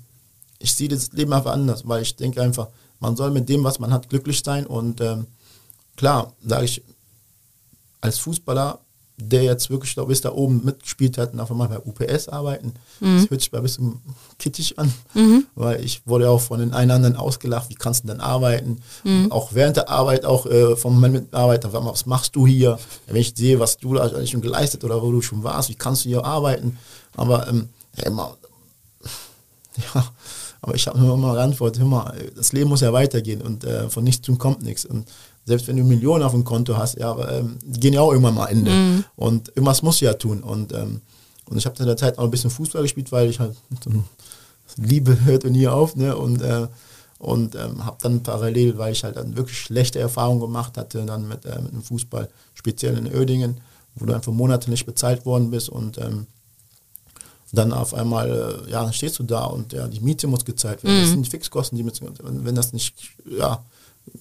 ich 0.59 0.73
sehe 0.73 0.87
das 0.87 1.11
Leben 1.11 1.33
einfach 1.33 1.51
anders, 1.51 1.87
weil 1.87 2.01
ich 2.01 2.15
denke 2.15 2.41
einfach, 2.41 2.67
man 2.99 3.15
soll 3.15 3.31
mit 3.31 3.49
dem, 3.49 3.63
was 3.63 3.79
man 3.79 3.93
hat, 3.93 4.09
glücklich 4.09 4.41
sein. 4.43 4.65
Und 4.65 5.01
ähm, 5.01 5.27
klar, 5.95 6.33
sage 6.43 6.65
ich, 6.65 6.81
als 8.01 8.17
Fußballer 8.19 8.79
der 9.29 9.43
jetzt 9.43 9.69
wirklich 9.69 9.95
da 9.95 10.03
bis 10.03 10.21
da 10.21 10.31
oben 10.31 10.63
mitgespielt 10.63 11.17
hat 11.17 11.33
und 11.33 11.39
auf 11.39 11.51
einmal 11.51 11.69
bei 11.69 11.79
UPS 11.79 12.27
arbeiten. 12.29 12.73
Mhm. 12.99 13.21
Das 13.21 13.29
hört 13.29 13.41
sich 13.41 13.53
ein 13.53 13.61
bisschen 13.61 14.01
kittig 14.37 14.77
an, 14.77 14.93
mhm. 15.13 15.45
weil 15.55 15.83
ich 15.83 16.05
wurde 16.05 16.29
auch 16.29 16.41
von 16.41 16.59
den 16.59 16.73
einen 16.73 16.91
anderen 16.91 17.15
ausgelacht, 17.15 17.69
wie 17.69 17.75
kannst 17.75 18.03
du 18.03 18.07
denn 18.07 18.19
arbeiten? 18.19 18.81
Mhm. 19.03 19.31
Auch 19.31 19.53
während 19.53 19.77
der 19.77 19.89
Arbeit, 19.89 20.25
auch 20.25 20.45
äh, 20.45 20.75
von 20.75 20.99
meinen 20.99 21.13
Mitarbeitern, 21.13 21.71
was 21.73 22.05
machst 22.05 22.35
du 22.35 22.45
hier? 22.45 22.77
Wenn 23.07 23.15
ich 23.15 23.33
sehe, 23.35 23.59
was 23.59 23.77
du 23.77 23.93
da 23.93 24.03
eigentlich 24.03 24.31
schon 24.31 24.41
geleistet 24.41 24.83
oder 24.83 25.01
wo 25.01 25.11
du 25.11 25.21
schon 25.21 25.43
warst, 25.43 25.69
wie 25.69 25.75
kannst 25.75 26.05
du 26.05 26.09
hier 26.09 26.25
arbeiten? 26.25 26.77
Aber 27.15 27.47
ähm, 27.47 27.69
ja, 27.97 28.07
immer, 28.07 28.37
ja, 29.95 30.05
aber 30.61 30.75
ich 30.75 30.87
habe 30.87 30.99
nur 30.99 31.15
immer 31.15 31.33
geantwortet, 31.33 31.81
immer, 31.81 32.13
das 32.35 32.53
Leben 32.53 32.69
muss 32.69 32.81
ja 32.81 32.93
weitergehen 32.93 33.41
und 33.41 33.63
äh, 33.65 33.89
von 33.89 34.03
nichts 34.03 34.25
tun 34.25 34.37
kommt 34.37 34.63
nichts. 34.63 34.85
Und 34.85 35.07
selbst 35.45 35.67
wenn 35.67 35.77
du 35.77 35.83
Millionen 35.83 36.23
auf 36.23 36.31
dem 36.31 36.43
Konto 36.43 36.77
hast, 36.77 36.97
ja, 36.97 37.15
ähm, 37.29 37.57
die 37.63 37.79
gehen 37.79 37.93
ja 37.93 38.01
auch 38.01 38.11
irgendwann 38.11 38.35
mal 38.35 38.47
Ende. 38.47 38.71
Mhm. 38.71 39.05
Und 39.15 39.49
irgendwas 39.49 39.81
musst 39.81 40.01
du 40.01 40.05
ja 40.05 40.13
tun. 40.13 40.41
Und, 40.41 40.73
ähm, 40.73 41.01
und 41.49 41.57
ich 41.57 41.65
habe 41.65 41.77
in 41.79 41.85
der 41.85 41.97
Zeit 41.97 42.17
auch 42.17 42.23
ein 42.23 42.31
bisschen 42.31 42.49
Fußball 42.49 42.81
gespielt, 42.81 43.11
weil 43.11 43.29
ich 43.29 43.39
halt 43.39 43.55
Liebe 44.77 45.17
hört 45.25 45.43
nie 45.45 45.67
auf, 45.67 45.95
ne? 45.95 46.15
Und, 46.15 46.41
äh, 46.41 46.67
und 47.19 47.55
ähm, 47.55 47.85
habe 47.85 47.97
dann 48.01 48.23
parallel, 48.23 48.77
weil 48.77 48.91
ich 48.91 49.03
halt 49.03 49.15
dann 49.15 49.37
wirklich 49.37 49.57
schlechte 49.57 49.99
Erfahrungen 49.99 50.41
gemacht 50.41 50.77
hatte, 50.77 51.05
dann 51.05 51.27
mit, 51.27 51.45
äh, 51.45 51.61
mit 51.61 51.71
dem 51.71 51.83
Fußball, 51.83 52.29
speziell 52.53 52.97
in 52.97 53.13
Oedingen, 53.13 53.61
wo 53.95 54.05
du 54.05 54.13
einfach 54.13 54.33
Monate 54.33 54.69
nicht 54.69 54.85
bezahlt 54.85 55.25
worden 55.25 55.49
bist 55.49 55.69
und 55.69 55.97
ähm, 55.97 56.27
dann 57.53 57.71
auf 57.71 57.93
einmal, 57.93 58.29
äh, 58.67 58.71
ja, 58.71 58.83
dann 58.83 58.91
stehst 58.91 59.19
du 59.19 59.23
da 59.23 59.45
und 59.45 59.73
ja, 59.73 59.87
die 59.87 60.01
Miete 60.01 60.27
muss 60.27 60.43
gezahlt 60.43 60.83
werden. 60.83 60.97
Mhm. 60.97 61.01
Das 61.01 61.09
sind 61.11 61.25
die 61.25 61.29
Fixkosten, 61.29 61.77
die 61.77 61.83
mit, 61.83 62.01
wenn 62.01 62.55
das 62.55 62.73
nicht, 62.73 62.95
ja, 63.25 63.63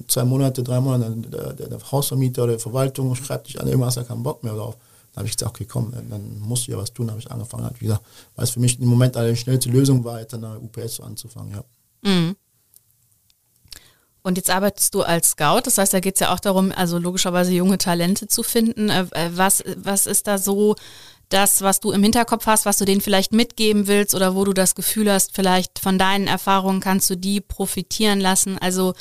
zwei 0.08 0.24
Monate, 0.24 0.62
drei 0.62 0.80
Monate, 0.80 1.10
der, 1.16 1.52
der, 1.52 1.68
der 1.68 1.78
Hausvermieter 1.90 2.44
oder 2.44 2.54
die 2.54 2.62
Verwaltung 2.62 3.14
schreibt 3.14 3.48
dich 3.48 3.60
an, 3.60 3.66
irgendwann 3.66 3.88
hast 3.94 4.06
keinen 4.06 4.22
Bock 4.22 4.42
mehr 4.42 4.54
drauf. 4.54 4.76
Dann 5.12 5.20
habe 5.20 5.28
ich 5.28 5.36
gesagt, 5.36 5.54
okay, 5.54 5.66
komm, 5.66 5.92
dann 5.92 6.40
musst 6.40 6.66
du 6.66 6.72
ja 6.72 6.78
was 6.78 6.92
tun, 6.92 7.10
habe 7.10 7.20
ich 7.20 7.30
angefangen. 7.30 7.68
Wie 7.78 7.86
gesagt, 7.86 8.02
weil 8.34 8.44
es 8.44 8.50
für 8.50 8.60
mich 8.60 8.80
im 8.80 8.88
Moment 8.88 9.16
eine 9.16 9.36
schnellste 9.36 9.68
Lösung 9.68 10.04
war, 10.04 10.20
jetzt 10.20 10.34
an 10.34 10.42
der 10.42 10.62
UPS 10.62 11.00
anzufangen, 11.00 11.52
ja. 11.52 11.64
Mhm. 12.02 12.36
Und 14.22 14.36
jetzt 14.36 14.50
arbeitest 14.50 14.94
du 14.94 15.02
als 15.02 15.30
Scout, 15.30 15.62
das 15.64 15.78
heißt, 15.78 15.92
da 15.92 16.00
geht 16.00 16.14
es 16.14 16.20
ja 16.20 16.32
auch 16.32 16.38
darum, 16.38 16.72
also 16.74 16.98
logischerweise 16.98 17.52
junge 17.52 17.76
Talente 17.76 18.28
zu 18.28 18.42
finden. 18.44 18.88
Äh, 18.88 19.06
äh, 19.10 19.30
was, 19.34 19.64
was 19.76 20.06
ist 20.06 20.28
da 20.28 20.38
so 20.38 20.76
das, 21.28 21.62
was 21.62 21.80
du 21.80 21.90
im 21.90 22.02
Hinterkopf 22.02 22.46
hast, 22.46 22.64
was 22.66 22.78
du 22.78 22.84
denen 22.84 23.00
vielleicht 23.00 23.32
mitgeben 23.32 23.88
willst 23.88 24.14
oder 24.14 24.34
wo 24.34 24.44
du 24.44 24.52
das 24.52 24.74
Gefühl 24.74 25.10
hast, 25.10 25.34
vielleicht 25.34 25.78
von 25.78 25.98
deinen 25.98 26.28
Erfahrungen 26.28 26.80
kannst 26.80 27.10
du 27.10 27.16
die 27.16 27.40
profitieren 27.40 28.20
lassen? 28.20 28.58
Also 28.58 28.94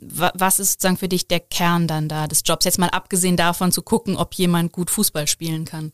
was 0.00 0.58
ist 0.58 0.72
sozusagen 0.72 0.96
für 0.96 1.08
dich 1.08 1.28
der 1.28 1.40
Kern 1.40 1.86
dann 1.86 2.08
da 2.08 2.26
des 2.26 2.42
Jobs? 2.44 2.64
Jetzt 2.64 2.78
mal 2.78 2.88
abgesehen 2.88 3.36
davon 3.36 3.70
zu 3.70 3.82
gucken, 3.82 4.16
ob 4.16 4.34
jemand 4.34 4.72
gut 4.72 4.90
Fußball 4.90 5.26
spielen 5.26 5.64
kann. 5.64 5.92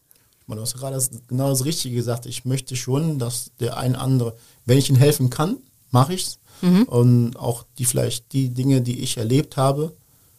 Du 0.48 0.60
hast 0.60 0.76
gerade 0.76 1.02
genau 1.26 1.50
das 1.50 1.64
Richtige 1.64 1.96
gesagt. 1.96 2.24
Ich 2.26 2.44
möchte 2.44 2.76
schon, 2.76 3.18
dass 3.18 3.50
der 3.58 3.76
ein 3.78 3.96
andere, 3.96 4.36
wenn 4.64 4.78
ich 4.78 4.88
ihm 4.88 4.96
helfen 4.96 5.28
kann, 5.28 5.56
mache 5.90 6.14
ich 6.14 6.22
es. 6.22 6.38
Mhm. 6.62 6.84
Und 6.84 7.36
auch 7.36 7.64
die 7.78 7.84
vielleicht 7.84 8.32
die 8.32 8.50
Dinge, 8.50 8.80
die 8.80 9.00
ich 9.00 9.16
erlebt 9.16 9.56
habe, 9.56 9.96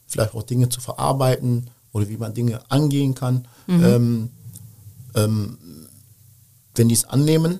vielleicht 0.08 0.34
auch 0.34 0.43
Dinge 0.43 0.69
zu 0.69 0.80
verarbeiten 0.80 1.69
oder 1.91 2.08
wie 2.08 2.17
man 2.17 2.34
Dinge 2.34 2.62
angehen 2.71 3.15
kann. 3.15 3.47
Mhm. 3.67 3.84
Ähm, 3.84 4.30
ähm, 5.15 5.58
wenn 6.75 6.88
die 6.88 6.95
es 6.95 7.06
annehmen 7.06 7.60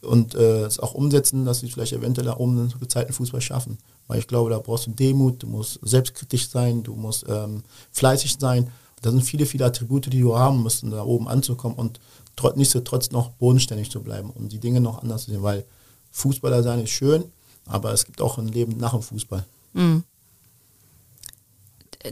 und 0.00 0.34
äh, 0.34 0.62
es 0.62 0.80
auch 0.80 0.94
umsetzen, 0.94 1.44
dass 1.44 1.60
sie 1.60 1.70
vielleicht 1.70 1.92
eventuell 1.92 2.26
da 2.26 2.36
oben 2.36 2.58
einen 2.58 2.80
gezeigten 2.80 3.12
Fußball 3.12 3.40
schaffen. 3.40 3.78
Weil 4.10 4.18
ich 4.18 4.26
glaube, 4.26 4.50
da 4.50 4.58
brauchst 4.58 4.88
du 4.88 4.90
Demut, 4.90 5.40
du 5.40 5.46
musst 5.46 5.78
selbstkritisch 5.82 6.48
sein, 6.48 6.82
du 6.82 6.96
musst 6.96 7.24
ähm, 7.28 7.62
fleißig 7.92 8.38
sein. 8.40 8.68
Das 9.02 9.12
sind 9.12 9.22
viele, 9.22 9.46
viele 9.46 9.66
Attribute, 9.66 10.12
die 10.12 10.20
du 10.20 10.36
haben 10.36 10.64
musst, 10.64 10.82
um 10.82 10.90
da 10.90 11.04
oben 11.04 11.28
anzukommen 11.28 11.78
und 11.78 12.00
trotz, 12.34 12.56
nichtsdestotrotz 12.56 13.12
noch 13.12 13.30
bodenständig 13.30 13.88
zu 13.88 14.02
bleiben 14.02 14.30
und 14.30 14.50
die 14.50 14.58
Dinge 14.58 14.80
noch 14.80 15.00
anders 15.00 15.26
zu 15.26 15.30
sehen. 15.30 15.44
Weil 15.44 15.64
Fußballer 16.10 16.64
sein 16.64 16.82
ist 16.82 16.90
schön, 16.90 17.22
aber 17.66 17.92
es 17.92 18.04
gibt 18.04 18.20
auch 18.20 18.36
ein 18.36 18.48
Leben 18.48 18.78
nach 18.78 18.90
dem 18.90 19.02
Fußball. 19.02 19.44
Mhm. 19.74 20.02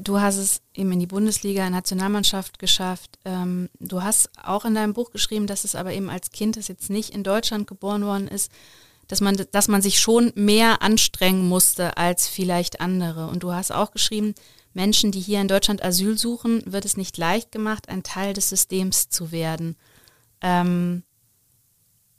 Du 0.01 0.21
hast 0.21 0.37
es 0.37 0.61
eben 0.75 0.93
in 0.93 1.01
die 1.01 1.07
Bundesliga, 1.07 1.69
Nationalmannschaft 1.69 2.61
geschafft. 2.61 3.19
Ähm, 3.25 3.71
du 3.81 4.05
hast 4.05 4.31
auch 4.41 4.65
in 4.65 4.77
deinem 4.77 4.93
Buch 4.93 5.11
geschrieben, 5.11 5.49
dass 5.49 5.65
es 5.65 5.75
aber 5.75 5.93
eben 5.93 6.11
als 6.11 6.31
Kind, 6.31 6.57
das 6.57 6.69
jetzt 6.69 6.91
nicht 6.91 7.11
in 7.11 7.25
Deutschland 7.25 7.67
geboren 7.67 8.05
worden 8.05 8.29
ist, 8.29 8.53
dass 9.09 9.21
man, 9.21 9.43
dass 9.51 9.69
man 9.69 9.83
sich 9.83 9.99
schon 9.99 10.33
mehr 10.35 10.83
anstrengen 10.83 11.49
musste 11.49 11.97
als 11.97 12.29
vielleicht 12.29 12.81
andere. 12.81 13.27
Und 13.27 13.43
du 13.43 13.53
hast 13.53 13.73
auch 13.73 13.91
geschrieben, 13.91 14.35
Menschen, 14.75 15.11
die 15.11 15.21
hier 15.21 15.41
in 15.41 15.49
Deutschland 15.49 15.83
Asyl 15.83 16.17
suchen, 16.19 16.63
wird 16.67 16.85
es 16.85 16.97
nicht 16.97 17.17
leicht 17.17 17.51
gemacht, 17.51 17.89
ein 17.89 18.03
Teil 18.03 18.35
des 18.35 18.51
Systems 18.51 19.09
zu 19.09 19.33
werden. 19.33 19.77
Ähm, 20.43 21.03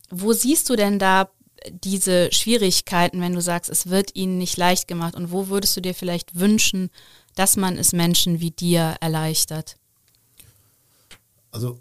wo 0.10 0.34
siehst 0.34 0.70
du 0.70 0.76
denn 0.76 1.00
da 1.00 1.30
diese 1.70 2.32
Schwierigkeiten, 2.32 3.22
wenn 3.22 3.34
du 3.34 3.42
sagst, 3.42 3.70
es 3.70 3.88
wird 3.88 4.16
ihnen 4.16 4.38
nicht 4.38 4.58
leicht 4.58 4.88
gemacht? 4.88 5.16
Und 5.16 5.32
wo 5.32 5.48
würdest 5.50 5.78
du 5.78 5.82
dir 5.82 5.94
vielleicht 5.94 6.40
wünschen, 6.40 6.90
dass 7.36 7.56
man 7.56 7.78
es 7.78 7.94
Menschen 7.94 8.40
wie 8.40 8.52
dir 8.52 8.96
erleichtert? 9.00 9.78
Also 11.52 11.80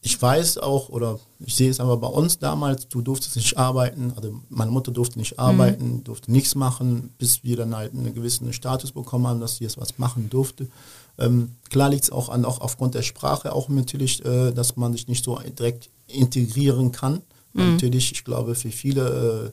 ich 0.00 0.20
weiß 0.20 0.58
auch, 0.58 0.88
oder 0.90 1.18
ich 1.40 1.56
sehe 1.56 1.70
es 1.70 1.80
aber 1.80 1.96
bei 1.96 2.06
uns 2.06 2.38
damals, 2.38 2.88
du 2.88 3.02
durftest 3.02 3.36
nicht 3.36 3.58
arbeiten, 3.58 4.12
also 4.14 4.40
meine 4.48 4.70
Mutter 4.70 4.92
durfte 4.92 5.18
nicht 5.18 5.38
arbeiten, 5.38 5.96
mhm. 5.96 6.04
durfte 6.04 6.30
nichts 6.30 6.54
machen, 6.54 7.10
bis 7.18 7.42
wir 7.42 7.56
dann 7.56 7.74
halt 7.74 7.92
einen 7.94 8.14
gewissen 8.14 8.52
Status 8.52 8.92
bekommen 8.92 9.26
haben, 9.26 9.40
dass 9.40 9.56
sie 9.56 9.64
jetzt 9.64 9.78
was 9.78 9.98
machen 9.98 10.30
durfte. 10.30 10.68
Ähm, 11.18 11.56
klar 11.68 11.90
liegt 11.90 12.04
es 12.04 12.10
auch 12.12 12.28
an, 12.28 12.44
auch 12.44 12.60
aufgrund 12.60 12.94
der 12.94 13.02
Sprache 13.02 13.52
auch 13.52 13.68
natürlich, 13.68 14.24
äh, 14.24 14.52
dass 14.52 14.76
man 14.76 14.92
sich 14.92 15.08
nicht 15.08 15.24
so 15.24 15.36
direkt 15.58 15.90
integrieren 16.06 16.92
kann. 16.92 17.22
Mhm. 17.52 17.72
Natürlich, 17.72 18.12
ich 18.12 18.24
glaube, 18.24 18.54
für 18.54 18.70
viele 18.70 19.52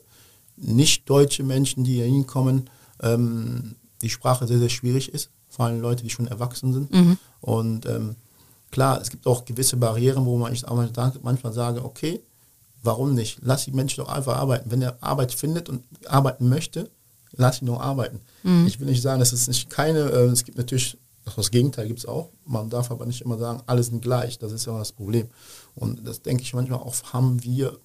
nicht 0.56 1.10
deutsche 1.10 1.42
Menschen, 1.42 1.82
die 1.82 1.94
hier 1.94 2.06
hinkommen, 2.06 2.70
ähm, 3.02 3.74
die 4.00 4.10
Sprache 4.10 4.46
sehr, 4.46 4.58
sehr 4.58 4.68
schwierig 4.68 5.12
ist, 5.12 5.30
vor 5.48 5.66
allem 5.66 5.80
Leute, 5.80 6.04
die 6.04 6.10
schon 6.10 6.28
erwachsen 6.28 6.72
sind. 6.72 6.92
Mhm. 6.92 7.18
Und 7.40 7.86
ähm, 7.86 8.14
Klar, 8.76 9.00
es 9.00 9.08
gibt 9.08 9.26
auch 9.26 9.46
gewisse 9.46 9.78
Barrieren, 9.78 10.26
wo 10.26 10.36
man 10.36 10.52
ich 10.52 10.66
manchmal 10.66 11.54
sage, 11.54 11.82
okay, 11.82 12.20
warum 12.82 13.14
nicht? 13.14 13.38
Lass 13.40 13.64
die 13.64 13.72
Menschen 13.72 14.04
doch 14.04 14.12
einfach 14.12 14.36
arbeiten. 14.36 14.70
Wenn 14.70 14.82
er 14.82 15.02
Arbeit 15.02 15.32
findet 15.32 15.70
und 15.70 15.82
arbeiten 16.04 16.50
möchte, 16.50 16.90
lass 17.32 17.62
ihn 17.62 17.68
nur 17.68 17.80
arbeiten. 17.80 18.20
Mhm. 18.42 18.66
Ich 18.66 18.78
will 18.78 18.86
nicht 18.86 19.00
sagen, 19.00 19.18
dass 19.18 19.32
es 19.32 19.48
nicht 19.48 19.70
keine, 19.70 20.00
äh, 20.10 20.26
es 20.26 20.44
gibt 20.44 20.58
natürlich, 20.58 20.98
das 21.36 21.50
Gegenteil 21.50 21.86
gibt 21.86 22.00
es 22.00 22.04
auch. 22.04 22.28
Man 22.44 22.68
darf 22.68 22.90
aber 22.90 23.06
nicht 23.06 23.22
immer 23.22 23.38
sagen, 23.38 23.62
alle 23.64 23.82
sind 23.82 24.02
gleich. 24.02 24.38
Das 24.38 24.52
ist 24.52 24.66
ja 24.66 24.78
das 24.78 24.92
Problem. 24.92 25.28
Und 25.74 26.06
das 26.06 26.20
denke 26.20 26.42
ich 26.42 26.52
manchmal 26.52 26.80
auch, 26.80 26.94
haben 27.14 27.42
wir 27.42 27.78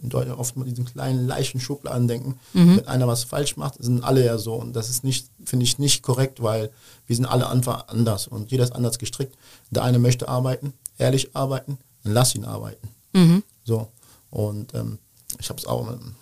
in 0.00 0.10
Deutschland 0.10 0.38
oft 0.38 0.56
mit 0.56 0.68
diesen 0.68 0.84
kleinen, 0.84 1.26
leichten 1.26 1.60
Schubladen 1.60 2.08
denken. 2.08 2.38
Mhm. 2.52 2.76
Wenn 2.78 2.88
einer 2.88 3.08
was 3.08 3.24
falsch 3.24 3.56
macht, 3.56 3.82
sind 3.82 4.04
alle 4.04 4.24
ja 4.24 4.38
so. 4.38 4.54
Und 4.54 4.74
das 4.74 4.90
ist 4.90 5.04
nicht, 5.04 5.28
finde 5.44 5.64
ich, 5.64 5.78
nicht 5.78 6.02
korrekt, 6.02 6.42
weil 6.42 6.70
wir 7.06 7.16
sind 7.16 7.26
alle 7.26 7.48
einfach 7.48 7.88
anders 7.88 8.28
und 8.28 8.50
jeder 8.50 8.64
ist 8.64 8.74
anders 8.74 8.98
gestrickt. 8.98 9.36
Der 9.70 9.82
eine 9.82 9.98
möchte 9.98 10.28
arbeiten, 10.28 10.72
ehrlich 10.98 11.34
arbeiten, 11.34 11.78
dann 12.04 12.12
lass 12.12 12.34
ihn 12.34 12.44
arbeiten. 12.44 12.88
Mhm. 13.12 13.42
So. 13.64 13.88
Und 14.30 14.74
ähm, 14.74 14.98
ich 15.38 15.48
habe 15.48 15.58
es 15.58 15.66
auch, 15.66 15.88
ähm, 15.90 16.14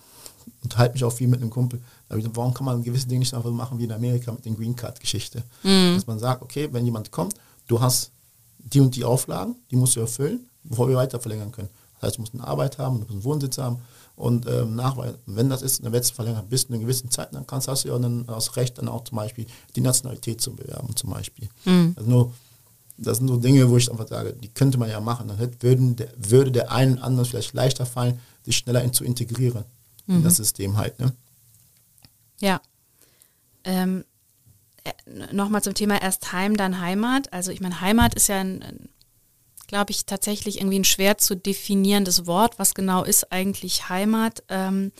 unterhalte 0.63 0.95
mich 0.95 1.05
auch 1.05 1.13
viel 1.13 1.29
mit 1.29 1.41
einem 1.41 1.51
Kumpel. 1.51 1.81
Da 2.09 2.17
gesagt, 2.17 2.37
warum 2.37 2.55
kann 2.55 2.65
man 2.65 2.83
gewisse 2.83 3.09
Dinge 3.09 3.21
nicht 3.21 3.35
einfach 3.35 3.49
so 3.49 3.55
machen 3.55 3.79
wie 3.79 3.85
in 3.85 3.93
Amerika 3.93 4.33
mit 4.33 4.45
den 4.45 4.57
Green 4.57 4.77
Card-Geschichte? 4.77 5.43
Mhm. 5.63 5.95
Dass 5.97 6.07
man 6.07 6.19
sagt, 6.19 6.43
okay, 6.43 6.69
wenn 6.73 6.85
jemand 6.85 7.11
kommt, 7.11 7.35
du 7.67 7.81
hast 7.81 8.11
die 8.59 8.81
und 8.81 8.95
die 8.97 9.05
Auflagen, 9.05 9.57
die 9.71 9.77
musst 9.77 9.97
du 9.97 10.01
erfüllen, 10.01 10.49
bevor 10.65 10.89
wir 10.89 10.97
weiter 10.97 11.21
verlängern 11.21 11.53
können. 11.53 11.69
Das 12.01 12.09
heißt, 12.09 12.17
du 12.17 12.23
musst 12.23 12.35
eine 12.35 12.47
Arbeit 12.47 12.79
haben, 12.79 12.95
du 12.95 13.01
musst 13.01 13.11
einen 13.11 13.25
Wohnsitz 13.25 13.59
haben 13.59 13.79
und 14.17 14.47
ähm, 14.47 14.75
Nachweis, 14.75 15.15
wenn 15.27 15.51
das 15.51 15.63
ist, 15.63 15.85
dann 15.85 15.93
wird 15.93 16.05
es 16.05 16.11
verlängert 16.11 16.49
bis 16.49 16.67
zu 16.67 16.73
einer 16.73 16.79
gewissen 16.79 17.11
Zeit, 17.11 17.35
dann 17.35 17.47
kannst, 17.47 17.69
hast 17.69 17.85
du 17.85 17.89
ja 17.89 17.99
dann 17.99 18.27
das 18.27 18.57
Recht, 18.57 18.79
dann 18.79 18.89
auch 18.89 19.05
zum 19.05 19.17
Beispiel 19.17 19.47
die 19.77 19.81
Nationalität 19.83 20.41
zu 20.41 20.55
bewerben, 20.55 20.97
zum 20.97 21.11
Beispiel. 21.11 21.49
Mhm. 21.65 21.95
Also 21.97 22.11
nur, 22.11 22.35
das 22.97 23.19
sind 23.19 23.29
so 23.29 23.37
Dinge, 23.37 23.69
wo 23.69 23.77
ich 23.77 23.91
einfach 23.91 24.09
sage, 24.09 24.33
die 24.33 24.49
könnte 24.49 24.79
man 24.79 24.89
ja 24.89 25.01
machen. 25.01 25.29
Dann 25.29 25.39
würden 25.61 25.97
der, 25.97 26.09
würde 26.17 26.51
der 26.51 26.73
einen 26.73 26.99
anderen 26.99 27.27
vielleicht 27.27 27.53
leichter 27.53 27.85
fallen, 27.85 28.19
sich 28.43 28.57
schneller 28.57 28.83
in, 28.83 28.95
zu 28.95 29.05
integrieren 29.05 29.65
mhm. 30.07 30.17
in 30.17 30.23
das 30.23 30.37
System 30.37 30.77
halt. 30.77 30.99
Ne? 30.99 31.13
Ja. 32.41 32.61
Ähm, 33.65 34.05
äh, 34.85 35.35
Nochmal 35.35 35.63
zum 35.63 35.75
Thema 35.75 36.01
erst 36.01 36.33
Heim, 36.33 36.57
dann 36.57 36.81
Heimat. 36.81 37.33
Also 37.33 37.51
ich 37.51 37.61
meine, 37.61 37.81
Heimat 37.81 38.15
ist 38.15 38.29
ja 38.29 38.41
ein, 38.41 38.63
ein 38.63 38.89
glaube 39.67 39.91
ich, 39.91 40.07
tatsächlich 40.07 40.59
irgendwie 40.59 40.79
ein 40.79 40.85
schwer 40.85 41.19
zu 41.19 41.37
definierendes 41.37 42.27
Wort. 42.27 42.59
Was 42.59 42.75
genau 42.75 43.05
ist 43.05 43.33
eigentlich 43.33 43.89
Heimat? 43.89 44.43
Ähm, 44.49 44.93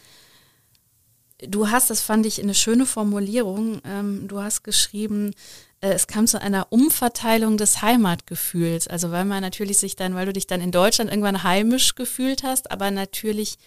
du 1.39 1.69
hast, 1.69 1.91
das 1.91 2.01
fand 2.01 2.27
ich 2.27 2.43
eine 2.43 2.55
schöne 2.55 2.87
Formulierung, 2.87 3.81
ähm, 3.85 4.29
du 4.29 4.41
hast 4.41 4.63
geschrieben, 4.63 5.35
äh, 5.81 5.89
es 5.89 6.07
kam 6.07 6.27
zu 6.27 6.41
einer 6.41 6.69
Umverteilung 6.71 7.57
des 7.57 7.83
Heimatgefühls. 7.83 8.89
Also 8.89 9.11
weil 9.11 9.25
man 9.25 9.43
natürlich 9.43 9.79
sich 9.79 9.97
dann, 9.97 10.15
weil 10.15 10.27
du 10.27 10.33
dich 10.33 10.47
dann 10.47 10.61
in 10.61 10.73
Deutschland 10.73 11.11
irgendwann 11.11 11.43
heimisch 11.43 11.95
gefühlt 11.95 12.43
hast, 12.43 12.71
aber 12.71 12.91
natürlich 12.91 13.59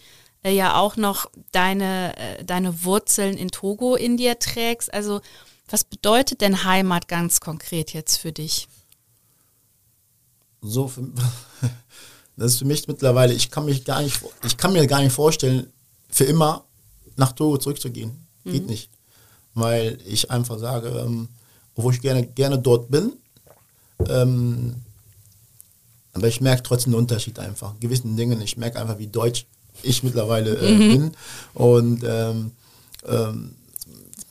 äh, 0.44 0.52
ja 0.52 0.76
auch 0.76 0.96
noch 0.96 1.30
deine, 1.52 2.18
äh, 2.18 2.44
deine 2.44 2.84
Wurzeln 2.84 3.38
in 3.38 3.50
Togo 3.50 3.96
in 3.96 4.18
dir 4.18 4.40
trägst. 4.40 4.94
Also 4.94 5.22
was 5.70 5.84
bedeutet 5.84 6.42
denn 6.42 6.64
Heimat 6.64 7.08
ganz 7.08 7.40
konkret 7.40 7.94
jetzt 7.94 8.18
für 8.18 8.32
dich? 8.32 8.68
So, 10.62 10.88
für, 10.88 11.02
das 12.38 12.54
ist 12.54 12.60
für 12.60 12.66
mich 12.66 12.88
mittlerweile, 12.88 13.34
ich 13.34 13.52
kann 13.52 13.66
mich 13.66 13.86
gar 13.86 14.02
nicht, 14.02 14.20
ich 14.46 14.58
kann 14.58 14.74
mir 14.74 14.86
gar 14.88 15.02
nicht 15.02 15.14
vorstellen, 15.14 15.68
für 16.10 16.26
immer 16.26 16.66
nach 17.16 17.34
Togo 17.34 17.58
zurückzugehen. 17.58 18.12
Mhm. 18.44 18.52
Geht 18.52 18.68
nicht. 18.68 18.90
Weil 19.54 19.98
ich 20.06 20.32
einfach 20.32 20.58
sage, 20.60 20.90
ähm, 20.90 21.28
obwohl 21.76 21.94
ich 21.94 22.02
gerne, 22.02 22.26
gerne 22.26 22.60
dort 22.60 22.90
bin, 22.90 23.14
ähm, 24.08 24.76
aber 26.14 26.28
ich 26.28 26.42
merke 26.42 26.64
trotzdem 26.64 26.94
den 26.94 27.00
Unterschied 27.00 27.40
einfach. 27.40 27.74
Gewissen 27.80 28.18
Dingen, 28.18 28.42
ich 28.42 28.58
merke 28.58 28.80
einfach, 28.80 28.98
wie 28.98 29.08
deutsch 29.08 29.46
ich 29.84 30.04
mittlerweile 30.04 30.56
äh, 30.56 30.74
mhm. 30.74 30.80
bin. 30.80 31.12
Und 31.54 32.04
ähm, 32.06 32.52
ähm, 33.08 33.56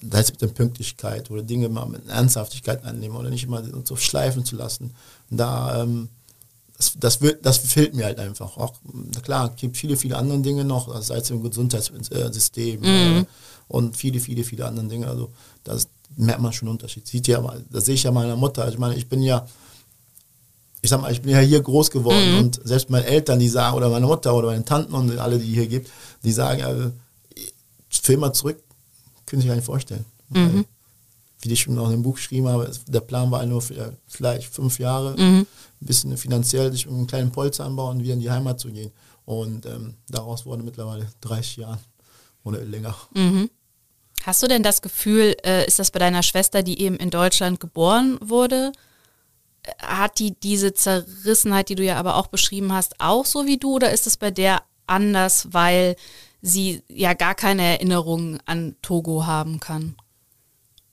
da 0.02 0.20
ist 0.20 0.32
mit 0.32 0.42
der 0.42 0.48
Pünktlichkeit 0.48 1.30
oder 1.30 1.42
Dinge 1.42 1.68
mal 1.68 1.86
mit 1.86 2.08
Ernsthaftigkeit 2.08 2.84
annehmen 2.84 3.16
oder 3.16 3.30
nicht 3.30 3.44
immer 3.44 3.62
so 3.84 3.96
schleifen 3.96 4.44
zu 4.44 4.56
lassen. 4.56 4.94
Da, 5.30 5.82
ähm, 5.82 6.08
das, 6.78 6.92
das, 6.98 7.20
wird, 7.20 7.44
das 7.44 7.58
fehlt 7.58 7.94
mir 7.94 8.04
halt 8.04 8.20
einfach. 8.20 8.56
Auch, 8.56 8.72
klar, 9.22 9.50
es 9.50 9.60
gibt 9.60 9.76
viele, 9.76 9.96
viele 9.96 10.16
andere 10.16 10.38
Dinge 10.38 10.64
noch, 10.64 11.02
sei 11.02 11.16
es 11.16 11.28
im 11.30 11.42
Gesundheitssystem 11.42 12.80
mhm. 12.80 12.86
äh, 12.86 13.24
und 13.66 13.96
viele, 13.96 14.20
viele, 14.20 14.44
viele 14.44 14.64
andere 14.64 14.86
Dinge. 14.86 15.08
Also 15.08 15.32
das 15.64 15.88
merkt 16.16 16.40
man 16.40 16.52
schon 16.52 16.68
einen 16.68 16.76
Unterschied. 16.76 17.06
Sieht 17.06 17.26
ja, 17.26 17.42
das 17.68 17.84
sehe 17.84 17.96
ich 17.96 18.04
ja 18.04 18.12
meiner 18.12 18.36
Mutter. 18.36 18.68
Ich 18.68 18.78
meine, 18.78 18.94
ich 18.94 19.08
bin 19.08 19.22
ja, 19.22 19.44
ich 20.80 20.88
sag 20.90 21.00
mal, 21.00 21.10
ich 21.10 21.20
bin 21.20 21.32
ja 21.32 21.40
hier 21.40 21.60
groß 21.60 21.90
geworden 21.90 22.32
mhm. 22.32 22.38
und 22.38 22.60
selbst 22.62 22.90
meine 22.90 23.06
Eltern, 23.06 23.40
die 23.40 23.48
sagen, 23.48 23.76
oder 23.76 23.88
meine 23.88 24.06
Mutter 24.06 24.32
oder 24.34 24.48
meine 24.48 24.64
Tanten 24.64 24.94
und 24.94 25.18
alle, 25.18 25.40
die 25.40 25.52
hier 25.52 25.66
gibt, 25.66 25.90
die 26.22 26.32
sagen, 26.32 26.62
also, 26.62 26.92
für 27.90 28.12
immer 28.12 28.32
zurück, 28.32 28.62
können 29.26 29.42
sich 29.42 29.48
gar 29.48 29.56
nicht 29.56 29.64
vorstellen. 29.64 30.04
Mhm. 30.30 30.66
wie 31.40 31.52
ich 31.52 31.60
schon 31.60 31.78
auch 31.78 31.90
im 31.90 32.02
Buch 32.02 32.16
geschrieben 32.16 32.48
habe, 32.48 32.70
der 32.86 33.00
Plan 33.00 33.30
war 33.30 33.44
nur 33.46 33.62
für 33.62 33.96
vielleicht 34.06 34.52
fünf 34.52 34.78
Jahre, 34.78 35.16
mhm. 35.18 35.46
Ein 35.80 35.86
bisschen 35.86 36.16
finanziell 36.16 36.72
sich 36.72 36.88
einen 36.88 37.06
kleinen 37.06 37.32
Polster 37.32 37.64
anbauen 37.64 37.98
und 37.98 38.02
wieder 38.02 38.14
in 38.14 38.20
die 38.20 38.30
Heimat 38.30 38.60
zu 38.60 38.70
gehen. 38.70 38.90
Und 39.24 39.66
ähm, 39.66 39.94
daraus 40.08 40.46
wurde 40.46 40.62
mittlerweile 40.62 41.06
30 41.20 41.58
Jahre 41.58 41.78
oder 42.44 42.64
länger. 42.64 42.94
Mhm. 43.14 43.50
Hast 44.24 44.42
du 44.42 44.48
denn 44.48 44.62
das 44.62 44.82
Gefühl, 44.82 45.36
äh, 45.44 45.66
ist 45.66 45.78
das 45.78 45.90
bei 45.90 45.98
deiner 45.98 46.22
Schwester, 46.22 46.62
die 46.62 46.80
eben 46.80 46.96
in 46.96 47.10
Deutschland 47.10 47.60
geboren 47.60 48.18
wurde, 48.20 48.72
hat 49.80 50.18
die 50.18 50.38
diese 50.38 50.74
Zerrissenheit, 50.74 51.68
die 51.68 51.74
du 51.74 51.84
ja 51.84 51.96
aber 51.96 52.16
auch 52.16 52.28
beschrieben 52.28 52.72
hast, 52.72 53.00
auch 53.00 53.26
so 53.26 53.46
wie 53.46 53.58
du 53.58 53.76
oder 53.76 53.92
ist 53.92 54.06
es 54.06 54.16
bei 54.16 54.30
der 54.30 54.62
anders, 54.86 55.48
weil 55.52 55.96
sie 56.40 56.82
ja 56.88 57.14
gar 57.14 57.34
keine 57.34 57.62
Erinnerungen 57.62 58.40
an 58.46 58.76
Togo 58.82 59.26
haben 59.26 59.60
kann? 59.60 59.96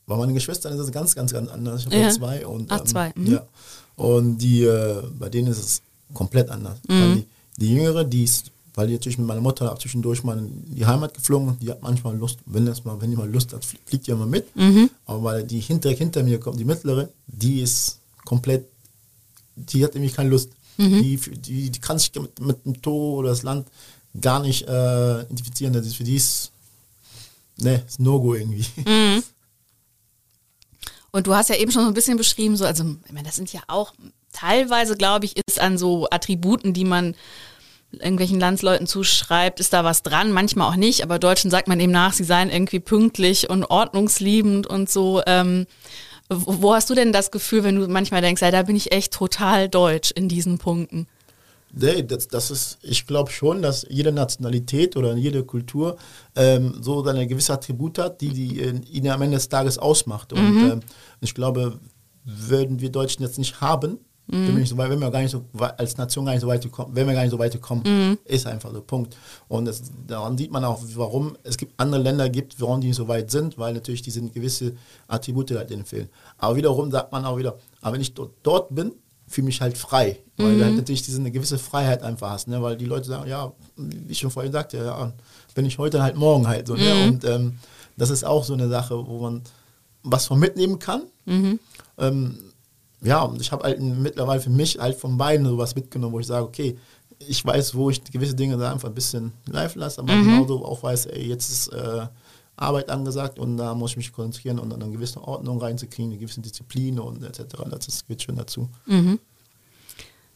Bei 0.08 0.16
meinen 0.16 0.34
Geschwistern 0.34 0.74
ist 0.74 0.80
es 0.80 0.92
ganz, 0.92 1.16
ganz, 1.16 1.34
ganz 1.34 1.50
anders. 1.50 1.82
Ich 1.82 1.86
habe 1.88 1.98
ja. 1.98 2.10
zwei 2.10 2.46
und 2.46 2.72
Ach, 2.72 2.82
ähm, 2.82 2.86
zwei. 2.86 3.14
Mhm. 3.16 3.34
ja. 3.34 3.48
Und 3.96 4.38
die, 4.38 4.64
äh, 4.64 5.04
bei 5.18 5.30
denen 5.30 5.48
ist 5.48 5.60
es 5.60 5.82
komplett 6.14 6.50
anders. 6.50 6.80
Mhm. 6.88 7.16
Die, 7.16 7.26
die, 7.58 7.74
Jüngere, 7.76 8.04
die 8.04 8.24
ist, 8.24 8.52
weil 8.74 8.88
die 8.88 8.94
natürlich 8.94 9.18
mit 9.18 9.28
meiner 9.28 9.42
Mutter 9.42 9.76
zwischendurch 9.80 10.24
mal 10.24 10.38
in 10.38 10.76
die 10.76 10.86
Heimat 10.86 11.14
geflogen, 11.14 11.58
die 11.62 11.70
hat 11.70 11.82
manchmal 11.82 12.18
Lust, 12.18 12.40
wenn 12.46 12.66
das 12.66 12.84
mal, 12.84 13.00
wenn 13.02 13.12
die 13.12 13.18
mal 13.18 13.30
Lust 13.30 13.54
hat, 13.54 13.64
fliegt 13.64 14.08
die 14.08 14.12
immer 14.12 14.26
mit. 14.26 14.54
Mhm. 14.56 14.90
Aber 15.06 15.24
weil 15.24 15.44
die 15.44 15.60
hinter, 15.60 15.92
hinter 15.92 16.24
mir 16.24 16.40
kommt, 16.40 16.60
die 16.60 16.66
mittlere, 16.66 17.10
die 17.28 17.62
ist 17.62 18.00
komplett, 18.26 18.66
die 19.56 19.84
hat 19.84 19.94
nämlich 19.94 20.14
keine 20.14 20.30
Lust. 20.30 20.50
Mhm. 20.78 21.02
Die, 21.02 21.18
die, 21.18 21.70
die 21.70 21.80
kann 21.80 21.98
sich 21.98 22.12
mit, 22.16 22.40
mit 22.42 22.66
dem 22.66 22.82
Toro 22.82 23.20
oder 23.20 23.30
das 23.30 23.44
Land 23.44 23.68
gar 24.20 24.42
nicht 24.42 24.68
äh, 24.68 25.22
identifizieren. 25.22 25.74
Das 25.74 25.86
ist 25.86 25.96
für 25.96 26.04
die 26.04 26.18
ist, 26.18 26.52
ne, 27.58 27.84
ist 27.88 28.00
No-Go 28.00 28.34
irgendwie. 28.34 28.66
Mhm. 28.86 29.24
Und 31.16 31.28
du 31.28 31.34
hast 31.34 31.50
ja 31.50 31.56
eben 31.56 31.72
schon 31.72 31.84
so 31.84 31.88
ein 31.88 31.94
bisschen 31.94 32.18
beschrieben, 32.18 32.58
so, 32.58 32.66
also, 32.66 32.84
ich 33.06 33.14
meine, 33.14 33.26
das 33.26 33.38
sind 33.38 33.54
ja 33.54 33.62
auch 33.68 33.94
teilweise, 34.34 34.98
glaube 34.98 35.24
ich, 35.24 35.38
ist 35.48 35.62
an 35.62 35.78
so 35.78 36.10
Attributen, 36.12 36.74
die 36.74 36.84
man 36.84 37.16
irgendwelchen 37.94 38.38
Landsleuten 38.38 38.86
zuschreibt, 38.86 39.62
ist 39.62 39.72
da 39.72 39.86
was 39.86 40.04
dran, 40.04 40.34
manchmal 40.34 40.70
auch 40.70 40.76
nicht, 40.76 41.04
aber 41.04 41.18
Deutschen 41.18 41.50
sagt 41.50 41.70
man 41.70 41.80
eben 41.80 41.94
nach, 41.94 42.12
sie 42.12 42.26
seien 42.26 42.50
irgendwie 42.50 42.82
pünktlich 42.82 43.50
und 43.50 43.64
ordnungsliebend 43.64 44.68
und 44.68 44.90
so. 44.90 45.22
Ähm, 45.26 45.68
wo 46.28 46.74
hast 46.74 46.90
du 46.90 46.96
denn 46.96 47.14
das 47.14 47.32
Gefühl, 47.32 47.64
wenn 47.64 47.80
du 47.80 47.88
manchmal 47.88 48.20
denkst, 48.22 48.42
ja, 48.42 48.52
da 48.52 48.64
bin 48.64 48.76
ich 48.76 48.92
echt 48.92 49.14
total 49.14 49.70
deutsch 49.70 50.12
in 50.12 50.28
diesen 50.28 50.58
Punkten? 50.58 51.08
Nee, 51.78 52.04
das, 52.04 52.28
das 52.28 52.52
ist, 52.52 52.78
ich 52.82 53.06
glaube 53.06 53.32
schon, 53.32 53.62
dass 53.62 53.86
jede 53.90 54.12
Nationalität 54.12 54.96
oder 54.96 55.16
jede 55.16 55.44
Kultur 55.44 55.98
ähm, 56.36 56.76
so 56.82 57.04
seine 57.04 57.28
gewisse 57.28 57.54
Attribut 57.54 58.00
hat, 58.00 58.22
die, 58.22 58.30
die 58.30 58.62
äh, 58.62 58.80
ihn 58.92 59.10
am 59.10 59.22
Ende 59.22 59.36
des 59.38 59.50
Tages 59.50 59.78
ausmacht. 59.78 60.32
Und 60.34 60.56
mhm. 60.56 60.72
ähm, 60.72 60.80
ich 61.22 61.36
glaube, 61.36 61.80
würden 62.24 62.80
wir 62.80 62.90
Deutschen 62.92 63.24
jetzt 63.24 63.38
nicht 63.38 63.60
haben, 63.62 64.00
Mhm. 64.28 64.56
Wenn, 64.58 64.66
so 64.66 64.78
weit, 64.78 64.90
wenn 64.90 65.00
wir 65.00 65.12
gar 65.12 65.22
nicht 65.22 65.32
so 65.32 65.46
als 65.78 65.98
Nation 65.98 66.26
gar 66.26 66.32
nicht 66.32 66.42
so 66.42 66.48
weit 66.48 66.72
kommen, 66.72 66.96
wenn 66.96 67.06
wir 67.06 67.14
gar 67.14 67.22
nicht 67.22 67.32
so 67.32 67.38
weit 67.38 67.62
kommen, 67.62 67.84
mhm. 67.86 68.18
ist 68.26 68.48
einfach 68.48 68.72
so 68.72 68.82
Punkt. 68.82 69.16
Und 69.48 69.66
das, 69.66 69.84
daran 70.08 70.38
sieht 70.38 70.52
man 70.52 70.66
auch, 70.66 70.82
warum 70.96 71.38
es 71.44 71.58
gibt 71.58 71.74
andere 71.78 72.02
Länder 72.02 72.30
gibt, 72.30 72.60
warum 72.60 72.82
die 72.82 72.88
nicht 72.88 72.96
so 72.96 73.08
weit 73.08 73.30
sind, 73.30 73.58
weil 73.60 73.74
natürlich 73.74 74.02
diese 74.02 74.22
gewisse 74.24 74.74
Attribute 75.08 75.52
halt 75.52 75.70
denen 75.70 75.86
fehlen. 75.86 76.10
Aber 76.38 76.56
wiederum 76.56 76.90
sagt 76.90 77.12
man 77.12 77.24
auch 77.24 77.38
wieder, 77.38 77.58
aber 77.82 77.94
wenn 77.94 78.02
ich 78.02 78.14
dort, 78.16 78.32
dort 78.42 78.74
bin, 78.74 78.94
fühle 79.28 79.46
mich 79.46 79.62
halt 79.62 79.78
frei, 79.78 80.20
weil 80.38 80.54
mhm. 80.54 80.58
du 80.58 80.66
halt 80.66 80.76
natürlich 80.76 81.02
diese 81.02 81.20
eine 81.20 81.32
gewisse 81.32 81.58
Freiheit 81.58 82.04
einfach 82.04 82.30
hast, 82.30 82.48
ne? 82.48 82.62
weil 82.62 82.78
die 82.78 82.86
Leute 82.86 83.08
sagen, 83.08 83.30
ja, 83.30 83.52
wie 83.76 84.12
ich 84.12 84.20
schon 84.20 84.32
vorhin 84.32 84.52
sagte, 84.52 84.78
ja, 84.78 85.14
bin 85.56 85.66
ich 85.66 85.78
heute 85.78 86.04
halt 86.04 86.16
morgen 86.16 86.48
halt 86.48 86.68
so. 86.68 86.76
Ne? 86.76 86.94
Mhm. 86.94 87.10
Und 87.10 87.24
ähm, 87.26 87.58
das 87.98 88.10
ist 88.10 88.24
auch 88.24 88.44
so 88.44 88.54
eine 88.54 88.70
Sache, 88.70 89.08
wo 89.08 89.20
man 89.20 89.42
was 90.04 90.28
von 90.28 90.40
mitnehmen 90.40 90.80
kann. 90.80 91.04
Mhm. 91.26 91.60
Ähm, 91.98 92.38
ja, 93.02 93.22
und 93.24 93.42
ich 93.42 93.52
habe 93.52 93.64
halt 93.64 93.80
mittlerweile 93.82 94.42
für 94.42 94.50
mich 94.50 94.78
halt 94.80 94.98
von 94.98 95.18
beiden 95.18 95.46
sowas 95.48 95.76
mitgenommen, 95.76 96.14
wo 96.14 96.20
ich 96.20 96.28
sage, 96.28 96.46
okay, 96.46 96.78
ich 97.20 97.44
weiß, 97.44 97.76
wo 97.76 97.90
ich 97.90 98.04
gewisse 98.04 98.36
Dinge 98.36 98.58
da 98.58 98.72
einfach 98.72 98.90
ein 98.90 98.96
bisschen 98.96 99.32
live 99.48 99.76
lasse, 99.76 100.02
aber 100.02 100.14
mhm. 100.14 100.26
genauso 100.26 100.66
auch 100.66 100.84
weiß, 100.84 101.08
ey, 101.08 101.28
jetzt 101.28 101.50
ist 101.50 101.68
äh, 101.70 102.08
Arbeit 102.58 102.90
angesagt 102.90 103.40
und 103.40 103.58
da 103.58 103.76
muss 103.76 103.92
ich 103.92 103.98
mich 103.98 104.14
konzentrieren 104.14 104.60
und 104.60 104.70
dann 104.70 104.82
eine 104.82 104.92
gewisse 104.92 105.22
Ordnung 105.22 105.60
reinzukriegen, 105.60 106.12
eine 106.12 106.20
gewisse 106.20 106.42
Disziplin 106.42 107.00
und 107.00 107.24
etc. 107.24 107.44
Das 107.70 108.06
gehört 108.06 108.22
schon 108.22 108.36
dazu. 108.36 108.70
Mhm. 108.86 109.20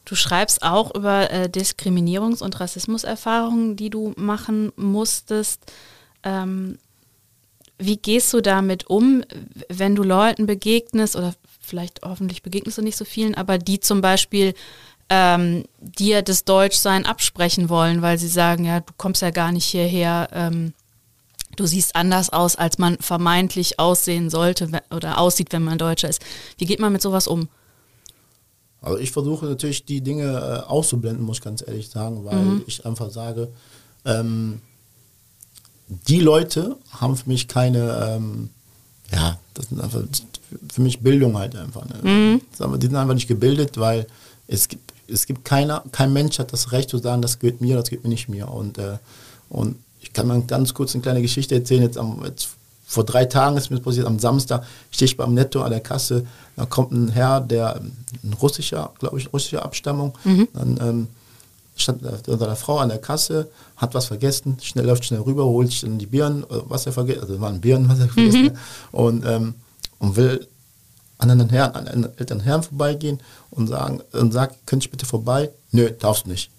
Du 0.04 0.14
schreibst 0.14 0.62
auch 0.62 0.94
über 0.94 1.30
äh, 1.30 1.48
Diskriminierungs- 1.48 2.42
und 2.42 2.58
Rassismuserfahrungen, 2.58 3.76
die 3.76 3.90
du 3.90 4.12
machen 4.16 4.72
musstest. 4.76 5.72
Ähm, 6.22 6.78
wie 7.78 7.96
gehst 7.96 8.32
du 8.34 8.40
damit 8.40 8.88
um, 8.88 9.22
wenn 9.68 9.94
du 9.94 10.02
Leuten 10.02 10.46
begegnest 10.46 11.16
oder 11.16 11.34
vielleicht 11.60 12.00
hoffentlich 12.02 12.42
begegnest 12.42 12.78
du 12.78 12.82
nicht 12.82 12.96
so 12.96 13.04
vielen, 13.04 13.34
aber 13.34 13.56
die 13.56 13.80
zum 13.80 14.00
Beispiel 14.00 14.54
ähm, 15.08 15.64
dir 15.80 16.22
das 16.22 16.44
Deutschsein 16.44 17.06
absprechen 17.06 17.68
wollen, 17.68 18.02
weil 18.02 18.18
sie 18.18 18.28
sagen, 18.28 18.64
ja, 18.64 18.80
du 18.80 18.92
kommst 18.96 19.22
ja 19.22 19.30
gar 19.30 19.52
nicht 19.52 19.64
hierher, 19.64 20.28
ähm, 20.32 20.72
du 21.60 21.66
siehst 21.66 21.94
anders 21.94 22.30
aus, 22.30 22.56
als 22.56 22.78
man 22.78 22.96
vermeintlich 22.98 23.78
aussehen 23.78 24.30
sollte 24.30 24.70
oder 24.90 25.18
aussieht, 25.18 25.52
wenn 25.52 25.62
man 25.62 25.78
Deutscher 25.78 26.08
ist. 26.08 26.22
Wie 26.58 26.64
geht 26.64 26.80
man 26.80 26.92
mit 26.92 27.02
sowas 27.02 27.28
um? 27.28 27.48
Also 28.80 28.98
ich 28.98 29.12
versuche 29.12 29.44
natürlich 29.44 29.84
die 29.84 30.00
Dinge 30.00 30.64
äh, 30.64 30.68
auszublenden, 30.68 31.24
muss 31.24 31.38
ich 31.38 31.44
ganz 31.44 31.62
ehrlich 31.66 31.90
sagen, 31.90 32.24
weil 32.24 32.38
mhm. 32.38 32.62
ich 32.66 32.86
einfach 32.86 33.10
sage, 33.10 33.48
ähm, 34.06 34.62
die 36.08 36.20
Leute 36.20 36.76
haben 36.92 37.16
für 37.16 37.28
mich 37.28 37.46
keine, 37.46 38.16
ähm, 38.16 38.48
ja, 39.12 39.38
das 39.52 39.68
sind 39.68 39.82
einfach 39.82 40.02
für 40.72 40.80
mich 40.80 41.00
Bildung 41.00 41.36
halt 41.36 41.56
einfach. 41.56 41.84
Ne? 41.84 42.40
Mhm. 42.40 42.40
Die 42.78 42.86
sind 42.86 42.96
einfach 42.96 43.14
nicht 43.14 43.28
gebildet, 43.28 43.76
weil 43.78 44.06
es 44.46 44.68
gibt, 44.68 44.94
es 45.08 45.26
gibt 45.26 45.44
keiner, 45.44 45.84
kein 45.92 46.12
Mensch 46.12 46.38
hat 46.38 46.52
das 46.52 46.72
Recht 46.72 46.88
zu 46.88 46.98
sagen, 46.98 47.20
das 47.20 47.38
gehört 47.38 47.60
mir, 47.60 47.76
das 47.76 47.90
gehört 47.90 48.04
mir 48.04 48.10
nicht 48.10 48.28
mir. 48.30 48.48
Und, 48.48 48.78
äh, 48.78 48.96
und 49.50 49.76
ich 50.10 50.14
kann 50.14 50.26
mal 50.26 50.42
ganz 50.42 50.74
kurz 50.74 50.92
eine 50.94 51.02
kleine 51.02 51.22
Geschichte 51.22 51.54
erzählen. 51.54 51.82
Jetzt, 51.82 51.96
am, 51.96 52.24
jetzt 52.24 52.48
vor 52.84 53.04
drei 53.04 53.26
Tagen 53.26 53.56
ist 53.56 53.70
mir 53.70 53.78
passiert, 53.78 54.06
am 54.06 54.18
Samstag 54.18 54.64
stehe 54.90 55.06
ich 55.06 55.16
beim 55.16 55.34
Netto 55.34 55.62
an 55.62 55.70
der 55.70 55.78
Kasse, 55.78 56.26
da 56.56 56.66
kommt 56.66 56.90
ein 56.90 57.08
Herr, 57.08 57.40
der 57.40 57.76
ein 57.76 58.32
russischer, 58.42 58.90
glaube 58.98 59.20
ich, 59.20 59.32
russischer 59.32 59.64
Abstammung, 59.64 60.18
mhm. 60.24 60.48
dann 60.52 60.78
ähm, 60.82 61.08
stand 61.76 62.02
seine 62.26 62.56
Frau 62.56 62.78
an 62.78 62.88
der 62.88 62.98
Kasse, 62.98 63.48
hat 63.76 63.94
was 63.94 64.06
vergessen, 64.06 64.56
schnell 64.60 64.86
läuft 64.86 65.04
schnell 65.04 65.20
rüber, 65.20 65.44
holt 65.44 65.70
sich 65.70 65.82
dann 65.82 66.00
die 66.00 66.06
Birnen, 66.06 66.42
äh, 66.42 66.46
was 66.64 66.86
er 66.86 66.92
vergessen, 66.92 67.20
also 67.20 67.40
waren 67.40 67.60
Birnen, 67.60 67.88
was 67.88 68.00
er 68.00 68.08
vergessen 68.08 68.42
mhm. 68.42 68.58
und 68.90 69.24
ähm, 69.24 69.54
und 70.00 70.16
will 70.16 70.48
an 71.18 71.30
einen 71.30 71.50
Herrn, 71.50 71.72
an 71.72 71.86
einen 71.86 72.18
älteren 72.18 72.40
Herrn 72.40 72.64
vorbeigehen 72.64 73.20
und 73.50 73.68
sagen 73.68 74.00
und 74.12 74.32
sagt, 74.32 74.66
könnte 74.66 74.86
ich 74.86 74.90
bitte 74.90 75.06
vorbei? 75.06 75.50
Nö, 75.70 75.88
darfst 75.90 76.26
nicht. 76.26 76.50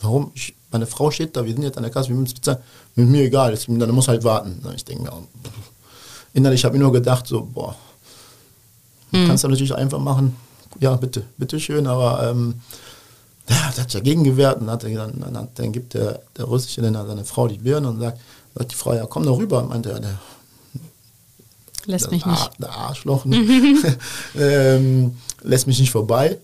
Warum? 0.00 0.32
Ich, 0.34 0.54
meine 0.74 0.88
Frau 0.88 1.08
steht 1.08 1.36
da, 1.36 1.44
wir 1.44 1.52
sind 1.52 1.62
jetzt 1.62 1.76
an 1.76 1.84
der 1.84 1.92
Kasse, 1.92 2.08
wir 2.08 2.16
müssen 2.16 2.34
bezahlen. 2.34 2.58
Mit 2.96 3.08
mir 3.08 3.22
egal, 3.22 3.52
ist, 3.52 3.68
dann 3.68 3.90
muss 3.92 4.08
halt 4.08 4.24
warten. 4.24 4.60
Ich 4.74 4.84
denke 4.84 5.04
mir, 5.04 5.12
innerlich 6.32 6.64
habe 6.64 6.74
ich 6.74 6.82
nur 6.82 6.90
gedacht, 6.90 7.28
so, 7.28 7.42
boah, 7.44 7.76
mhm. 9.12 9.28
kannst 9.28 9.44
du 9.44 9.48
natürlich 9.48 9.72
einfach 9.72 10.00
machen. 10.00 10.36
Ja, 10.80 10.96
bitte, 10.96 11.22
bitte 11.36 11.60
schön, 11.60 11.86
aber 11.86 12.28
ähm, 12.28 12.60
ja, 13.48 13.78
hat 13.78 13.94
dagegen 13.94 14.24
gewehrt 14.24 14.60
und 14.60 14.68
hat 14.68 14.82
dann, 14.82 15.20
dann, 15.32 15.48
dann 15.54 15.72
gibt 15.72 15.94
der, 15.94 16.20
der 16.36 16.46
russische 16.46 16.80
Länder 16.80 17.06
seine 17.06 17.24
Frau 17.24 17.46
die 17.46 17.58
Birne 17.58 17.88
und 17.88 18.00
sagt, 18.00 18.18
sagt 18.56 18.72
die 18.72 18.76
Frau, 18.76 18.94
ja 18.94 19.06
komm 19.06 19.22
doch 19.22 19.38
rüber, 19.38 19.62
meinte 19.62 19.92
er, 19.92 20.00
der 20.00 20.18
lässt 21.86 22.10
mich 22.10 22.26
nicht. 22.26 22.50
Der 22.58 22.72
Arschloch 22.72 23.24
ne? 23.26 23.36
ähm, 24.36 25.16
lässt 25.42 25.68
mich 25.68 25.78
nicht 25.78 25.92
vorbei. 25.92 26.40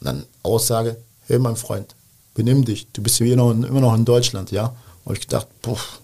Und 0.00 0.06
dann 0.06 0.24
Aussage, 0.42 0.96
hey 1.28 1.38
mein 1.38 1.54
Freund, 1.54 1.94
benimm 2.34 2.64
dich, 2.64 2.86
du 2.92 3.02
bist 3.02 3.16
hier 3.16 3.36
noch, 3.36 3.50
immer 3.50 3.80
noch 3.80 3.94
in 3.94 4.04
Deutschland, 4.04 4.50
ja. 4.50 4.74
Und 5.04 5.14
ich 5.14 5.20
gedacht, 5.20 5.48
puff, 5.62 6.00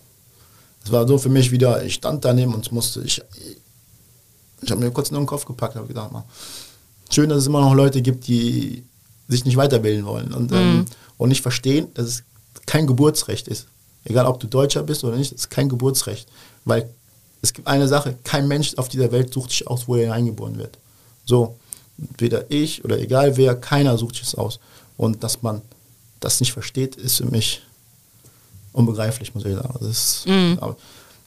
das 0.83 0.93
war 0.93 1.07
so 1.07 1.19
für 1.19 1.29
mich 1.29 1.51
wieder, 1.51 1.85
ich 1.85 1.95
stand 1.95 2.25
daneben 2.25 2.55
und 2.55 2.71
musste, 2.73 3.03
ich, 3.03 3.23
ich 4.63 4.71
habe 4.71 4.81
mir 4.81 4.91
kurz 4.91 5.11
nur 5.11 5.21
den 5.21 5.27
Kopf 5.27 5.45
gepackt, 5.45 5.75
habe 5.75 5.89
gedacht, 5.89 6.13
mal, 6.13 6.25
schön, 7.11 7.29
dass 7.29 7.39
es 7.39 7.47
immer 7.47 7.61
noch 7.61 7.75
Leute 7.75 8.03
gibt, 8.03 8.27
die 8.27 8.85
sich 9.29 9.45
nicht 9.45 9.57
weiterbilden 9.57 10.07
wollen 10.07 10.33
und, 10.33 10.53
ähm, 10.53 10.59
mhm. 10.59 10.79
ähm, 10.81 10.85
und 11.19 11.29
nicht 11.29 11.43
verstehen, 11.43 11.89
dass 11.95 12.07
es 12.07 12.23
kein 12.67 12.87
Geburtsrecht 12.87 13.49
ist. 13.49 13.67
Egal, 14.05 14.27
ob 14.27 14.41
du 14.41 14.47
Deutscher 14.47 14.83
bist 14.83 15.05
oder 15.05 15.17
nicht, 15.17 15.33
es 15.33 15.43
ist 15.43 15.51
kein 15.51 15.69
Geburtsrecht. 15.69 16.29
Weil 16.65 16.89
es 17.43 17.53
gibt 17.53 17.69
eine 17.69 17.89
Sache, 17.89 18.17
kein 18.25 18.49
Mensch 18.49 18.75
auf 18.77 18.89
dieser 18.89 19.13
Welt 19.13 19.33
sucht 19.33 19.51
sich 19.51 19.67
aus, 19.67 19.89
wo 19.89 19.97
er 19.97 20.05
hineingeboren 20.05 20.59
wird. 20.59 20.79
So, 21.25 21.57
weder 22.19 22.51
ich 22.51 22.85
oder 22.85 22.99
egal 22.99 23.37
wer, 23.37 23.55
keiner 23.57 23.99
sucht 23.99 24.17
sich 24.17 24.25
es 24.25 24.35
aus. 24.35 24.59
Und 24.97 25.23
dass 25.23 25.43
man 25.43 25.63
das 26.21 26.41
nicht 26.41 26.53
versteht, 26.53 26.97
ist 26.97 27.19
für 27.19 27.27
mich 27.27 27.63
unbegreiflich, 28.73 29.35
muss 29.35 29.45
ich 29.45 29.55
sagen. 29.55 29.87
Ist, 29.87 30.27
mhm. 30.27 30.59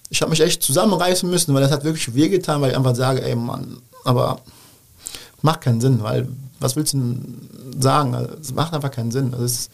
ich 0.10 0.22
habe 0.22 0.30
mich 0.30 0.42
echt 0.42 0.64
zusammenreißen 0.64 1.30
müssen, 1.30 1.54
weil 1.54 1.62
das 1.62 1.72
hat 1.72 1.84
wirklich 1.84 2.14
wehgetan, 2.14 2.62
weil 2.62 2.72
ich 2.72 2.78
einfach 2.78 2.96
sage, 2.96 3.24
ey 3.24 3.36
Mann, 3.36 3.78
aber 4.06 4.40
macht 5.42 5.62
keinen 5.62 5.82
Sinn, 5.82 6.02
weil 6.02 6.28
was 6.60 6.76
willst 6.76 6.94
du 6.94 6.98
denn 6.98 7.50
sagen? 7.80 8.14
Es 8.42 8.54
macht 8.54 8.74
einfach 8.74 8.92
keinen 8.92 9.12
Sinn. 9.12 9.34
Also 9.34 9.46
ist, 9.46 9.72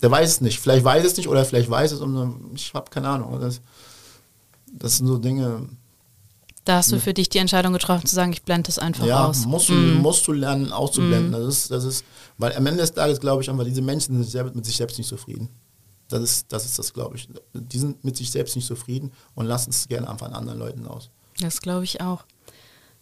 der 0.00 0.10
weiß 0.10 0.30
es 0.30 0.40
nicht. 0.40 0.58
Vielleicht 0.58 0.84
weiß 0.84 1.04
es 1.04 1.16
nicht 1.16 1.28
oder 1.28 1.44
vielleicht 1.44 1.70
weiß 1.70 1.92
es 1.92 2.00
und 2.00 2.52
ich 2.54 2.72
habe 2.74 2.90
keine 2.90 3.08
Ahnung. 3.08 3.38
Das, 3.40 3.60
das 4.66 4.96
sind 4.96 5.06
so 5.06 5.18
Dinge. 5.18 5.68
Da 6.64 6.76
hast 6.76 6.92
du 6.92 7.00
für 7.00 7.12
dich 7.12 7.28
die 7.28 7.38
Entscheidung 7.38 7.72
getroffen, 7.72 8.06
zu 8.06 8.14
sagen, 8.14 8.32
ich 8.32 8.42
blende 8.42 8.66
das 8.66 8.78
einfach 8.78 9.04
ja, 9.04 9.26
aus. 9.26 9.42
Ja, 9.42 9.48
musst, 9.48 9.68
du, 9.68 9.72
mm. 9.72 10.00
musst 10.00 10.26
du 10.28 10.32
lernen 10.32 10.72
auszublenden. 10.72 11.30
Mm. 11.30 11.44
Das, 11.44 11.54
ist, 11.56 11.70
das 11.72 11.84
ist, 11.84 12.04
weil 12.38 12.54
am 12.54 12.64
Ende 12.66 12.80
des 12.80 12.92
Tages 12.92 13.18
glaube 13.18 13.42
ich 13.42 13.50
einfach, 13.50 13.64
diese 13.64 13.82
Menschen 13.82 14.22
sind 14.22 14.54
mit 14.54 14.64
sich 14.64 14.76
selbst 14.76 14.96
nicht 14.96 15.08
zufrieden. 15.08 15.48
Das 16.08 16.22
ist 16.22 16.52
das, 16.52 16.64
ist 16.64 16.78
das 16.78 16.92
glaube 16.92 17.16
ich. 17.16 17.28
Die 17.52 17.78
sind 17.78 18.04
mit 18.04 18.16
sich 18.16 18.30
selbst 18.30 18.54
nicht 18.54 18.68
zufrieden 18.68 19.12
und 19.34 19.46
lassen 19.46 19.70
es 19.70 19.88
gerne 19.88 20.08
einfach 20.08 20.26
an 20.26 20.34
anderen 20.34 20.58
Leuten 20.60 20.86
aus. 20.86 21.10
Das 21.40 21.60
glaube 21.60 21.84
ich 21.84 22.00
auch. 22.00 22.24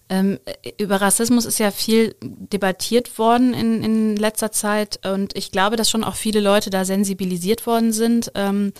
Ähm, 0.09 0.39
über 0.79 1.01
Rassismus 1.01 1.45
ist 1.45 1.59
ja 1.59 1.71
viel 1.71 2.17
debattiert 2.21 3.19
worden 3.19 3.53
in, 3.53 3.85
in 3.85 4.17
letzter 4.17 4.51
Zeit 4.51 5.07
und 5.07 5.37
ich 5.37 5.53
glaube, 5.53 5.77
dass 5.77 5.91
schon 5.91 6.03
auch 6.03 6.17
viele 6.17 6.41
Leute 6.41 6.71
da 6.71 6.85
sensibilisiert 6.85 7.67
worden 7.67 7.93
sind. 7.93 8.33
Ähm, 8.35 8.73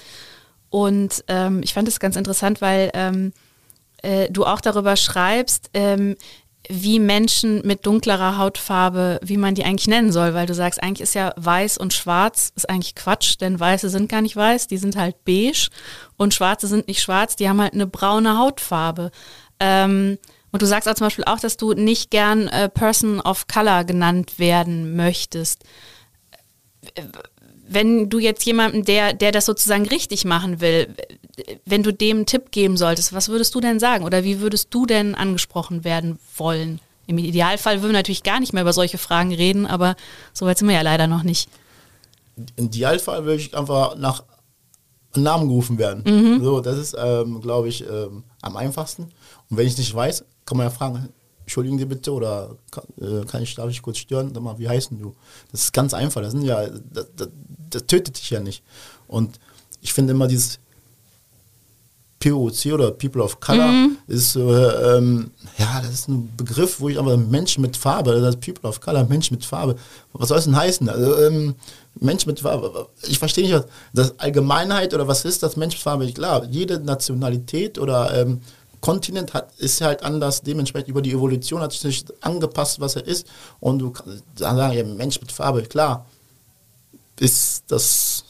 und 0.71 1.25
ähm, 1.29 1.61
ich 1.63 1.75
fand 1.75 1.87
es 1.87 2.01
ganz 2.01 2.17
interessant, 2.17 2.61
weil 2.61 2.91
ähm, 2.95 3.33
äh, 4.03 4.31
du 4.31 4.45
auch 4.45 4.61
darüber 4.61 4.97
schreibst, 4.97 5.71
ähm, 5.75 6.17
wie 6.69 7.01
Menschen 7.01 7.67
mit 7.67 7.87
dunklerer 7.87 8.37
Hautfarbe, 8.37 9.19
wie 9.23 9.39
man 9.39 9.55
die 9.55 9.65
eigentlich 9.65 9.89
nennen 9.89 10.13
soll, 10.13 10.35
weil 10.35 10.47
du 10.47 10.55
sagst, 10.55 10.83
eigentlich 10.83 11.01
ist 11.01 11.15
ja 11.15 11.33
weiß 11.37 11.79
und 11.79 11.93
schwarz, 11.93 12.53
ist 12.55 12.69
eigentlich 12.69 12.95
Quatsch, 12.95 13.41
denn 13.41 13.59
Weiße 13.59 13.89
sind 13.89 14.09
gar 14.09 14.21
nicht 14.21 14.37
weiß, 14.37 14.69
die 14.69 14.77
sind 14.77 14.97
halt 14.97 15.25
beige 15.25 15.69
und 16.17 16.35
Schwarze 16.35 16.67
sind 16.67 16.87
nicht 16.87 17.03
schwarz, 17.03 17.35
die 17.35 17.49
haben 17.49 17.61
halt 17.61 17.73
eine 17.73 17.87
braune 17.87 18.39
Hautfarbe. 18.39 19.11
Ähm, 19.59 20.19
und 20.53 20.63
du 20.63 20.67
sagst 20.67 20.89
auch 20.89 20.95
zum 20.95 21.07
Beispiel 21.07 21.25
auch, 21.25 21.41
dass 21.41 21.57
du 21.57 21.73
nicht 21.73 22.11
gern 22.11 22.49
äh, 22.49 22.69
Person 22.69 23.21
of 23.21 23.47
Color 23.47 23.85
genannt 23.85 24.39
werden 24.39 24.97
möchtest. 24.97 25.65
Wenn 27.73 28.11
du 28.11 28.19
jetzt 28.19 28.45
jemanden, 28.45 28.85
der, 28.85 29.13
der 29.13 29.31
das 29.31 29.47
sozusagen 29.47 29.87
richtig 29.87 30.25
machen 30.25 30.61
will, 30.61 30.89
wenn 31.65 31.85
du 31.85 31.93
dem 31.93 32.19
einen 32.19 32.27
Tipp 32.27 32.51
geben 32.51 32.77
solltest, 32.77 33.13
was 33.13 33.29
würdest 33.29 33.55
du 33.55 33.61
denn 33.61 33.79
sagen? 33.79 34.05
Oder 34.05 34.25
wie 34.25 34.41
würdest 34.41 34.69
du 34.75 34.87
denn 34.87 35.15
angesprochen 35.15 35.85
werden 35.85 36.19
wollen? 36.37 36.81
Im 37.07 37.19
Idealfall 37.19 37.81
würden 37.81 37.93
wir 37.93 37.99
natürlich 37.99 38.25
gar 38.25 38.41
nicht 38.41 38.53
mehr 38.53 38.63
über 38.63 38.73
solche 38.73 38.99
Fragen 38.99 39.33
reden, 39.33 39.67
aber 39.67 39.95
so 40.33 40.47
weit 40.47 40.59
sind 40.59 40.69
wir 40.69 40.75
ja 40.75 40.83
leider 40.83 41.07
noch 41.07 41.23
nicht. 41.23 41.49
Im 42.57 42.67
Idealfall 42.67 43.25
würde 43.25 43.41
ich 43.41 43.57
einfach 43.57 43.97
nach 43.97 44.25
Namen 45.15 45.49
gerufen 45.49 45.79
werden. 45.79 46.03
Mhm. 46.07 46.43
So, 46.43 46.61
das 46.61 46.79
ist, 46.79 46.97
ähm, 46.99 47.41
glaube 47.41 47.69
ich, 47.69 47.85
ähm, 47.89 48.25
am 48.43 48.57
einfachsten. 48.57 49.05
Und 49.49 49.57
wenn 49.57 49.67
ich 49.67 49.79
nicht 49.79 49.95
weiß, 49.95 50.25
kann 50.45 50.57
man 50.57 50.67
ja 50.67 50.71
fragen, 50.71 51.09
entschuldigen 51.51 51.79
Sie 51.79 51.85
bitte 51.85 52.13
oder 52.13 52.55
kann, 52.71 52.85
äh, 53.01 53.25
kann 53.27 53.43
ich, 53.43 53.57
darf 53.57 53.69
ich 53.71 53.83
kurz 53.83 53.99
stören? 53.99 54.31
Sag 54.33 54.41
mal, 54.41 54.57
wie 54.61 54.69
heißen 54.69 54.97
du? 54.97 55.17
Das 55.51 55.63
ist 55.63 55.73
ganz 55.73 55.93
einfach. 55.93 56.23
Das 56.23 56.31
sind 56.31 56.43
ja, 56.43 56.65
das, 56.69 57.09
das, 57.17 57.29
das 57.71 57.87
tötet 57.87 58.17
dich 58.17 58.31
ja 58.31 58.39
nicht. 58.39 58.63
Und 59.09 59.41
ich 59.81 59.93
finde 59.93 60.13
immer 60.13 60.29
dieses 60.29 60.61
POC 62.21 62.73
oder 62.73 62.93
People 62.93 63.21
of 63.21 63.41
Color 63.41 63.67
mhm. 63.67 63.97
ist 64.07 64.35
so, 64.35 64.55
ähm, 64.55 65.33
ja, 65.59 65.81
das 65.81 65.91
ist 65.91 66.09
ein 66.09 66.31
Begriff, 66.37 66.79
wo 66.79 66.89
ich 66.89 67.01
aber 67.01 67.17
Menschen 67.17 67.63
mit 67.63 67.77
Farbe, 67.77 68.21
das 68.21 68.37
ist 68.37 68.41
People 68.41 68.69
of 68.69 68.81
Color, 68.81 69.05
Mensch 69.09 69.33
mit 69.33 69.45
Farbe, 69.45 69.75
was 70.13 70.29
soll 70.29 70.39
es 70.39 70.45
denn 70.45 70.55
heißen? 70.55 70.89
Also, 70.89 71.17
ähm, 71.17 71.57
Mensch 71.99 72.27
mit 72.27 72.41
Farbe, 72.41 72.89
ich 73.09 73.19
verstehe 73.19 73.45
nicht, 73.45 73.55
was 73.55 73.67
das 73.93 74.19
Allgemeinheit 74.21 74.95
oder 74.95 75.09
was 75.09 75.25
ist 75.25 75.43
das 75.43 75.57
Mensch 75.57 75.75
mit 75.75 75.83
Farbe? 75.83 76.13
Klar, 76.13 76.45
jede 76.45 76.79
Nationalität 76.79 77.79
oder 77.79 78.15
ähm, 78.15 78.41
Kontinent 78.81 79.35
hat, 79.35 79.55
ist 79.59 79.81
halt 79.81 80.03
anders, 80.03 80.43
dementsprechend 80.43 80.89
über 80.89 81.03
die 81.03 81.13
Evolution 81.13 81.61
hat 81.61 81.73
sich 81.73 81.85
nicht 81.85 82.25
angepasst, 82.25 82.81
was 82.81 82.97
er 82.97 83.07
ist. 83.07 83.27
Und 83.61 83.79
du 83.79 83.91
kannst 83.91 84.23
sagen, 84.37 84.77
ja, 84.77 84.85
Mensch 84.85 85.21
mit 85.21 85.33
Farbe, 85.33 85.63
klar, 85.63 86.07
ist 87.19 87.65
das 87.69 88.25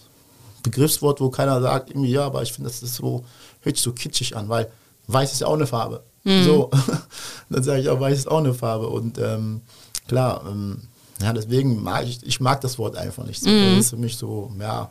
Begriffswort, 0.62 1.20
wo 1.20 1.30
keiner 1.30 1.60
sagt, 1.60 1.90
irgendwie, 1.90 2.10
ja, 2.10 2.26
aber 2.26 2.42
ich 2.42 2.52
finde, 2.52 2.68
das 2.68 2.82
ist 2.82 2.96
so, 2.96 3.24
hört 3.60 3.76
sich 3.76 3.84
so 3.84 3.92
kitschig 3.92 4.36
an, 4.36 4.48
weil 4.48 4.70
weiß 5.06 5.32
ist 5.32 5.40
ja 5.40 5.46
auch 5.46 5.54
eine 5.54 5.66
Farbe. 5.66 6.02
Mhm. 6.24 6.44
So, 6.44 6.70
dann 7.50 7.62
sage 7.62 7.80
ich 7.80 7.88
auch, 7.88 8.00
weiß 8.00 8.18
ist 8.18 8.28
auch 8.28 8.38
eine 8.38 8.54
Farbe. 8.54 8.88
Und 8.88 9.18
ähm, 9.18 9.62
klar, 10.08 10.44
ähm, 10.48 10.82
ja, 11.22 11.32
deswegen 11.32 11.82
mag 11.82 12.06
ich, 12.06 12.24
ich 12.26 12.40
mag 12.40 12.60
das 12.60 12.78
Wort 12.78 12.96
einfach 12.96 13.24
nicht. 13.24 13.42
So. 13.42 13.50
Mhm. 13.50 13.76
Das 13.76 13.84
ist 13.86 13.90
für 13.90 13.96
mich 13.96 14.16
so, 14.16 14.52
ja, 14.58 14.90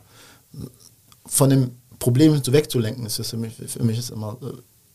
von 1.26 1.50
dem 1.50 1.76
Problem 1.98 2.40
wegzulenken, 2.44 3.04
ist 3.06 3.18
das 3.18 3.30
für 3.30 3.36
mich, 3.36 3.54
für 3.54 3.82
mich 3.82 3.98
ist 3.98 4.10
immer, 4.10 4.36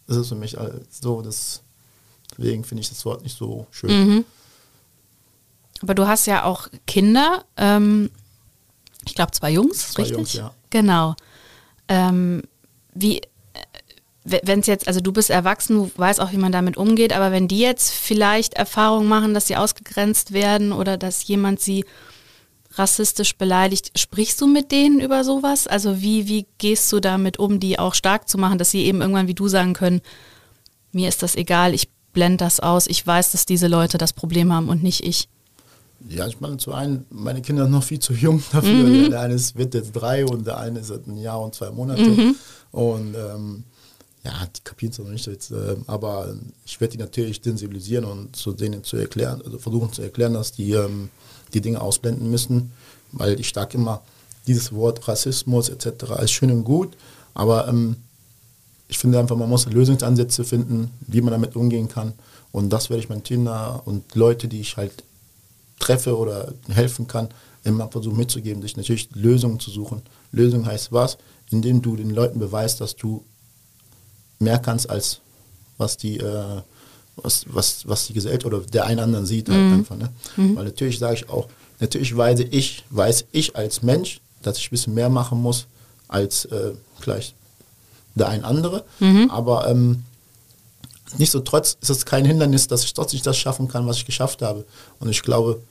das 0.08 0.18
ist 0.18 0.30
für 0.30 0.36
mich 0.36 0.58
so, 0.89 1.22
deswegen 1.22 2.64
finde 2.64 2.82
ich 2.82 2.89
das 2.89 3.06
Wort 3.06 3.24
nicht 3.24 3.38
so 3.38 3.68
schön. 3.72 3.89
Mhm. 3.89 4.26
Aber 5.82 5.93
du 5.93 6.08
hast 6.08 6.26
ja 6.26 6.43
auch 6.43 6.68
Kinder, 6.88 7.43
ähm, 7.58 8.10
ich 9.06 9.16
glaube 9.16 9.32
zwei 9.32 9.51
Jungs, 9.51 9.91
zwei 9.91 10.03
richtig? 10.03 10.18
Jungs, 10.18 10.34
ja. 10.34 10.53
Genau. 10.70 11.16
Ähm, 11.88 12.43
wie, 12.93 13.22
wenn 14.24 14.60
es 14.62 14.68
jetzt, 14.68 14.88
also 14.88 15.01
du 15.01 15.12
bist 15.12 15.30
erwachsen, 15.30 15.76
du 15.76 15.91
weißt 15.95 16.20
auch, 16.20 16.32
wie 16.32 16.38
man 16.38 16.51
damit 16.51 16.78
umgeht, 16.78 17.14
aber 17.14 17.32
wenn 17.32 17.47
die 17.47 17.60
jetzt 17.60 17.91
vielleicht 17.91 18.56
Erfahrungen 18.56 19.08
machen, 19.08 19.34
dass 19.34 19.47
sie 19.47 19.56
ausgegrenzt 19.56 20.34
werden 20.34 20.72
oder 20.72 20.97
dass 20.97 21.28
jemand 21.28 21.60
sie 21.60 21.86
rassistisch 22.78 23.38
beleidigt, 23.38 23.97
sprichst 23.97 24.39
du 24.41 24.47
mit 24.47 24.71
denen 24.71 24.99
über 24.99 25.23
sowas? 25.23 25.67
Also 25.67 26.01
wie, 26.01 26.28
wie 26.28 26.45
gehst 26.57 26.91
du 26.91 26.99
damit 26.99 27.39
um, 27.39 27.59
die 27.59 27.80
auch 27.80 27.93
stark 27.93 28.28
zu 28.30 28.38
machen, 28.38 28.57
dass 28.57 28.71
sie 28.71 28.84
eben 28.84 29.01
irgendwann 29.01 29.28
wie 29.28 29.34
du 29.34 29.47
sagen 29.47 29.73
können, 29.73 30.01
mir 30.91 31.09
ist 31.09 31.23
das 31.23 31.36
egal, 31.36 31.73
ich 31.73 31.89
blende 32.13 32.38
das 32.38 32.59
aus, 32.59 32.88
ich 32.88 33.05
weiß, 33.05 33.32
dass 33.32 33.45
diese 33.45 33.67
Leute 33.67 33.97
das 33.97 34.13
Problem 34.13 34.53
haben 34.53 34.69
und 34.69 34.84
nicht 34.84 35.03
ich. 35.05 35.28
Ja, 36.07 36.28
ich 36.28 36.39
meine, 36.39 36.57
zu 36.57 36.73
einem, 36.73 37.05
meine 37.09 37.41
Kinder 37.41 37.63
sind 37.63 37.71
noch 37.71 37.84
viel 37.84 37.99
zu 37.99 38.13
jung 38.13 38.43
dafür. 38.51 38.71
Mhm. 38.71 39.09
Der 39.09 39.21
eine 39.21 39.34
ist, 39.34 39.55
wird 39.55 39.73
jetzt 39.73 39.91
drei 39.91 40.26
und 40.26 40.45
der 40.45 40.57
eine 40.57 40.80
ist 40.80 40.88
seit 40.88 41.07
ein 41.07 41.17
Jahr 41.17 41.41
und 41.41 41.55
zwei 41.55 41.71
Monate. 41.71 42.03
Mhm. 42.03 42.36
Und 42.71 43.15
ähm, 43.15 43.63
ja, 44.23 44.32
die 44.55 44.61
kapieren 44.63 44.91
es 44.91 44.99
noch 44.99 45.07
nicht 45.07 45.26
jetzt, 45.28 45.51
äh, 45.51 45.76
aber 45.88 46.36
ich 46.65 46.80
werde 46.82 46.93
die 46.93 46.97
natürlich 46.97 47.41
sensibilisieren 47.43 48.05
und 48.05 48.36
zu 48.36 48.53
denen 48.53 48.84
zu 48.84 48.97
erklären, 48.97 49.41
also 49.45 49.59
versuchen 49.59 49.93
zu 49.93 50.01
erklären, 50.01 50.34
dass 50.34 50.51
die 50.51 50.71
ähm, 50.71 51.09
die 51.54 51.62
Dinge 51.62 51.82
ausblenden 51.82 52.30
müssen, 52.30 52.72
weil 53.12 53.39
ich 53.39 53.52
sage 53.54 53.78
immer, 53.78 54.02
dieses 54.48 54.74
Wort 54.74 55.08
Rassismus 55.08 55.70
etc. 55.70 56.12
ist 56.22 56.32
schön 56.32 56.52
und 56.52 56.64
gut, 56.64 56.96
aber 57.34 57.68
ähm, 57.68 57.98
ich 58.88 58.98
finde 58.98 59.20
einfach, 59.20 59.36
man 59.36 59.50
muss 59.50 59.66
Lösungsansätze 59.66 60.43
finden, 60.43 60.91
wie 61.02 61.22
man 61.22 61.32
damit 61.32 61.56
umgehen 61.56 61.89
kann. 61.89 62.14
Und 62.52 62.70
das 62.70 62.89
werde 62.89 63.02
ich 63.02 63.10
meinen 63.10 63.24
Kindern 63.24 63.82
und 63.86 64.16
Leute, 64.16 64.48
die 64.48 64.62
ich 64.62 64.78
halt 64.78 65.04
treffe 65.80 66.18
oder 66.18 66.54
helfen 66.70 67.08
kann, 67.08 67.30
immer 67.64 67.88
versuchen 67.89 68.18
mitzugeben, 68.18 68.62
sich 68.62 68.78
natürlich 68.78 69.10
Lösungen 69.14 69.60
zu 69.60 69.72
suchen. 69.72 70.04
Lösung 70.32 70.66
heißt 70.66 70.91
was? 70.91 71.18
Indem 71.52 71.82
du 71.82 71.96
den 71.96 72.12
Leuten 72.12 72.39
beweist, 72.39 72.80
dass 72.80 72.96
du 72.96 73.24
mehr 74.39 74.60
kannst 74.60 74.89
als 74.89 75.20
was 75.78 75.98
die, 75.98 76.18
äh, 76.18 76.62
was, 77.18 77.45
was, 77.47 77.88
was 77.88 78.07
die 78.07 78.13
Gesellschaft 78.13 78.45
oder 78.45 78.59
der 78.59 78.86
einen 78.86 78.99
anderen 78.99 79.26
sieht 79.26 79.49
halt 79.49 79.59
mhm. 79.59 79.74
einfach. 79.74 79.97
Ne? 79.97 80.09
Mhm. 80.36 80.55
Weil 80.55 80.66
natürlich 80.66 80.99
sage 80.99 81.16
ich 81.16 81.30
auch, 81.30 81.47
natürlich 81.80 82.16
weiß 82.16 82.41
ich, 82.51 82.84
weiß 82.89 83.26
ich 83.32 83.55
als 83.55 83.82
Mensch, 83.84 84.20
dass 84.41 84.57
ich 84.57 84.68
ein 84.68 84.72
bisschen 84.72 84.93
mehr 84.93 85.09
machen 85.09 85.41
muss 85.41 85.66
als 86.07 86.45
äh, 86.45 86.74
vielleicht 86.99 87.34
der 88.16 88.30
ein 88.30 88.43
andere. 88.43 88.84
Mhm. 88.99 89.30
Aber 89.30 89.68
ähm, 89.68 90.03
nichtsdestotrotz 91.18 91.78
ist 91.82 91.89
es 91.89 92.05
kein 92.05 92.26
Hindernis, 92.26 92.68
dass 92.68 92.84
ich 92.84 92.93
trotzdem 92.93 93.22
das 93.24 93.38
schaffen 93.38 93.68
kann, 93.68 93.88
was 93.88 93.97
ich 93.97 94.05
geschafft 94.05 94.41
habe. 94.41 94.66
Und 94.99 95.09
ich 95.09 95.22
glaube, 95.22 95.61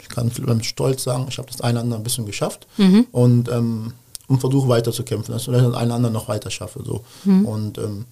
ich 0.00 0.08
kann 0.08 0.30
mit 0.36 0.66
Stolz 0.66 1.04
sagen, 1.04 1.26
ich 1.28 1.38
habe 1.38 1.48
das 1.50 1.60
eine 1.60 1.74
oder 1.74 1.82
andere 1.82 2.00
ein 2.00 2.04
bisschen 2.04 2.26
geschafft 2.26 2.66
mhm. 2.76 3.06
und, 3.12 3.48
ähm, 3.48 3.92
und 4.26 4.40
versuche 4.40 4.68
weiterzukämpfen, 4.68 5.32
dass 5.32 5.42
ich 5.42 5.46
das 5.46 5.56
eine 5.56 5.68
oder 5.68 5.94
andere 5.94 6.12
noch 6.12 6.28
weiter 6.28 6.50
schaffe. 6.50 6.82
So. 6.84 7.04
Mhm. 7.24 7.46
Und 7.46 7.78
ähm, 7.78 8.04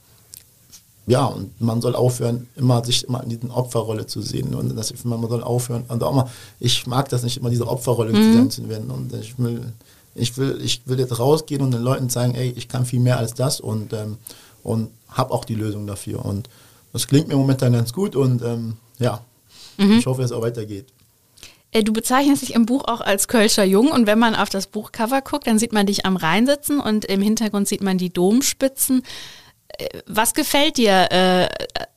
ja, 1.07 1.25
und 1.25 1.61
man 1.61 1.81
soll 1.81 1.95
aufhören, 1.97 2.49
immer 2.57 2.85
sich 2.85 3.05
immer 3.05 3.23
in 3.23 3.31
diesen 3.31 3.51
Opferrolle 3.51 4.07
zu 4.07 4.23
sehen. 4.23 4.55
Und 4.55 4.77
das, 4.77 4.93
man 5.05 5.29
soll 5.29 5.43
aufhören, 5.43 5.85
und 5.89 6.03
auch 6.03 6.15
mal, 6.15 6.31
ich 6.61 6.87
mag 6.87 7.09
das 7.09 7.23
nicht, 7.23 7.39
immer 7.39 7.51
diese 7.51 7.67
Opferrolle 7.67 8.13
mhm. 8.13 8.51
zu 8.51 8.69
werden. 8.69 8.91
Und 8.91 9.13
ich 9.15 9.39
will, 9.39 9.73
ich 10.15 10.37
will, 10.37 10.61
ich 10.63 10.83
will 10.87 10.99
jetzt 10.99 11.19
rausgehen 11.19 11.63
und 11.63 11.73
den 11.73 11.83
Leuten 11.83 12.11
zeigen, 12.11 12.35
ey, 12.35 12.53
ich 12.57 12.69
kann 12.69 12.85
viel 12.85 13.01
mehr 13.01 13.19
als 13.19 13.35
das 13.35 13.61
und, 13.61 13.93
ähm, 13.93 14.19
und 14.63 14.91
habe 15.09 15.33
auch 15.33 15.45
die 15.45 15.55
Lösung 15.55 15.87
dafür. 15.87 16.25
Und 16.25 16.49
das 16.93 17.07
klingt 17.07 17.29
mir 17.29 17.37
momentan 17.37 17.73
ganz 17.73 17.93
gut 17.93 18.17
und 18.17 18.43
ähm, 18.43 18.77
ja, 18.99 19.21
mhm. 19.79 19.99
ich 19.99 20.07
hoffe, 20.07 20.23
dass 20.23 20.31
es 20.31 20.37
auch 20.37 20.43
weitergeht. 20.43 20.87
Äh, 21.73 21.85
du 21.85 21.93
bezeichnest 21.93 22.43
dich 22.43 22.55
im 22.55 22.67
Buch 22.67 22.85
auch 22.87 23.01
als 23.01 23.29
Kölscher 23.29 23.65
Jung 23.65 23.89
und 23.89 24.07
wenn 24.07 24.19
man 24.19 24.35
auf 24.35 24.49
das 24.49 24.67
Buchcover 24.67 25.23
guckt, 25.23 25.47
dann 25.47 25.59
sieht 25.59 25.73
man 25.73 25.87
dich 25.87 26.05
am 26.05 26.17
Rhein 26.17 26.47
sitzen 26.47 26.81
und 26.81 27.05
im 27.05 27.23
Hintergrund 27.23 27.69
sieht 27.69 27.83
man 27.83 27.99
die 27.99 28.13
Domspitzen. 28.13 29.03
Was 30.07 30.35
gefällt 30.35 30.77
dir 30.77 31.11
äh, 31.11 31.49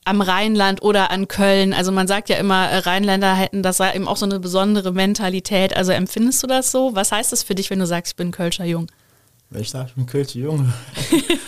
am 0.04 0.20
Rheinland 0.20 0.82
oder 0.82 1.10
an 1.10 1.28
Köln? 1.28 1.72
Also 1.72 1.92
man 1.92 2.06
sagt 2.06 2.28
ja 2.28 2.36
immer, 2.36 2.68
äh, 2.68 2.78
Rheinländer 2.78 3.34
hätten 3.34 3.62
das 3.62 3.80
eben 3.80 4.08
auch 4.08 4.16
so 4.16 4.26
eine 4.26 4.40
besondere 4.40 4.92
Mentalität. 4.92 5.76
Also 5.76 5.92
empfindest 5.92 6.42
du 6.42 6.46
das 6.46 6.70
so? 6.70 6.94
Was 6.94 7.12
heißt 7.12 7.32
das 7.32 7.42
für 7.42 7.54
dich, 7.54 7.70
wenn 7.70 7.78
du 7.78 7.86
sagst, 7.86 8.12
ich 8.12 8.16
bin 8.16 8.30
Kölscher 8.30 8.64
Jung? 8.64 8.86
Wenn 9.50 9.62
ich 9.62 9.70
sage, 9.70 9.88
ich 9.88 9.94
bin 9.94 10.06
Kölscher 10.06 10.38
Jung. 10.38 10.72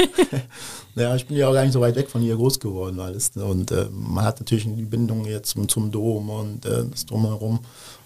ja, 0.95 1.17
ich 1.17 1.27
bin 1.27 1.37
ja 1.37 1.49
auch 1.49 1.55
gar 1.55 1.63
nicht 1.63 1.73
so 1.73 1.81
weit 1.81 1.97
weg 1.97 2.09
von 2.09 2.23
hier 2.23 2.37
groß 2.37 2.61
geworden 2.61 3.01
alles. 3.01 3.35
Ne? 3.35 3.45
Und 3.45 3.71
äh, 3.71 3.87
man 3.91 4.25
hat 4.25 4.41
natürlich 4.41 4.65
die 4.65 4.85
Bindung 4.85 5.25
jetzt 5.27 5.51
zum, 5.51 5.69
zum 5.69 5.91
Dom 5.91 6.31
und 6.31 6.67
äh, 6.67 6.85
das 6.91 7.07
Drumherum. 7.07 7.61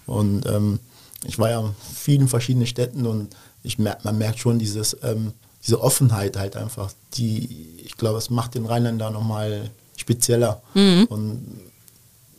Und 0.05 0.45
ähm, 0.47 0.79
ich 1.25 1.37
war 1.37 1.49
ja 1.49 1.59
in 1.59 1.75
vielen 1.93 2.27
verschiedenen 2.27 2.67
Städten 2.67 3.05
und 3.05 3.35
ich 3.63 3.77
merk, 3.79 4.03
man 4.05 4.17
merkt 4.17 4.39
schon 4.39 4.59
dieses... 4.59 4.97
Ähm, 5.03 5.33
diese 5.63 5.81
Offenheit 5.81 6.37
halt 6.37 6.55
einfach, 6.55 6.91
die, 7.13 7.77
ich 7.85 7.97
glaube, 7.97 8.17
es 8.17 8.29
macht 8.29 8.55
den 8.55 8.65
Rheinländer 8.65 9.11
nochmal 9.11 9.69
spezieller. 9.95 10.61
Mhm. 10.73 11.05
Und 11.09 11.61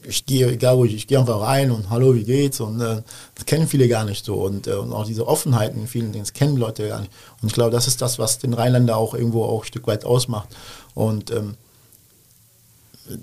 ich 0.05 0.27
gehe, 0.27 0.51
egal 0.51 0.77
wo 0.77 0.85
ich, 0.85 0.95
ich 0.95 1.07
gehe 1.07 1.19
einfach 1.19 1.41
rein 1.41 1.71
und 1.71 1.91
hallo, 1.91 2.15
wie 2.15 2.25
geht's? 2.25 2.61
Und 2.61 2.81
äh, 2.81 3.03
das 3.35 3.47
kennen 3.47 3.69
viele 3.69 3.89
gar 3.89 4.05
nicht 4.05 4.25
so. 4.25 4.35
Und, 4.35 4.67
äh, 4.67 4.75
und 4.75 4.93
auch 4.93 5.07
diese 5.07 5.27
Offenheit 5.27 5.75
in 5.75 5.87
vielen 5.87 6.13
Dingen, 6.13 6.25
das 6.25 6.33
kennen 6.33 6.57
Leute 6.57 6.89
gar 6.89 7.01
nicht. 7.01 7.13
Und 7.41 7.49
ich 7.49 7.55
glaube, 7.55 7.71
das 7.71 7.87
ist 7.87 8.03
das, 8.03 8.19
was 8.19 8.39
den 8.39 8.55
Rheinländer 8.55 8.97
auch 8.97 9.15
irgendwo 9.15 9.45
auch 9.45 9.63
ein 9.63 9.67
Stück 9.67 9.87
weit 9.87 10.05
ausmacht. 10.05 10.49
Und 10.95 11.31
ähm, 11.31 11.55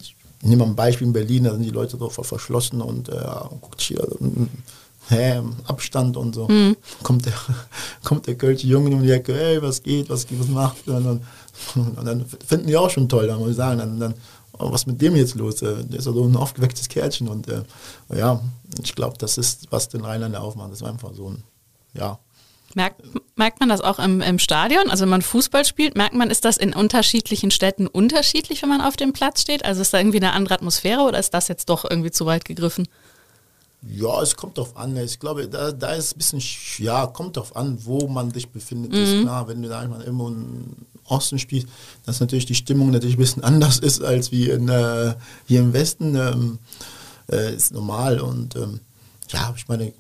ich 0.02 0.16
nehme 0.42 0.64
mal 0.64 0.72
ein 0.72 0.76
Beispiel 0.76 1.08
in 1.08 1.14
Berlin, 1.14 1.44
da 1.44 1.52
sind 1.52 1.64
die 1.64 1.70
Leute 1.70 1.98
doch 1.98 2.12
verschlossen 2.12 2.82
und 2.82 3.10
äh, 3.10 3.26
guckt 3.62 3.82
hier, 3.82 4.08
hä, 5.10 5.42
Abstand 5.66 6.18
und 6.18 6.36
so. 6.36 6.48
Mhm. 6.48 6.78
Kommt 7.04 7.26
der, 7.26 7.34
kommt 8.04 8.28
der 8.28 8.36
Kölsche 8.36 8.68
Junge 8.68 8.96
um 8.96 9.04
die 9.04 9.12
Ecke, 9.12 9.34
hey, 9.34 9.62
was 9.62 9.84
geht, 9.84 10.10
was, 10.10 10.26
was 10.32 10.48
macht? 10.48 10.88
Und 10.88 11.04
dann, 11.04 11.22
und 11.98 12.06
dann 12.06 12.26
finden 12.48 12.68
die 12.68 12.78
auch 12.78 12.90
schon 12.90 13.10
toll, 13.10 13.28
dann 13.28 13.40
muss 13.40 13.52
ich 13.52 13.56
sagen, 13.58 13.80
dann, 13.80 14.00
dann 14.00 14.14
oh, 14.60 14.72
was 14.72 14.86
mit 14.86 15.02
dem 15.02 15.16
jetzt 15.16 15.36
los? 15.36 15.62
Äh, 15.62 15.84
der 15.84 16.00
ist 16.00 16.06
ja 16.06 16.14
so 16.14 16.24
ein 16.24 16.36
aufgewecktes 16.36 16.88
Kerlchen 16.90 17.28
und 17.28 17.48
äh, 17.48 17.64
ja, 18.16 18.42
ich 18.84 18.96
glaube, 18.96 19.18
das 19.18 19.38
ist, 19.38 19.68
was 19.72 19.90
den 19.90 20.02
Rheinländer 20.02 20.42
aufmacht. 20.42 20.72
Das 20.72 20.82
ist 20.82 20.88
einfach 20.88 21.14
so 21.14 21.32
ein, 21.32 21.44
ja. 21.94 22.20
Merkt, 22.76 23.02
merkt 23.36 23.60
man 23.60 23.70
das 23.70 23.82
auch 23.82 23.98
im, 23.98 24.22
im 24.22 24.38
Stadion? 24.38 24.92
Also 24.92 25.02
wenn 25.02 25.10
man 25.10 25.24
Fußball 25.24 25.66
spielt, 25.66 25.98
merkt 25.98 26.14
man, 26.14 26.30
ist 26.30 26.46
das 26.46 26.58
in 26.58 26.74
unterschiedlichen 26.74 27.50
Städten 27.50 27.88
unterschiedlich, 27.88 28.62
wenn 28.62 28.70
man 28.70 28.82
auf 28.82 28.96
dem 28.96 29.12
Platz 29.12 29.42
steht? 29.42 29.66
Also 29.66 29.82
ist 29.82 29.92
da 29.92 29.98
irgendwie 29.98 30.20
eine 30.20 30.34
andere 30.34 30.54
Atmosphäre 30.54 31.02
oder 31.02 31.18
ist 31.18 31.34
das 31.34 31.48
jetzt 31.48 31.70
doch 31.70 31.84
irgendwie 31.90 32.12
zu 32.12 32.28
weit 32.28 32.46
gegriffen? 32.46 32.88
Ja, 33.82 34.22
es 34.22 34.36
kommt 34.36 34.58
darauf 34.58 34.76
an. 34.76 34.98
Ich 34.98 35.20
glaube, 35.20 35.48
da, 35.48 35.72
da 35.72 35.94
ist 35.94 36.16
ein 36.16 36.18
bisschen, 36.18 36.42
ja, 36.84 37.08
kommt 37.08 37.38
darauf 37.38 37.56
an, 37.56 37.78
wo 37.86 38.08
man 38.08 38.32
sich 38.32 38.50
befindet. 38.50 38.92
Mhm. 38.92 38.98
Ist 38.98 39.22
klar, 39.22 39.48
wenn 39.48 39.62
du 39.62 39.70
da 39.70 39.84
immer 39.84 40.04
im 40.06 40.76
Osten 41.06 41.40
spielst, 41.40 41.68
dass 42.06 42.20
natürlich 42.20 42.46
die 42.46 42.56
Stimmung 42.56 42.92
natürlich 42.92 43.16
ein 43.16 43.20
bisschen 43.20 43.44
anders 43.46 43.80
ist 43.80 44.04
als 44.04 44.32
wie 44.32 44.50
in, 44.50 44.68
äh, 44.68 45.16
hier 45.48 45.62
im 45.62 45.74
Westen. 45.74 46.16
Ähm, 46.16 46.60
äh, 47.32 47.56
ist 47.56 47.74
normal. 47.74 48.20
Und 48.20 48.56
ähm, 48.56 48.80
ja, 49.30 49.54
ich 49.56 49.68
meine, 49.68 49.88
ich 49.88 49.94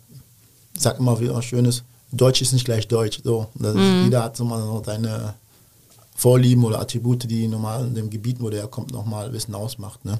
sag 0.77 0.99
immer 0.99 1.19
wieder 1.19 1.35
was 1.35 1.45
Schönes, 1.45 1.83
Deutsch 2.11 2.41
ist 2.41 2.53
nicht 2.53 2.65
gleich 2.65 2.87
Deutsch. 2.87 3.21
So, 3.23 3.47
mhm. 3.53 4.05
Jeder 4.05 4.23
hat 4.23 4.37
so 4.37 4.45
mal 4.45 4.61
so 4.61 4.81
seine 4.85 5.35
Vorlieben 6.15 6.63
oder 6.63 6.79
Attribute, 6.81 7.29
die 7.29 7.47
normal 7.47 7.87
in 7.87 7.95
dem 7.95 8.09
Gebiet, 8.09 8.41
wo 8.41 8.49
der 8.49 8.67
kommt, 8.67 8.91
nochmal 8.91 9.27
ein 9.27 9.31
bisschen 9.31 9.55
ausmacht. 9.55 10.03
Ne? 10.05 10.19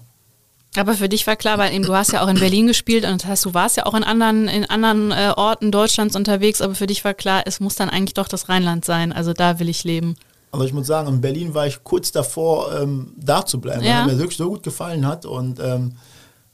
Aber 0.75 0.93
für 0.93 1.09
dich 1.09 1.25
war 1.25 1.35
klar, 1.35 1.57
weil 1.57 1.73
eben, 1.73 1.83
du 1.83 1.95
hast 1.95 2.11
ja 2.11 2.23
auch 2.23 2.27
in 2.27 2.39
Berlin 2.39 2.67
gespielt 2.67 3.03
und 3.03 3.23
das 3.23 3.25
heißt, 3.27 3.45
du 3.45 3.53
warst 3.53 3.77
ja 3.77 3.85
auch 3.87 3.95
in 3.95 4.03
anderen, 4.03 4.47
in 4.47 4.65
anderen 4.65 5.11
äh, 5.11 5.33
Orten 5.35 5.71
Deutschlands 5.71 6.15
unterwegs, 6.15 6.61
aber 6.61 6.75
für 6.75 6.85
dich 6.85 7.03
war 7.03 7.15
klar, 7.15 7.43
es 7.45 7.59
muss 7.59 7.75
dann 7.75 7.89
eigentlich 7.89 8.13
doch 8.13 8.27
das 8.27 8.49
Rheinland 8.49 8.85
sein. 8.85 9.11
Also 9.11 9.33
da 9.33 9.59
will 9.59 9.67
ich 9.67 9.83
leben. 9.83 10.15
Also 10.51 10.65
ich 10.65 10.73
muss 10.73 10.87
sagen, 10.87 11.07
in 11.07 11.21
Berlin 11.21 11.53
war 11.53 11.65
ich 11.65 11.83
kurz 11.83 12.11
davor, 12.11 12.79
ähm, 12.79 13.13
da 13.17 13.45
zu 13.45 13.59
bleiben, 13.59 13.83
ja. 13.83 14.01
weil 14.01 14.13
mir 14.13 14.19
wirklich 14.19 14.37
so 14.37 14.49
gut 14.49 14.63
gefallen 14.63 15.07
hat. 15.07 15.25
Und 15.25 15.59
ähm, 15.59 15.93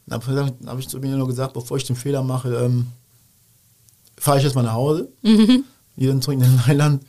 dann 0.06 0.26
habe 0.26 0.54
hab 0.66 0.80
ich 0.80 0.88
zu 0.88 1.00
mir 1.00 1.16
nur 1.16 1.28
gesagt, 1.28 1.54
bevor 1.54 1.78
ich 1.78 1.84
den 1.84 1.96
Fehler 1.96 2.24
mache, 2.24 2.54
ähm, 2.56 2.88
fahre 4.18 4.38
ich 4.38 4.44
jetzt 4.44 4.56
mal 4.56 4.64
nach 4.64 4.74
Hause, 4.74 5.10
mhm. 5.24 5.66
wieder 5.96 6.20
zurück 6.22 6.36
in 6.36 6.44
den 6.44 6.60
Rheinland 6.60 7.04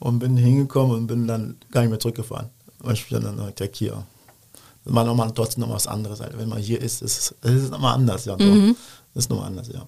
und 0.00 0.18
bin 0.18 0.36
hingekommen 0.36 0.96
und 0.96 1.06
bin 1.06 1.26
dann 1.26 1.56
gar 1.70 1.82
nicht 1.82 1.90
mehr 1.90 2.00
zurückgefahren. 2.00 2.50
Weil 2.80 2.94
ich 2.94 3.06
dann 3.08 3.52
direkt 3.56 3.76
hier 3.76 4.04
war 4.88 5.04
nochmal 5.04 5.30
trotzdem 5.34 5.62
noch 5.62 5.70
was 5.70 5.86
anderes. 5.86 6.20
Also 6.20 6.38
wenn 6.38 6.48
man 6.48 6.58
hier 6.58 6.80
ist, 6.80 7.02
ist 7.02 7.34
es 7.42 7.70
nochmal 7.70 7.94
anders, 7.94 8.24
ja. 8.24 8.36
Mhm. 8.36 8.76
Das 9.14 9.24
ist 9.24 9.30
nochmal 9.30 9.46
anders, 9.48 9.68
ja. 9.68 9.86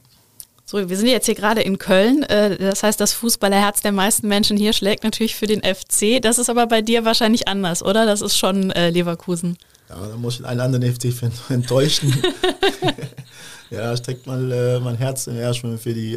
So, 0.71 0.89
wir 0.89 0.97
sind 0.97 1.09
jetzt 1.09 1.27
hier 1.27 1.35
gerade 1.35 1.63
in 1.63 1.79
Köln. 1.79 2.23
Äh, 2.23 2.57
das 2.57 2.85
heißt, 2.85 3.01
das 3.01 3.13
Fußballerherz 3.13 3.83
der 3.83 3.91
meisten 3.91 4.29
Menschen 4.29 4.57
hier 4.57 4.73
schlägt 4.73 5.03
natürlich 5.03 5.35
für 5.35 5.47
den 5.47 5.63
FC. 5.63 6.23
Das 6.23 6.39
ist 6.39 6.49
aber 6.49 6.67
bei 6.69 6.81
dir 6.81 7.05
wahrscheinlich 7.05 7.49
anders, 7.49 7.83
oder? 7.83 8.07
Das 8.07 8.21
ist 8.21 8.37
schon 8.37 8.71
äh, 8.71 8.91
Leverkusen. 8.91 9.59
Ja, 9.89 9.97
da 9.97 10.17
muss 10.17 10.39
ich 10.39 10.47
einen 10.47 10.61
anderen 10.61 10.95
FC 10.95 11.13
enttäuschen. 11.49 12.15
ja, 13.71 13.91
da 13.91 13.97
steckt 13.97 14.29
mal 14.29 14.53
äh, 14.53 14.79
mein 14.79 14.97
Herz 14.97 15.27
im 15.27 15.37
ersten 15.37 15.77
für 15.77 15.93
die 15.93 16.17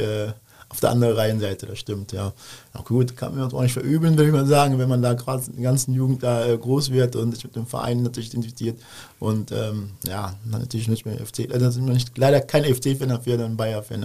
auf 0.74 0.80
der 0.80 0.90
anderen 0.90 1.16
Reihenseite, 1.16 1.68
das 1.68 1.78
stimmt, 1.78 2.14
ja. 2.14 2.34
ja 2.74 2.82
gut, 2.82 3.16
kann 3.16 3.38
man 3.38 3.54
auch 3.54 3.62
nicht 3.62 3.74
verübeln, 3.74 4.18
würde 4.18 4.30
ich 4.30 4.34
mal 4.34 4.48
sagen, 4.48 4.80
wenn 4.80 4.90
man 4.90 5.04
da 5.04 5.14
gerade 5.14 5.44
der 5.52 5.62
ganzen 5.62 5.94
Jugend 5.94 6.24
da 6.24 6.48
äh, 6.48 6.58
groß 6.58 6.92
wird 6.92 7.16
und 7.16 7.36
sich 7.36 7.44
mit 7.44 7.56
dem 7.56 7.68
Verein 7.68 8.02
natürlich 8.02 8.30
identifiziert. 8.30 8.80
Und 9.20 9.52
ähm, 9.52 9.92
ja, 10.08 10.34
natürlich 10.50 10.88
nicht 10.88 11.06
mehr 11.06 11.24
FC, 11.24 11.48
also 11.54 11.70
sind 11.70 11.86
wir 11.86 11.94
nicht, 11.94 12.18
leider 12.18 12.42
kein 12.42 12.66
FC-Fan 12.66 13.10
dafür, 13.10 13.38
dann 13.38 13.56
Bayer-Fan. 13.56 14.04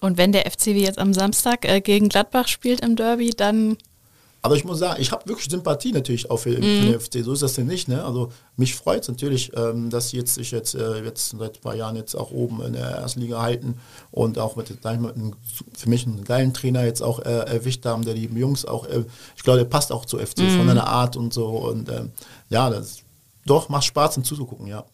Und 0.00 0.16
wenn 0.16 0.32
der 0.32 0.50
FC 0.50 0.68
wie 0.68 0.84
jetzt 0.84 0.98
am 0.98 1.12
Samstag 1.12 1.68
äh, 1.68 1.82
gegen 1.82 2.08
Gladbach 2.08 2.48
spielt 2.48 2.80
im 2.80 2.96
Derby, 2.96 3.30
dann 3.36 3.76
aber 4.44 4.56
ich 4.56 4.64
muss 4.64 4.80
sagen, 4.80 5.00
ich 5.00 5.12
habe 5.12 5.28
wirklich 5.28 5.48
Sympathie 5.48 5.92
natürlich 5.92 6.28
auch 6.28 6.38
für, 6.38 6.50
mhm. 6.50 6.60
den 6.62 7.00
FC. 7.00 7.22
So 7.22 7.32
ist 7.32 7.42
das 7.42 7.54
denn 7.54 7.68
nicht. 7.68 7.86
Ne? 7.86 8.04
Also 8.04 8.32
mich 8.56 8.74
freut 8.74 9.02
es 9.02 9.08
natürlich, 9.08 9.52
ähm, 9.56 9.88
dass 9.88 10.08
sie 10.08 10.16
jetzt 10.16 10.34
sich 10.34 10.50
jetzt, 10.50 10.74
äh, 10.74 11.04
jetzt 11.04 11.30
seit 11.38 11.58
ein 11.58 11.60
paar 11.60 11.76
Jahren 11.76 11.94
jetzt 11.94 12.16
auch 12.16 12.32
oben 12.32 12.60
in 12.62 12.72
der 12.72 12.86
ersten 12.86 13.20
Liga 13.20 13.40
halten 13.40 13.78
und 14.10 14.40
auch 14.40 14.56
mit, 14.56 14.68
mit 14.68 14.84
einem, 14.84 15.34
für 15.72 15.88
mich 15.88 16.04
einen 16.08 16.24
geilen 16.24 16.52
Trainer 16.52 16.84
jetzt 16.84 17.02
auch 17.02 17.20
äh, 17.20 17.30
erwischt 17.30 17.86
haben, 17.86 18.04
der 18.04 18.14
die 18.14 18.24
Jungs 18.24 18.64
auch, 18.64 18.86
äh, 18.86 19.04
ich 19.36 19.44
glaube, 19.44 19.60
der 19.60 19.66
passt 19.66 19.92
auch 19.92 20.06
zu 20.06 20.18
FC 20.18 20.40
mhm. 20.40 20.56
von 20.56 20.66
seiner 20.66 20.88
Art 20.88 21.16
und 21.16 21.32
so. 21.32 21.46
Und 21.46 21.88
ähm, 21.88 22.10
ja, 22.50 22.68
das 22.68 22.98
doch 23.46 23.68
macht 23.68 23.84
Spaß, 23.84 24.16
ihm 24.16 24.24
zuzugucken, 24.24 24.66
ja. 24.66 24.84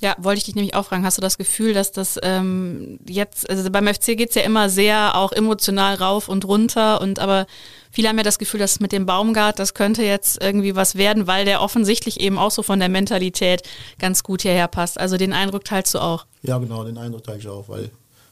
Ja, 0.00 0.14
wollte 0.18 0.38
ich 0.38 0.44
dich 0.44 0.54
nämlich 0.54 0.74
auch 0.74 0.84
fragen, 0.84 1.04
hast 1.04 1.18
du 1.18 1.22
das 1.22 1.38
Gefühl, 1.38 1.74
dass 1.74 1.90
das 1.90 2.20
ähm, 2.22 3.00
jetzt, 3.08 3.50
also 3.50 3.68
beim 3.70 3.86
FC 3.88 4.16
geht 4.16 4.28
es 4.28 4.36
ja 4.36 4.42
immer 4.42 4.68
sehr 4.68 5.16
auch 5.16 5.32
emotional 5.32 5.96
rauf 5.96 6.28
und 6.28 6.44
runter 6.44 7.00
und 7.00 7.18
aber 7.18 7.46
viele 7.90 8.08
haben 8.08 8.16
ja 8.16 8.22
das 8.22 8.38
Gefühl, 8.38 8.60
dass 8.60 8.78
mit 8.78 8.92
dem 8.92 9.06
Baumgart, 9.06 9.58
das 9.58 9.74
könnte 9.74 10.04
jetzt 10.04 10.40
irgendwie 10.40 10.76
was 10.76 10.94
werden, 10.94 11.26
weil 11.26 11.44
der 11.44 11.60
offensichtlich 11.60 12.20
eben 12.20 12.38
auch 12.38 12.52
so 12.52 12.62
von 12.62 12.78
der 12.78 12.88
Mentalität 12.88 13.62
ganz 13.98 14.22
gut 14.22 14.42
hierher 14.42 14.68
passt. 14.68 15.00
Also 15.00 15.16
den 15.16 15.32
Eindruck 15.32 15.64
teilst 15.64 15.94
du 15.94 15.98
auch. 15.98 16.26
Ja, 16.42 16.58
genau, 16.58 16.84
den 16.84 16.96
Eindruck 16.96 17.24
teile 17.24 17.38
ich 17.38 17.48
auch, 17.48 17.68
weil 17.68 17.90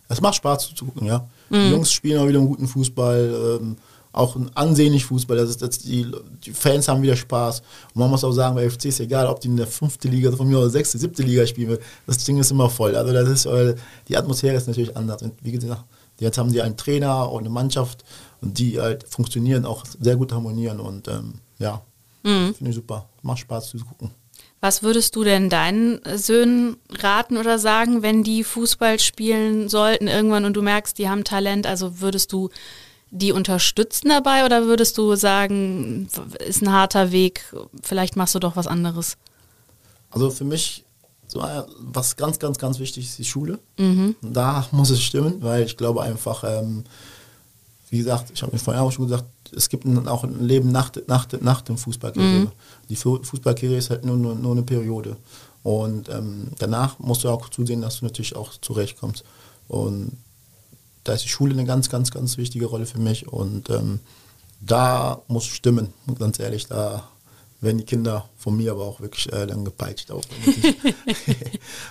es 0.08 0.20
macht 0.20 0.36
Spaß 0.36 0.72
zu 0.74 0.84
gucken, 0.84 1.06
ja. 1.06 1.26
Mhm. 1.50 1.54
Die 1.54 1.70
Jungs 1.70 1.92
spielen 1.92 2.20
auch 2.20 2.28
wieder 2.28 2.38
einen 2.38 2.48
guten 2.48 2.68
Fußball. 2.68 3.58
Ähm, 3.60 3.76
auch 4.16 4.34
ein 4.34 4.50
ansehnlich 4.54 5.04
Fußball. 5.04 5.36
Das 5.36 5.50
ist, 5.50 5.62
das, 5.62 5.78
die, 5.78 6.10
die, 6.44 6.52
Fans 6.52 6.88
haben 6.88 7.02
wieder 7.02 7.16
Spaß. 7.16 7.60
Und 7.94 8.00
man 8.00 8.08
muss 8.08 8.24
auch 8.24 8.32
sagen, 8.32 8.54
bei 8.54 8.68
FC 8.68 8.86
ist 8.86 9.00
egal, 9.00 9.26
ob 9.26 9.40
die 9.40 9.48
in 9.48 9.56
der 9.56 9.66
fünften 9.66 10.10
Liga 10.10 10.32
von 10.32 10.48
mir 10.48 10.58
oder 10.58 10.70
sechste, 10.70 10.96
siebte 10.96 11.22
Liga 11.22 11.46
spielen. 11.46 11.78
Das 12.06 12.24
Ding 12.24 12.38
ist 12.38 12.50
immer 12.50 12.70
voll. 12.70 12.96
Also 12.96 13.12
das 13.12 13.28
ist, 13.28 13.48
die 14.08 14.16
Atmosphäre 14.16 14.56
ist 14.56 14.68
natürlich 14.68 14.96
anders. 14.96 15.22
Und 15.22 15.34
wie 15.42 15.52
gesagt, 15.52 15.84
jetzt 16.18 16.38
haben 16.38 16.48
sie 16.48 16.62
einen 16.62 16.78
Trainer 16.78 17.30
und 17.30 17.40
eine 17.40 17.50
Mannschaft 17.50 18.04
und 18.40 18.58
die 18.58 18.80
halt 18.80 19.04
funktionieren, 19.06 19.66
auch 19.66 19.84
sehr 20.00 20.16
gut 20.16 20.32
harmonieren. 20.32 20.80
Und 20.80 21.08
ähm, 21.08 21.34
ja, 21.58 21.82
mhm. 22.22 22.54
finde 22.54 22.70
ich 22.70 22.76
super. 22.76 23.08
Macht 23.22 23.40
Spaß 23.40 23.68
zu 23.68 23.78
gucken. 23.78 24.10
Was 24.60 24.82
würdest 24.82 25.14
du 25.14 25.24
denn 25.24 25.50
deinen 25.50 26.00
Söhnen 26.16 26.78
raten 26.90 27.36
oder 27.36 27.58
sagen, 27.58 28.02
wenn 28.02 28.22
die 28.22 28.42
Fußball 28.42 28.98
spielen 28.98 29.68
sollten 29.68 30.08
irgendwann 30.08 30.46
und 30.46 30.54
du 30.54 30.62
merkst, 30.62 30.96
die 30.96 31.10
haben 31.10 31.24
Talent? 31.24 31.66
Also 31.66 32.00
würdest 32.00 32.32
du 32.32 32.48
die 33.16 33.32
unterstützen 33.32 34.08
dabei 34.08 34.44
oder 34.44 34.66
würdest 34.66 34.98
du 34.98 35.14
sagen, 35.16 36.08
ist 36.46 36.62
ein 36.62 36.72
harter 36.72 37.12
Weg, 37.12 37.54
vielleicht 37.82 38.16
machst 38.16 38.34
du 38.34 38.38
doch 38.38 38.56
was 38.56 38.66
anderes? 38.66 39.16
Also 40.10 40.30
für 40.30 40.44
mich, 40.44 40.84
so, 41.26 41.40
äh, 41.40 41.62
was 41.78 42.16
ganz, 42.16 42.38
ganz, 42.38 42.58
ganz 42.58 42.78
wichtig 42.78 43.04
ist, 43.04 43.18
die 43.18 43.24
Schule. 43.24 43.58
Mhm. 43.78 44.16
Da 44.22 44.66
muss 44.70 44.90
es 44.90 45.02
stimmen, 45.02 45.42
weil 45.42 45.64
ich 45.64 45.76
glaube 45.76 46.02
einfach, 46.02 46.44
ähm, 46.44 46.84
wie 47.90 47.98
gesagt, 47.98 48.30
ich 48.34 48.42
habe 48.42 48.52
mir 48.52 48.58
vorher 48.58 48.82
auch 48.82 48.92
schon 48.92 49.06
gesagt, 49.06 49.24
es 49.54 49.68
gibt 49.68 49.86
auch 50.08 50.24
ein 50.24 50.44
Leben 50.44 50.72
nach, 50.72 50.90
nach, 51.06 51.26
nach 51.40 51.60
dem 51.62 51.78
Fußballkarriere. 51.78 52.46
Mhm. 52.46 52.52
Die 52.88 52.96
Fußballkarriere 52.96 53.78
ist 53.78 53.90
halt 53.90 54.04
nur, 54.04 54.16
nur, 54.16 54.34
nur 54.34 54.52
eine 54.52 54.62
Periode. 54.62 55.16
Und 55.62 56.08
ähm, 56.08 56.48
danach 56.58 56.98
musst 56.98 57.24
du 57.24 57.28
auch 57.28 57.48
zusehen, 57.48 57.82
dass 57.82 58.00
du 58.00 58.04
natürlich 58.04 58.36
auch 58.36 58.52
zurechtkommst. 58.60 59.24
Und 59.68 60.12
da 61.06 61.14
ist 61.14 61.24
die 61.24 61.28
Schule 61.28 61.52
eine 61.52 61.64
ganz, 61.64 61.88
ganz, 61.88 62.10
ganz 62.10 62.36
wichtige 62.36 62.66
Rolle 62.66 62.86
für 62.86 62.98
mich. 62.98 63.28
Und 63.28 63.70
ähm, 63.70 64.00
da 64.60 65.22
muss 65.28 65.44
stimmen, 65.44 65.92
ganz 66.18 66.38
ehrlich, 66.38 66.66
da 66.66 67.08
werden 67.60 67.78
die 67.78 67.84
Kinder 67.84 68.28
von 68.36 68.56
mir 68.56 68.72
aber 68.72 68.84
auch 68.84 69.00
wirklich 69.00 69.32
äh, 69.32 69.46
dann 69.46 69.64
gepeitscht. 69.64 70.10
Auch, 70.10 70.22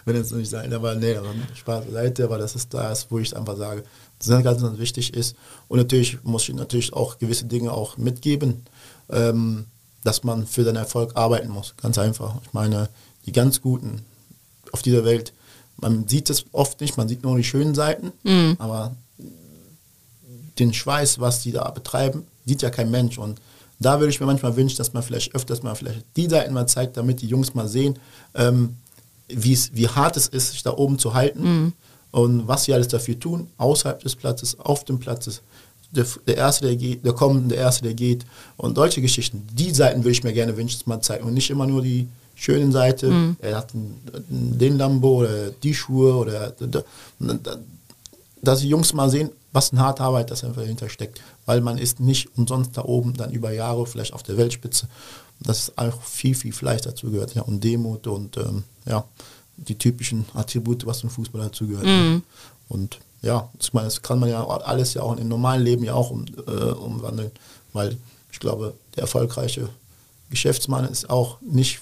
wenn 0.05 0.15
es 0.15 0.31
nicht 0.31 0.49
sein, 0.49 0.73
aber 0.73 0.95
nee, 0.95 1.15
aber 1.15 1.33
Spaß 1.53 1.85
beiseite, 1.85 2.25
aber 2.25 2.37
das 2.37 2.55
ist 2.55 2.73
das, 2.73 3.09
wo 3.09 3.19
ich 3.19 3.35
einfach 3.35 3.57
sage, 3.57 3.83
das 4.19 4.27
ist 4.27 4.43
ganz, 4.43 4.61
ganz 4.61 4.77
wichtig 4.79 5.13
ist. 5.13 5.35
Und 5.67 5.77
natürlich 5.77 6.23
muss 6.23 6.47
ich 6.47 6.55
natürlich 6.55 6.93
auch 6.93 7.17
gewisse 7.17 7.45
Dinge 7.45 7.71
auch 7.71 7.97
mitgeben, 7.97 8.63
ähm, 9.09 9.65
dass 10.03 10.23
man 10.23 10.45
für 10.45 10.63
seinen 10.63 10.75
Erfolg 10.75 11.15
arbeiten 11.15 11.49
muss. 11.49 11.73
Ganz 11.81 11.97
einfach. 11.97 12.35
Ich 12.43 12.53
meine, 12.53 12.89
die 13.25 13.31
ganz 13.31 13.61
Guten 13.61 14.05
auf 14.71 14.81
dieser 14.81 15.03
Welt, 15.03 15.33
man 15.77 16.07
sieht 16.07 16.29
es 16.29 16.45
oft 16.51 16.79
nicht, 16.81 16.97
man 16.97 17.07
sieht 17.07 17.23
nur 17.23 17.37
die 17.37 17.43
schönen 17.43 17.75
Seiten, 17.75 18.11
mhm. 18.23 18.55
aber 18.59 18.95
den 20.59 20.73
Schweiß, 20.73 21.19
was 21.19 21.41
die 21.41 21.51
da 21.51 21.69
betreiben, 21.69 22.25
sieht 22.45 22.61
ja 22.61 22.69
kein 22.69 22.91
Mensch. 22.91 23.17
Und 23.17 23.39
da 23.79 23.99
würde 23.99 24.11
ich 24.11 24.19
mir 24.19 24.25
manchmal 24.25 24.55
wünschen, 24.55 24.77
dass 24.77 24.93
man 24.93 25.03
vielleicht 25.03 25.35
öfters 25.35 25.63
mal 25.63 25.75
vielleicht 25.75 26.05
die 26.15 26.29
Seiten 26.29 26.53
mal 26.53 26.67
zeigt, 26.67 26.97
damit 26.97 27.21
die 27.21 27.27
Jungs 27.27 27.53
mal 27.53 27.67
sehen, 27.67 27.97
ähm, 28.33 28.75
wie 29.27 29.87
hart 29.87 30.17
es 30.17 30.27
ist, 30.27 30.51
sich 30.51 30.63
da 30.63 30.71
oben 30.71 30.99
zu 30.99 31.13
halten 31.13 31.43
mhm. 31.43 31.73
und 32.11 32.47
was 32.47 32.65
sie 32.65 32.73
alles 32.73 32.87
dafür 32.87 33.19
tun, 33.19 33.47
außerhalb 33.57 33.99
des 34.01 34.15
Platzes, 34.15 34.59
auf 34.59 34.83
dem 34.85 34.99
Platz. 34.99 35.41
Der, 35.91 36.05
der 36.27 36.37
Erste, 36.37 36.65
der 36.67 36.75
geht, 36.75 37.05
der 37.05 37.13
kommt, 37.13 37.49
der 37.51 37.57
Erste, 37.57 37.83
der 37.83 37.93
geht. 37.93 38.25
Und 38.57 38.75
solche 38.75 39.01
Geschichten, 39.01 39.47
die 39.53 39.71
Seiten 39.71 39.99
würde 39.99 40.11
ich 40.11 40.23
mir 40.23 40.33
gerne 40.33 40.55
wünschen, 40.57 40.79
dass 40.79 40.87
man 40.87 41.01
zeigt. 41.01 41.23
Und 41.23 41.33
nicht 41.33 41.49
immer 41.49 41.65
nur 41.65 41.81
die 41.81 42.07
schönen 42.35 42.71
Seite, 42.71 43.09
mhm. 43.09 43.37
er 43.39 43.57
hat 43.57 43.69
den 43.73 44.77
Lambo 44.77 45.19
oder 45.19 45.51
die 45.51 45.73
Schuhe 45.73 46.15
oder 46.15 46.53
dass 48.41 48.59
die 48.59 48.69
Jungs 48.69 48.93
mal 48.93 49.09
sehen, 49.09 49.31
was 49.55 49.71
eine 49.71 49.81
harte 49.81 50.03
Arbeit 50.03 50.31
das 50.31 50.43
einfach 50.43 50.61
dahinter 50.61 50.89
steckt. 50.89 51.21
Weil 51.45 51.61
man 51.61 51.77
ist 51.77 52.01
nicht 52.01 52.37
umsonst 52.37 52.77
da 52.77 52.83
oben 52.83 53.13
dann 53.13 53.31
über 53.31 53.51
Jahre 53.53 53.87
vielleicht 53.87 54.13
auf 54.13 54.21
der 54.21 54.35
Weltspitze. 54.35 54.89
Das 55.39 55.59
ist 55.59 55.77
auch 55.77 56.01
viel, 56.01 56.35
viel 56.35 56.51
Fleiß 56.51 56.81
dazu 56.81 57.09
gehört. 57.09 57.35
Ja, 57.35 57.43
und 57.43 57.63
Demut 57.63 58.05
und 58.05 58.35
ähm, 58.35 58.63
ja, 58.85 59.05
die 59.55 59.77
typischen 59.77 60.25
Attribute, 60.33 60.85
was 60.85 60.99
zum 60.99 61.09
Fußball 61.09 61.41
dazu 61.41 61.67
gehört. 61.67 61.85
Mhm. 61.85 62.23
Und 62.67 62.99
ja, 63.21 63.49
ich 63.57 63.73
meine, 63.73 63.87
das 63.87 64.01
kann 64.01 64.19
man 64.19 64.29
ja 64.29 64.45
alles 64.45 64.93
ja 64.93 65.03
auch 65.03 65.15
im 65.15 65.29
normalen 65.29 65.63
Leben 65.63 65.85
ja 65.85 65.93
auch 65.93 66.11
um, 66.11 66.25
äh, 66.47 66.51
umwandeln. 66.51 67.31
Weil 67.71 67.97
ich 68.31 68.39
glaube, 68.39 68.73
der 68.95 69.03
erfolgreiche 69.03 69.69
Geschäftsmann 70.29 70.83
ist 70.85 71.09
auch 71.09 71.39
nicht 71.39 71.79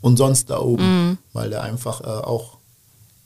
umsonst 0.00 0.48
da 0.48 0.58
oben, 0.58 0.84
mhm. 0.84 1.18
weil 1.34 1.52
er 1.52 1.64
einfach 1.64 2.00
äh, 2.00 2.06
auch 2.06 2.56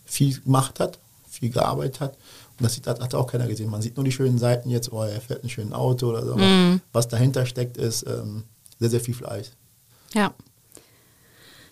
viel 0.05 0.40
gemacht 0.40 0.80
hat, 0.80 0.99
viel 1.30 1.51
gearbeitet 1.51 2.01
hat 2.01 2.16
das 2.61 2.75
sieht, 2.75 2.87
hat, 2.87 3.01
hat 3.01 3.15
auch 3.15 3.27
keiner 3.27 3.49
gesehen. 3.49 3.71
Man 3.71 3.83
sieht 3.83 3.97
nur 3.97 4.05
die 4.05 4.13
schönen 4.13 4.39
Seiten 4.39 4.71
jetzt, 4.71 4.93
oh, 4.93 5.03
er 5.03 5.21
fährt 5.21 5.45
ein 5.45 5.49
schönes 5.49 5.73
Auto 5.73 6.09
oder 6.09 6.25
so. 6.25 6.37
Mm. 6.37 6.81
Was 6.93 7.09
dahinter 7.09 7.47
steckt, 7.47 7.77
ist 7.77 8.07
ähm, 8.07 8.45
sehr, 8.79 8.91
sehr 8.91 9.01
viel 9.01 9.15
Fleiß. 9.15 9.53
Ja. 10.15 10.33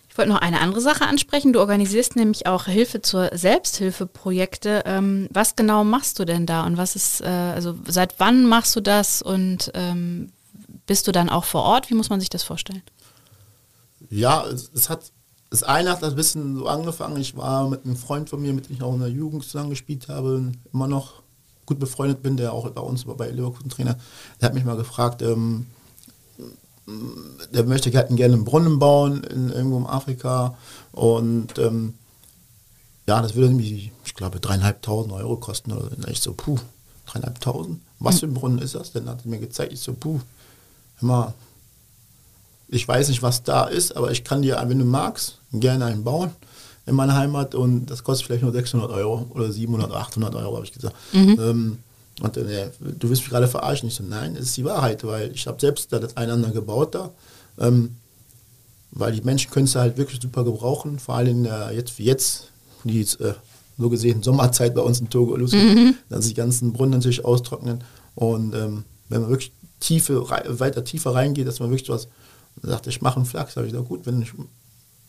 Ich 0.09 0.17
wollte 0.17 0.31
noch 0.31 0.41
eine 0.41 0.61
andere 0.61 0.81
Sache 0.81 1.05
ansprechen. 1.05 1.53
Du 1.53 1.59
organisierst 1.59 2.15
nämlich 2.15 2.45
auch 2.45 2.65
Hilfe 2.65 3.01
zur 3.01 3.31
Selbsthilfeprojekte. 3.33 4.83
Ähm, 4.85 5.27
was 5.31 5.55
genau 5.55 5.83
machst 5.83 6.19
du 6.19 6.25
denn 6.25 6.45
da 6.45 6.65
und 6.65 6.77
was 6.77 6.95
ist, 6.95 7.21
äh, 7.21 7.25
also 7.25 7.75
seit 7.87 8.19
wann 8.19 8.45
machst 8.45 8.75
du 8.75 8.81
das 8.81 9.23
und 9.23 9.71
ähm, 9.73 10.31
bist 10.85 11.07
du 11.07 11.11
dann 11.11 11.29
auch 11.29 11.45
vor 11.45 11.63
Ort? 11.63 11.89
Wie 11.89 11.95
muss 11.95 12.09
man 12.09 12.19
sich 12.19 12.29
das 12.29 12.43
vorstellen? 12.43 12.83
Ja, 14.09 14.45
es, 14.45 14.69
es 14.75 14.89
hat 14.89 15.11
das 15.53 15.61
eine 15.61 15.91
hat 15.91 16.03
ein 16.03 16.15
bisschen 16.15 16.57
so 16.57 16.65
angefangen. 16.65 17.15
Ich 17.17 17.37
war 17.37 17.69
mit 17.69 17.85
einem 17.85 17.95
Freund 17.95 18.27
von 18.27 18.41
mir, 18.41 18.53
mit 18.53 18.69
dem 18.69 18.75
ich 18.75 18.81
auch 18.81 18.95
in 18.95 19.01
der 19.01 19.09
Jugend 19.09 19.43
zusammen 19.43 19.69
gespielt 19.69 20.07
habe, 20.07 20.51
immer 20.73 20.87
noch 20.87 21.21
gut 21.67 21.77
befreundet 21.77 22.23
bin, 22.23 22.37
der 22.37 22.53
auch 22.53 22.67
bei 22.71 22.81
uns 22.81 23.05
bei 23.05 23.29
Leverkusen 23.29 23.69
Trainer. 23.69 23.95
Der 24.41 24.47
hat 24.47 24.55
mich 24.55 24.65
mal 24.65 24.77
gefragt, 24.77 25.21
ähm, 25.21 25.67
der 27.53 27.65
möchte 27.65 27.91
gerne 27.91 28.09
einen 28.19 28.45
Brunnen 28.45 28.79
bauen 28.79 29.23
in, 29.25 29.51
irgendwo 29.51 29.77
in 29.77 29.85
Afrika 29.85 30.57
und 30.91 31.59
ähm, 31.59 31.93
ja, 33.05 33.21
das 33.21 33.35
würde 33.35 33.49
irgendwie, 33.49 33.91
ich 34.05 34.15
glaube, 34.15 34.39
dreieinhalbtausend 34.39 35.13
Euro 35.13 35.37
kosten 35.37 35.71
oder 35.71 35.83
so. 35.83 36.07
ich 36.07 36.19
so, 36.19 36.33
puh, 36.33 36.57
dreieinhalbtausend? 37.05 37.79
Was 37.99 38.21
für 38.21 38.25
ein 38.25 38.33
Brunnen 38.33 38.57
ist 38.57 38.73
das? 38.73 38.91
Dann 38.91 39.07
hat 39.07 39.23
er 39.23 39.29
mir 39.29 39.39
gezeigt, 39.39 39.71
ich 39.71 39.81
so, 39.81 39.93
puh, 39.93 40.19
hör 40.95 41.07
mal, 41.07 41.33
ich 42.73 42.87
weiß 42.87 43.09
nicht, 43.09 43.21
was 43.21 43.43
da 43.43 43.65
ist, 43.65 43.95
aber 43.95 44.11
ich 44.11 44.23
kann 44.23 44.41
dir, 44.41 44.61
wenn 44.65 44.79
du 44.79 44.85
magst, 44.85 45.39
gerne 45.51 45.85
einen 45.85 46.03
bauen 46.03 46.31
in 46.85 46.95
meiner 46.95 47.15
Heimat 47.15 47.55
und 47.55 47.85
das 47.85 48.03
kostet 48.03 48.27
vielleicht 48.27 48.43
nur 48.43 48.51
600 48.51 48.91
Euro 48.91 49.27
oder 49.29 49.51
700 49.51 49.89
oder 49.89 49.99
800 49.99 50.35
Euro, 50.35 50.55
habe 50.55 50.65
ich 50.65 50.71
gesagt. 50.71 50.95
Mhm. 51.13 51.39
Ähm, 51.39 51.77
und 52.21 52.37
äh, 52.37 52.69
du 52.79 53.09
wirst 53.09 53.21
mich 53.21 53.29
gerade 53.29 53.47
verarschen. 53.47 53.87
Ich 53.87 53.95
so, 53.95 54.03
nein, 54.03 54.35
es 54.35 54.47
ist 54.47 54.57
die 54.57 54.65
Wahrheit, 54.65 55.03
weil 55.03 55.31
ich 55.33 55.47
habe 55.47 55.59
selbst 55.59 55.91
da 55.91 55.99
das 55.99 56.17
einander 56.17 56.51
gebaut 56.51 56.93
da. 56.95 57.11
Ähm, 57.59 57.95
weil 58.91 59.13
die 59.13 59.21
Menschen 59.21 59.49
können 59.49 59.65
es 59.65 59.75
halt 59.75 59.97
wirklich 59.97 60.21
super 60.21 60.43
gebrauchen, 60.43 60.99
vor 60.99 61.15
allem 61.15 61.45
äh, 61.45 61.71
jetzt 61.71 61.97
wie 61.97 62.03
jetzt, 62.03 62.49
die 62.83 63.01
äh, 63.01 63.33
so 63.77 63.89
gesehen 63.89 64.21
Sommerzeit 64.21 64.75
bei 64.75 64.81
uns 64.81 64.99
in 64.99 65.09
Togo 65.09 65.35
losgeht, 65.35 65.75
mhm. 65.75 65.95
dass 66.09 66.27
die 66.27 66.35
ganzen 66.35 66.73
Brunnen 66.73 66.91
natürlich 66.91 67.25
austrocknen. 67.25 67.83
Und 68.13 68.53
ähm, 68.53 68.83
wenn 69.09 69.21
man 69.21 69.29
wirklich 69.31 69.51
tiefe, 69.79 70.29
weiter 70.59 70.83
tiefer 70.83 71.15
reingeht, 71.15 71.47
dass 71.47 71.59
man 71.59 71.71
wirklich 71.71 71.89
was 71.89 72.07
er 72.61 72.69
sagte, 72.69 72.89
ich 72.89 73.01
mache 73.01 73.17
einen 73.17 73.25
Flachs. 73.25 73.53
Da 73.53 73.59
habe 73.59 73.67
ich 73.67 73.73
gesagt, 73.73 73.89
gut, 73.89 74.05
wenn 74.05 74.21
ich 74.21 74.33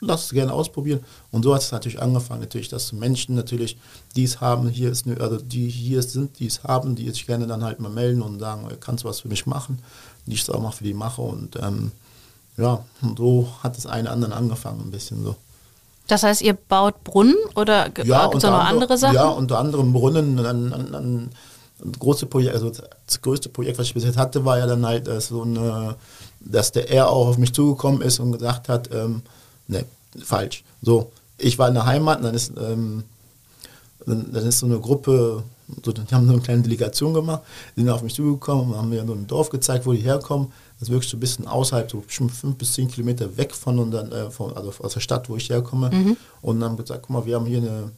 lass 0.06 0.24
es 0.24 0.30
gerne 0.30 0.52
ausprobieren. 0.52 1.00
Und 1.30 1.44
so 1.44 1.54
hat 1.54 1.62
es 1.62 1.72
natürlich 1.72 2.00
angefangen, 2.00 2.40
natürlich, 2.40 2.68
dass 2.68 2.92
Menschen 2.92 3.34
natürlich, 3.34 3.76
die 4.16 4.24
es 4.24 4.40
haben, 4.40 4.68
hier 4.68 4.90
ist, 4.90 5.06
also 5.20 5.38
die 5.38 5.68
hier 5.68 6.02
sind, 6.02 6.38
die 6.38 6.46
es 6.46 6.64
haben, 6.64 6.94
die 6.94 7.08
sich 7.10 7.26
gerne 7.26 7.46
dann 7.46 7.64
halt 7.64 7.80
mal 7.80 7.90
melden 7.90 8.22
und 8.22 8.38
sagen, 8.38 8.68
kannst 8.80 9.04
du 9.04 9.08
was 9.08 9.20
für 9.20 9.28
mich 9.28 9.46
machen, 9.46 9.78
die 10.26 10.34
ich 10.34 10.42
es 10.42 10.50
auch 10.50 10.60
mal 10.60 10.70
für 10.70 10.84
die 10.84 10.94
mache. 10.94 11.22
Und 11.22 11.56
ähm, 11.56 11.92
ja, 12.56 12.84
und 13.02 13.18
so 13.18 13.48
hat 13.62 13.76
das 13.76 13.86
eine 13.86 14.10
anderen 14.10 14.32
angefangen, 14.32 14.80
ein 14.80 14.90
bisschen 14.90 15.24
so. 15.24 15.36
Das 16.06 16.22
heißt, 16.22 16.42
ihr 16.42 16.52
baut 16.52 17.02
Brunnen 17.02 17.36
oder 17.56 17.86
ja, 18.04 18.26
gibt 18.26 18.36
es 18.36 18.42
noch 18.42 18.52
andere 18.52 18.98
Sachen? 18.98 19.14
Ja, 19.14 19.28
unter 19.28 19.58
anderem 19.58 19.92
Brunnen, 19.94 20.38
an, 20.38 20.72
an, 20.72 20.94
an 20.94 21.30
große 21.98 22.26
Projekt, 22.26 22.54
also 22.54 22.70
das 22.70 23.22
größte 23.22 23.48
Projekt, 23.48 23.78
was 23.78 23.86
ich 23.86 23.94
bis 23.94 24.04
jetzt 24.04 24.18
hatte, 24.18 24.44
war 24.44 24.58
ja 24.58 24.66
dann 24.66 24.84
halt 24.84 25.08
äh, 25.08 25.20
so 25.20 25.42
eine 25.42 25.96
dass 26.44 26.72
der 26.72 26.90
er 26.90 27.08
auch 27.08 27.28
auf 27.28 27.38
mich 27.38 27.52
zugekommen 27.52 28.02
ist 28.02 28.18
und 28.18 28.32
gesagt 28.32 28.68
hat, 28.68 28.90
ähm, 28.92 29.22
ne, 29.68 29.84
falsch. 30.22 30.64
So, 30.82 31.10
ich 31.38 31.58
war 31.58 31.68
in 31.68 31.74
der 31.74 31.86
Heimat, 31.86 32.18
und 32.18 32.24
dann 32.24 32.34
ist, 32.34 32.52
ähm, 32.60 33.04
dann, 34.06 34.32
ist 34.32 34.58
so 34.58 34.66
eine 34.66 34.78
Gruppe, 34.78 35.42
so, 35.82 35.92
die 35.92 36.14
haben 36.14 36.26
so 36.26 36.32
eine 36.32 36.42
kleine 36.42 36.62
Delegation 36.62 37.14
gemacht, 37.14 37.42
die 37.76 37.80
sind 37.80 37.90
auf 37.90 38.02
mich 38.02 38.14
zugekommen 38.14 38.70
und 38.70 38.76
haben 38.76 38.90
mir 38.90 39.04
so 39.06 39.14
ein 39.14 39.26
Dorf 39.26 39.48
gezeigt, 39.48 39.86
wo 39.86 39.92
die 39.92 40.00
herkommen. 40.00 40.52
Das 40.78 40.88
ist 40.88 40.92
wirklich 40.92 41.10
so 41.10 41.16
ein 41.16 41.20
bisschen 41.20 41.46
außerhalb, 41.46 41.90
so 41.90 42.04
schon 42.08 42.28
fünf 42.28 42.56
bis 42.56 42.74
zehn 42.74 42.88
Kilometer 42.88 43.36
weg 43.36 43.54
von, 43.54 43.78
und 43.78 43.90
dann, 43.90 44.12
äh, 44.12 44.30
von 44.30 44.54
also 44.56 44.72
aus 44.80 44.94
der 44.94 45.00
Stadt, 45.00 45.28
wo 45.28 45.36
ich 45.36 45.48
herkomme. 45.48 45.90
Mhm. 45.90 46.16
Und 46.42 46.60
dann 46.60 46.70
haben 46.70 46.76
gesagt, 46.76 47.02
guck 47.02 47.10
mal, 47.10 47.26
wir 47.26 47.36
haben 47.36 47.46
hier 47.46 47.58
eine, 47.58 47.90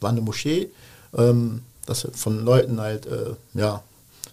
war 0.00 0.10
eine 0.10 0.22
Moschee, 0.22 0.70
ähm, 1.16 1.62
das 1.84 2.06
von 2.14 2.44
Leuten 2.44 2.80
halt, 2.80 3.06
äh, 3.06 3.34
ja, 3.54 3.82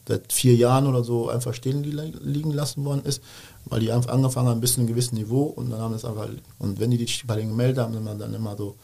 seit 0.07 0.31
vier 0.31 0.55
Jahren 0.55 0.87
oder 0.87 1.03
so 1.03 1.29
einfach 1.29 1.53
stehen 1.53 1.83
liegen 1.83 2.51
lassen 2.51 2.85
worden 2.85 3.01
ist 3.03 3.21
weil 3.69 3.79
die 3.79 3.91
einfach 3.91 4.11
angefangen 4.11 4.49
haben, 4.49 4.61
bis 4.61 4.73
zu 4.73 4.81
einem 4.81 4.87
gewissen 4.87 5.15
Niveau 5.15 5.43
und 5.43 5.69
dann 5.69 5.79
haben 5.79 5.93
das 5.93 6.05
einfach, 6.05 6.27
und 6.59 6.79
wenn 6.79 6.91
die 6.91 6.97
die 6.97 7.11
bei 7.25 7.35
den 7.35 7.49
gemeldet 7.49 7.77
haben, 7.77 7.93
dann, 7.93 8.19
dann 8.19 8.33
immer 8.33 8.55
so, 8.55 8.75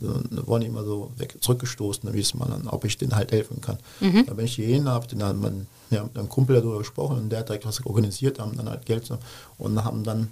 so 0.00 0.20
wurden 0.46 0.62
die 0.62 0.66
immer 0.68 0.84
so 0.84 1.10
weg, 1.16 1.36
zurückgestoßen, 1.40 2.04
dann 2.04 2.14
wies 2.14 2.34
man 2.34 2.50
dann, 2.50 2.68
ob 2.68 2.84
ich 2.84 2.96
denen 2.96 3.14
halt 3.14 3.32
helfen 3.32 3.60
kann. 3.60 3.78
Mhm. 4.00 4.26
Da 4.26 4.34
bin 4.34 4.44
ich 4.44 4.54
hierhin, 4.54 4.88
habe 4.88 5.06
dann 5.14 5.40
mein, 5.40 5.66
ja, 5.90 6.04
mit 6.04 6.16
einem 6.16 6.28
Kumpel 6.28 6.56
darüber 6.56 6.78
gesprochen 6.78 7.18
und 7.18 7.30
der 7.30 7.40
hat 7.40 7.48
direkt 7.48 7.66
was 7.66 7.84
organisiert, 7.84 8.38
haben 8.38 8.56
dann 8.56 8.68
halt 8.68 8.86
Geld 8.86 9.10
und 9.58 9.84
haben 9.84 10.04
dann, 10.04 10.28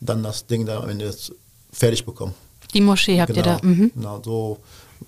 dann 0.00 0.22
das 0.22 0.46
Ding 0.46 0.66
da 0.66 0.80
am 0.80 0.88
Ende 0.88 1.14
fertig 1.72 2.04
bekommen. 2.04 2.34
Die 2.72 2.80
Moschee 2.80 3.20
habt 3.20 3.34
genau, 3.34 3.40
ihr 3.40 3.58
da. 3.58 3.66
Mhm. 3.66 3.92
Genau, 3.94 4.22
so, 4.24 4.58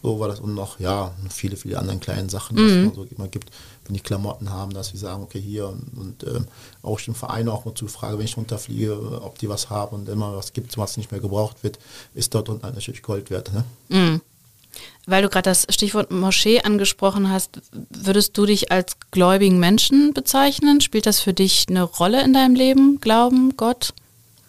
so 0.02 0.20
war 0.20 0.28
das 0.28 0.40
und 0.40 0.54
noch, 0.54 0.80
ja, 0.80 1.12
viele, 1.28 1.56
viele 1.56 1.78
andere 1.78 1.98
kleine 1.98 2.30
Sachen, 2.30 2.56
die 2.56 2.62
mhm. 2.62 2.88
es 2.88 2.94
so 2.94 3.04
immer 3.04 3.28
gibt 3.28 3.50
wenn 3.84 3.94
die 3.94 4.00
Klamotten 4.00 4.50
haben, 4.50 4.72
dass 4.72 4.88
sie 4.88 4.96
sagen, 4.96 5.22
okay, 5.22 5.40
hier 5.40 5.68
und, 5.68 5.96
und 5.96 6.24
ähm, 6.24 6.46
auch 6.82 7.00
den 7.00 7.14
Verein 7.14 7.48
auch 7.48 7.64
mal 7.64 7.74
zu 7.74 7.88
fragen, 7.88 8.18
wenn 8.18 8.24
ich 8.24 8.36
runterfliege, 8.36 9.20
ob 9.22 9.38
die 9.38 9.48
was 9.48 9.70
haben 9.70 9.96
und 9.96 10.08
immer 10.08 10.36
was 10.36 10.52
gibt, 10.52 10.76
was 10.78 10.96
nicht 10.96 11.10
mehr 11.10 11.20
gebraucht 11.20 11.62
wird, 11.62 11.78
ist 12.14 12.34
dort 12.34 12.48
unten 12.48 12.66
natürlich 12.66 13.02
Gold 13.02 13.30
wert. 13.30 13.50
Ne? 13.52 13.64
Mm. 13.88 14.20
Weil 15.06 15.22
du 15.22 15.28
gerade 15.28 15.50
das 15.50 15.66
Stichwort 15.68 16.10
Moschee 16.10 16.60
angesprochen 16.62 17.28
hast, 17.28 17.60
würdest 17.90 18.38
du 18.38 18.46
dich 18.46 18.70
als 18.70 18.96
gläubigen 19.10 19.58
Menschen 19.58 20.14
bezeichnen? 20.14 20.80
Spielt 20.80 21.06
das 21.06 21.20
für 21.20 21.34
dich 21.34 21.66
eine 21.68 21.82
Rolle 21.82 22.22
in 22.22 22.32
deinem 22.32 22.54
Leben? 22.54 23.00
Glauben, 23.00 23.56
Gott? 23.56 23.92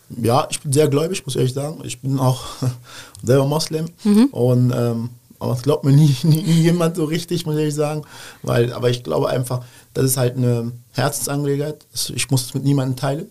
Ja, 0.09 0.47
ich 0.51 0.61
bin 0.61 0.71
sehr 0.71 0.87
gläubig, 0.87 1.25
muss 1.25 1.35
ich 1.35 1.39
ehrlich 1.39 1.53
sagen. 1.53 1.81
Ich 1.83 1.99
bin 1.99 2.19
auch 2.19 2.43
selber 3.23 3.47
Moslem 3.47 3.89
mhm. 4.03 4.25
und 4.27 4.71
ähm, 4.73 5.09
aber 5.43 5.53
es 5.53 5.61
glaubt 5.61 5.83
mir 5.83 5.91
nie, 5.91 6.15
nie, 6.23 6.41
nie, 6.41 6.61
jemand 6.61 6.95
so 6.95 7.05
richtig, 7.05 7.45
muss 7.45 7.57
ich 7.57 7.75
sagen. 7.75 8.03
Weil, 8.41 8.73
aber 8.73 8.89
ich 8.89 9.03
glaube 9.03 9.29
einfach, 9.29 9.63
das 9.93 10.05
ist 10.05 10.17
halt 10.17 10.37
eine 10.37 10.71
Herzensangelegenheit. 10.91 11.85
Ich 12.15 12.31
muss 12.31 12.45
es 12.45 12.53
mit 12.53 12.63
niemandem 12.63 12.95
teilen. 12.95 13.27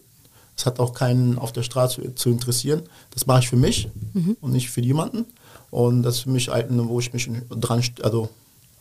Es 0.57 0.67
hat 0.67 0.79
auch 0.79 0.93
keinen 0.93 1.39
auf 1.39 1.53
der 1.53 1.63
Straße 1.63 2.15
zu 2.15 2.29
interessieren. 2.29 2.83
Das 3.11 3.27
mache 3.27 3.41
ich 3.41 3.49
für 3.49 3.57
mich 3.57 3.89
mhm. 4.13 4.37
und 4.41 4.53
nicht 4.53 4.71
für 4.71 4.83
jemanden. 4.83 5.25
Und 5.71 6.03
das 6.03 6.17
ist 6.17 6.21
für 6.23 6.31
mich 6.31 6.51
halt, 6.51 6.67
wo 6.71 7.01
ich 7.01 7.13
mich 7.15 7.31
dran, 7.49 7.83
also 8.03 8.29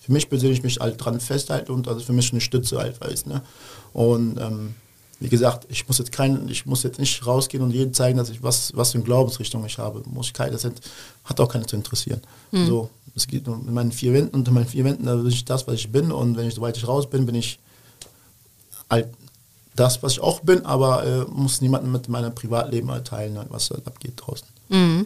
für 0.02 0.12
mich 0.12 0.30
persönlich 0.30 0.62
mich 0.62 0.80
halt 0.80 1.04
dran 1.04 1.20
festhalte 1.20 1.72
und 1.72 1.88
also 1.88 2.02
für 2.02 2.14
mich 2.14 2.32
eine 2.32 2.42
Stütze 2.42 2.78
halt 2.80 3.00
weiß. 3.00 3.28
Ne? 3.28 3.42
Und 3.94 4.38
ähm, 4.40 4.76
wie 5.22 5.30
gesagt, 5.30 5.68
ich 5.70 5.88
muss 5.88 6.00
jetzt 6.00 6.12
kein, 6.12 6.50
ich 6.50 6.66
muss 6.66 6.82
jetzt 6.82 7.00
nicht 7.00 7.26
rausgehen 7.28 7.64
und 7.64 7.70
jedem 7.70 7.94
zeigen, 7.94 8.18
dass 8.18 8.32
ich 8.32 8.42
was, 8.42 8.76
was 8.76 8.92
für 8.92 8.98
eine 8.98 9.06
Glaubensrichtung 9.06 9.64
ich 9.66 9.78
habe. 9.78 10.02
Muss 10.10 10.28
ich 10.28 10.34
keine, 10.34 10.52
das 10.52 10.64
hat 10.64 11.40
auch 11.40 11.48
keinen 11.48 11.68
zu 11.68 11.76
interessieren. 11.76 12.22
Mhm. 12.52 12.66
So, 12.66 12.90
es 13.16 13.28
geht 13.28 13.46
nur 13.46 13.58
in 13.58 13.72
meinen 13.72 13.92
vier 13.92 14.14
Wänden, 14.14 14.36
unter 14.36 14.52
meinen 14.52 14.66
vier 14.66 14.84
Wänden, 14.84 15.06
da 15.06 15.16
bin 15.16 15.28
ich 15.28 15.46
das, 15.46 15.68
was 15.68 15.76
ich 15.76 15.92
bin. 15.92 16.12
Und 16.12 16.38
wenn 16.38 16.48
ich, 16.48 16.56
soweit 16.56 16.76
ich 16.76 16.88
raus 16.88 17.08
bin, 17.08 17.28
bin 17.28 17.36
ich 17.36 17.60
halt 18.90 19.10
das, 19.76 20.02
was 20.02 20.14
ich 20.14 20.22
auch 20.22 20.40
bin, 20.40 20.66
aber 20.66 21.06
äh, 21.06 21.26
muss 21.32 21.62
niemanden 21.62 21.92
mit 21.92 22.10
meinem 22.10 22.34
Privatleben 22.34 22.90
halt 22.90 23.06
teilen, 23.06 23.38
was 23.50 23.70
da 23.70 23.76
abgeht 23.86 24.14
draußen. 24.16 24.48
Mhm. 24.70 25.06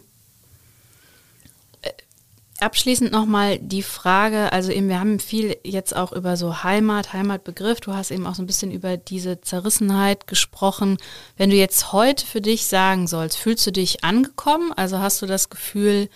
Abschließend 2.66 3.12
nochmal 3.12 3.60
die 3.60 3.84
Frage, 3.84 4.52
also 4.52 4.72
eben, 4.72 4.90
wir 4.90 5.00
haben 5.00 5.20
viel 5.20 5.56
jetzt 5.64 5.96
auch 5.96 6.12
über 6.12 6.36
so 6.36 6.64
Heimat, 6.64 7.14
Heimatbegriff. 7.14 7.80
Du 7.80 7.94
hast 7.94 8.10
eben 8.10 8.26
auch 8.26 8.34
so 8.34 8.42
ein 8.42 8.48
bisschen 8.48 8.72
über 8.72 8.98
diese 8.98 9.40
Zerrissenheit 9.40 10.26
gesprochen. 10.26 10.98
Wenn 11.38 11.52
du 11.52 11.56
jetzt 11.56 11.94
heute 11.94 12.26
für 12.26 12.42
dich 12.42 12.66
sagen 12.66 13.06
sollst, 13.06 13.38
fühlst 13.38 13.68
du 13.68 13.72
dich 13.72 14.04
angekommen? 14.04 14.74
Also 14.76 14.98
hast 14.98 15.22
du 15.22 15.28
das 15.28 15.52
Gefühl, 15.52 16.10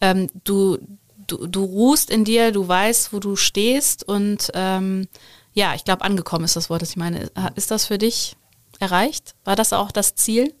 ähm, 0.00 0.28
du, 0.44 0.78
du, 1.26 1.48
du 1.48 1.64
ruhst 1.64 2.08
in 2.10 2.24
dir, 2.24 2.52
du 2.52 2.68
weißt, 2.68 3.12
wo 3.12 3.18
du 3.18 3.34
stehst 3.34 4.04
und 4.06 4.52
ähm, 4.54 5.08
ja, 5.54 5.74
ich 5.74 5.82
glaube, 5.82 6.04
angekommen 6.04 6.44
ist 6.44 6.54
das 6.54 6.70
Wort, 6.70 6.82
das 6.82 6.90
ich 6.90 6.96
meine. 6.96 7.32
Ist 7.56 7.72
das 7.72 7.86
für 7.86 7.98
dich 7.98 8.36
erreicht? 8.78 9.34
War 9.42 9.56
das 9.56 9.72
auch 9.72 9.90
das 9.90 10.14
Ziel? 10.14 10.54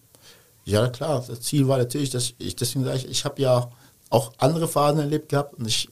Ja, 0.64 0.88
klar. 0.88 1.24
Das 1.24 1.40
Ziel 1.42 1.68
war 1.68 1.78
natürlich, 1.78 2.10
dass 2.10 2.34
ich, 2.38 2.56
deswegen 2.56 2.84
sage 2.84 2.98
ich, 2.98 3.08
ich 3.08 3.24
habe 3.24 3.40
ja 3.40 3.70
auch 4.10 4.32
andere 4.38 4.68
Phasen 4.68 5.00
erlebt 5.00 5.28
gehabt 5.28 5.54
und 5.54 5.66
ich 5.66 5.88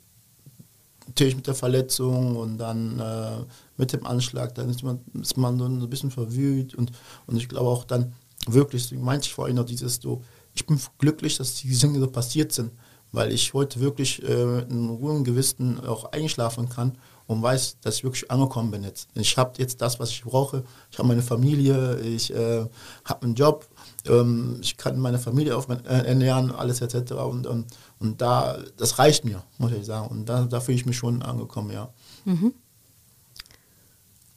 natürlich 1.07 1.37
mit 1.37 1.47
der 1.47 1.55
Verletzung 1.55 2.37
und 2.37 2.59
dann 2.59 2.99
äh, 2.99 3.45
mit 3.77 3.93
dem 3.93 4.07
Anschlag, 4.07 4.55
dann 4.55 4.71
ist 4.71 4.83
man, 4.83 5.01
ist 5.21 5.37
man 5.37 5.59
so 5.59 5.67
ein 5.67 5.91
bisschen 5.91 6.11
verwühlt 6.11 6.75
und, 6.75 6.93
und 7.27 7.37
ich 7.37 7.49
glaube 7.49 7.69
auch 7.69 7.85
dann 7.85 8.15
wirklich, 8.47 8.91
meinte 8.93 9.27
ich 9.27 9.35
vorhin 9.35 9.57
noch 9.57 9.67
dieses 9.67 9.97
so, 9.97 10.23
ich 10.55 10.67
bin 10.67 10.79
glücklich, 10.99 11.37
dass 11.37 11.57
diese 11.57 11.87
Dinge 11.87 12.01
so 12.01 12.07
passiert 12.07 12.53
sind, 12.53 12.73
weil 13.13 13.33
ich 13.33 13.53
heute 13.55 13.81
wirklich 13.81 14.23
äh, 14.23 14.61
in 14.63 14.89
ruhigen 14.89 15.25
Gewissen 15.25 15.81
auch 15.81 16.13
einschlafen 16.13 16.69
kann 16.69 16.97
und 17.27 17.43
weiß, 17.43 17.79
dass 17.81 17.97
ich 17.97 18.05
wirklich 18.05 18.31
angekommen 18.31 18.71
bin 18.71 18.85
jetzt. 18.85 19.09
Ich 19.15 19.37
habe 19.37 19.53
jetzt 19.59 19.81
das, 19.81 19.99
was 19.99 20.11
ich 20.11 20.25
brauche. 20.25 20.65
Ich 20.91 20.99
habe 20.99 21.09
meine 21.09 21.23
Familie, 21.23 21.99
ich 22.01 22.33
äh, 22.33 22.67
habe 23.05 23.23
einen 23.23 23.35
Job, 23.35 23.67
ähm, 24.07 24.59
ich 24.61 24.77
kann 24.77 24.99
meine 24.99 25.19
Familie 25.19 25.57
auf, 25.57 25.69
äh, 25.69 25.77
ernähren, 25.85 26.51
alles 26.51 26.81
etc. 26.81 27.13
Und, 27.13 27.47
und, 27.47 27.67
und 27.99 28.21
da, 28.21 28.59
das 28.77 28.99
reicht 28.99 29.25
mir, 29.25 29.43
muss 29.59 29.73
ich 29.73 29.85
sagen. 29.85 30.09
Und 30.09 30.29
da, 30.29 30.45
da 30.45 30.61
fühle 30.61 30.77
ich 30.77 30.87
mich 30.87 30.97
schon 30.97 31.23
angekommen, 31.23 31.71
ja. 31.73 31.89
Mhm. 32.25 32.53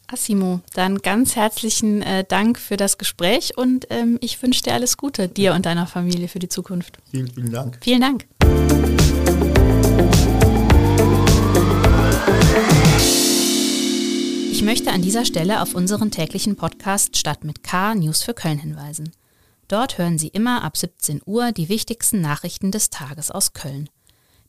Assimo, 0.10 0.62
dann 0.74 1.00
ganz 1.00 1.36
herzlichen 1.36 2.02
äh, 2.02 2.24
Dank 2.24 2.60
für 2.60 2.78
das 2.78 2.98
Gespräch 2.98 3.58
und 3.58 3.88
ähm, 3.90 4.18
ich 4.22 4.42
wünsche 4.42 4.64
dir 4.64 4.74
alles 4.74 4.96
Gute, 4.96 5.28
dir 5.28 5.54
und 5.54 5.66
deiner 5.66 5.86
Familie 5.86 6.30
für 6.30 6.40
die 6.40 6.48
Zukunft. 6.48 6.98
Vielen, 7.12 7.28
vielen 7.30 7.52
Dank. 7.52 7.78
Vielen 7.82 8.00
Dank. 8.00 8.26
Ich 14.50 14.64
möchte 14.64 14.92
an 14.92 15.02
dieser 15.02 15.26
Stelle 15.26 15.62
auf 15.62 15.76
unseren 15.76 16.10
täglichen 16.10 16.56
Podcast 16.56 17.18
Stadt 17.18 17.44
mit 17.44 17.64
K 17.64 17.94
News 17.94 18.24
für 18.24 18.34
Köln 18.34 18.60
hinweisen. 18.60 19.12
Dort 19.68 19.98
hören 19.98 20.18
Sie 20.18 20.30
immer 20.30 20.64
ab 20.64 20.78
17 20.78 21.22
Uhr 21.26 21.52
die 21.52 21.68
wichtigsten 21.68 22.22
Nachrichten 22.22 22.72
des 22.72 22.90
Tages 22.90 23.32
aus 23.32 23.52
Köln. 23.54 23.90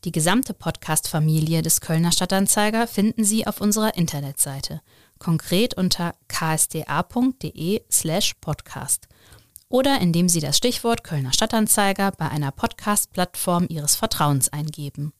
Die 0.04 0.12
gesamte 0.12 0.54
Podcast-Familie 0.54 1.60
des 1.60 1.80
Kölner 1.80 2.12
Stadtanzeiger 2.12 2.86
finden 2.86 3.24
Sie 3.24 3.48
auf 3.48 3.60
unserer 3.60 3.96
Internetseite, 3.96 4.80
konkret 5.18 5.74
unter 5.74 6.14
ksda.de 6.28 7.82
slash 7.90 8.34
podcast 8.34 9.08
oder 9.68 10.00
indem 10.00 10.28
Sie 10.28 10.38
das 10.40 10.56
Stichwort 10.56 11.02
Kölner 11.02 11.32
Stadtanzeiger 11.32 12.12
bei 12.12 12.28
einer 12.28 12.52
Podcast-Plattform 12.52 13.66
Ihres 13.68 13.96
Vertrauens 13.96 14.52
eingeben. 14.52 15.12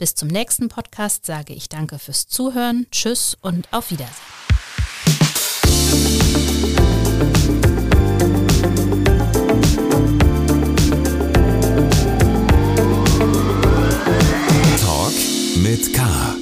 Bis 0.01 0.15
zum 0.15 0.29
nächsten 0.29 0.67
Podcast 0.67 1.27
sage 1.27 1.53
ich 1.53 1.69
danke 1.69 1.99
fürs 1.99 2.25
Zuhören, 2.25 2.87
tschüss 2.89 3.37
und 3.39 3.71
auf 3.71 3.91
Wiedersehen. 3.91 4.15
Talk 14.79 15.13
mit 15.57 15.93
K. 15.93 16.40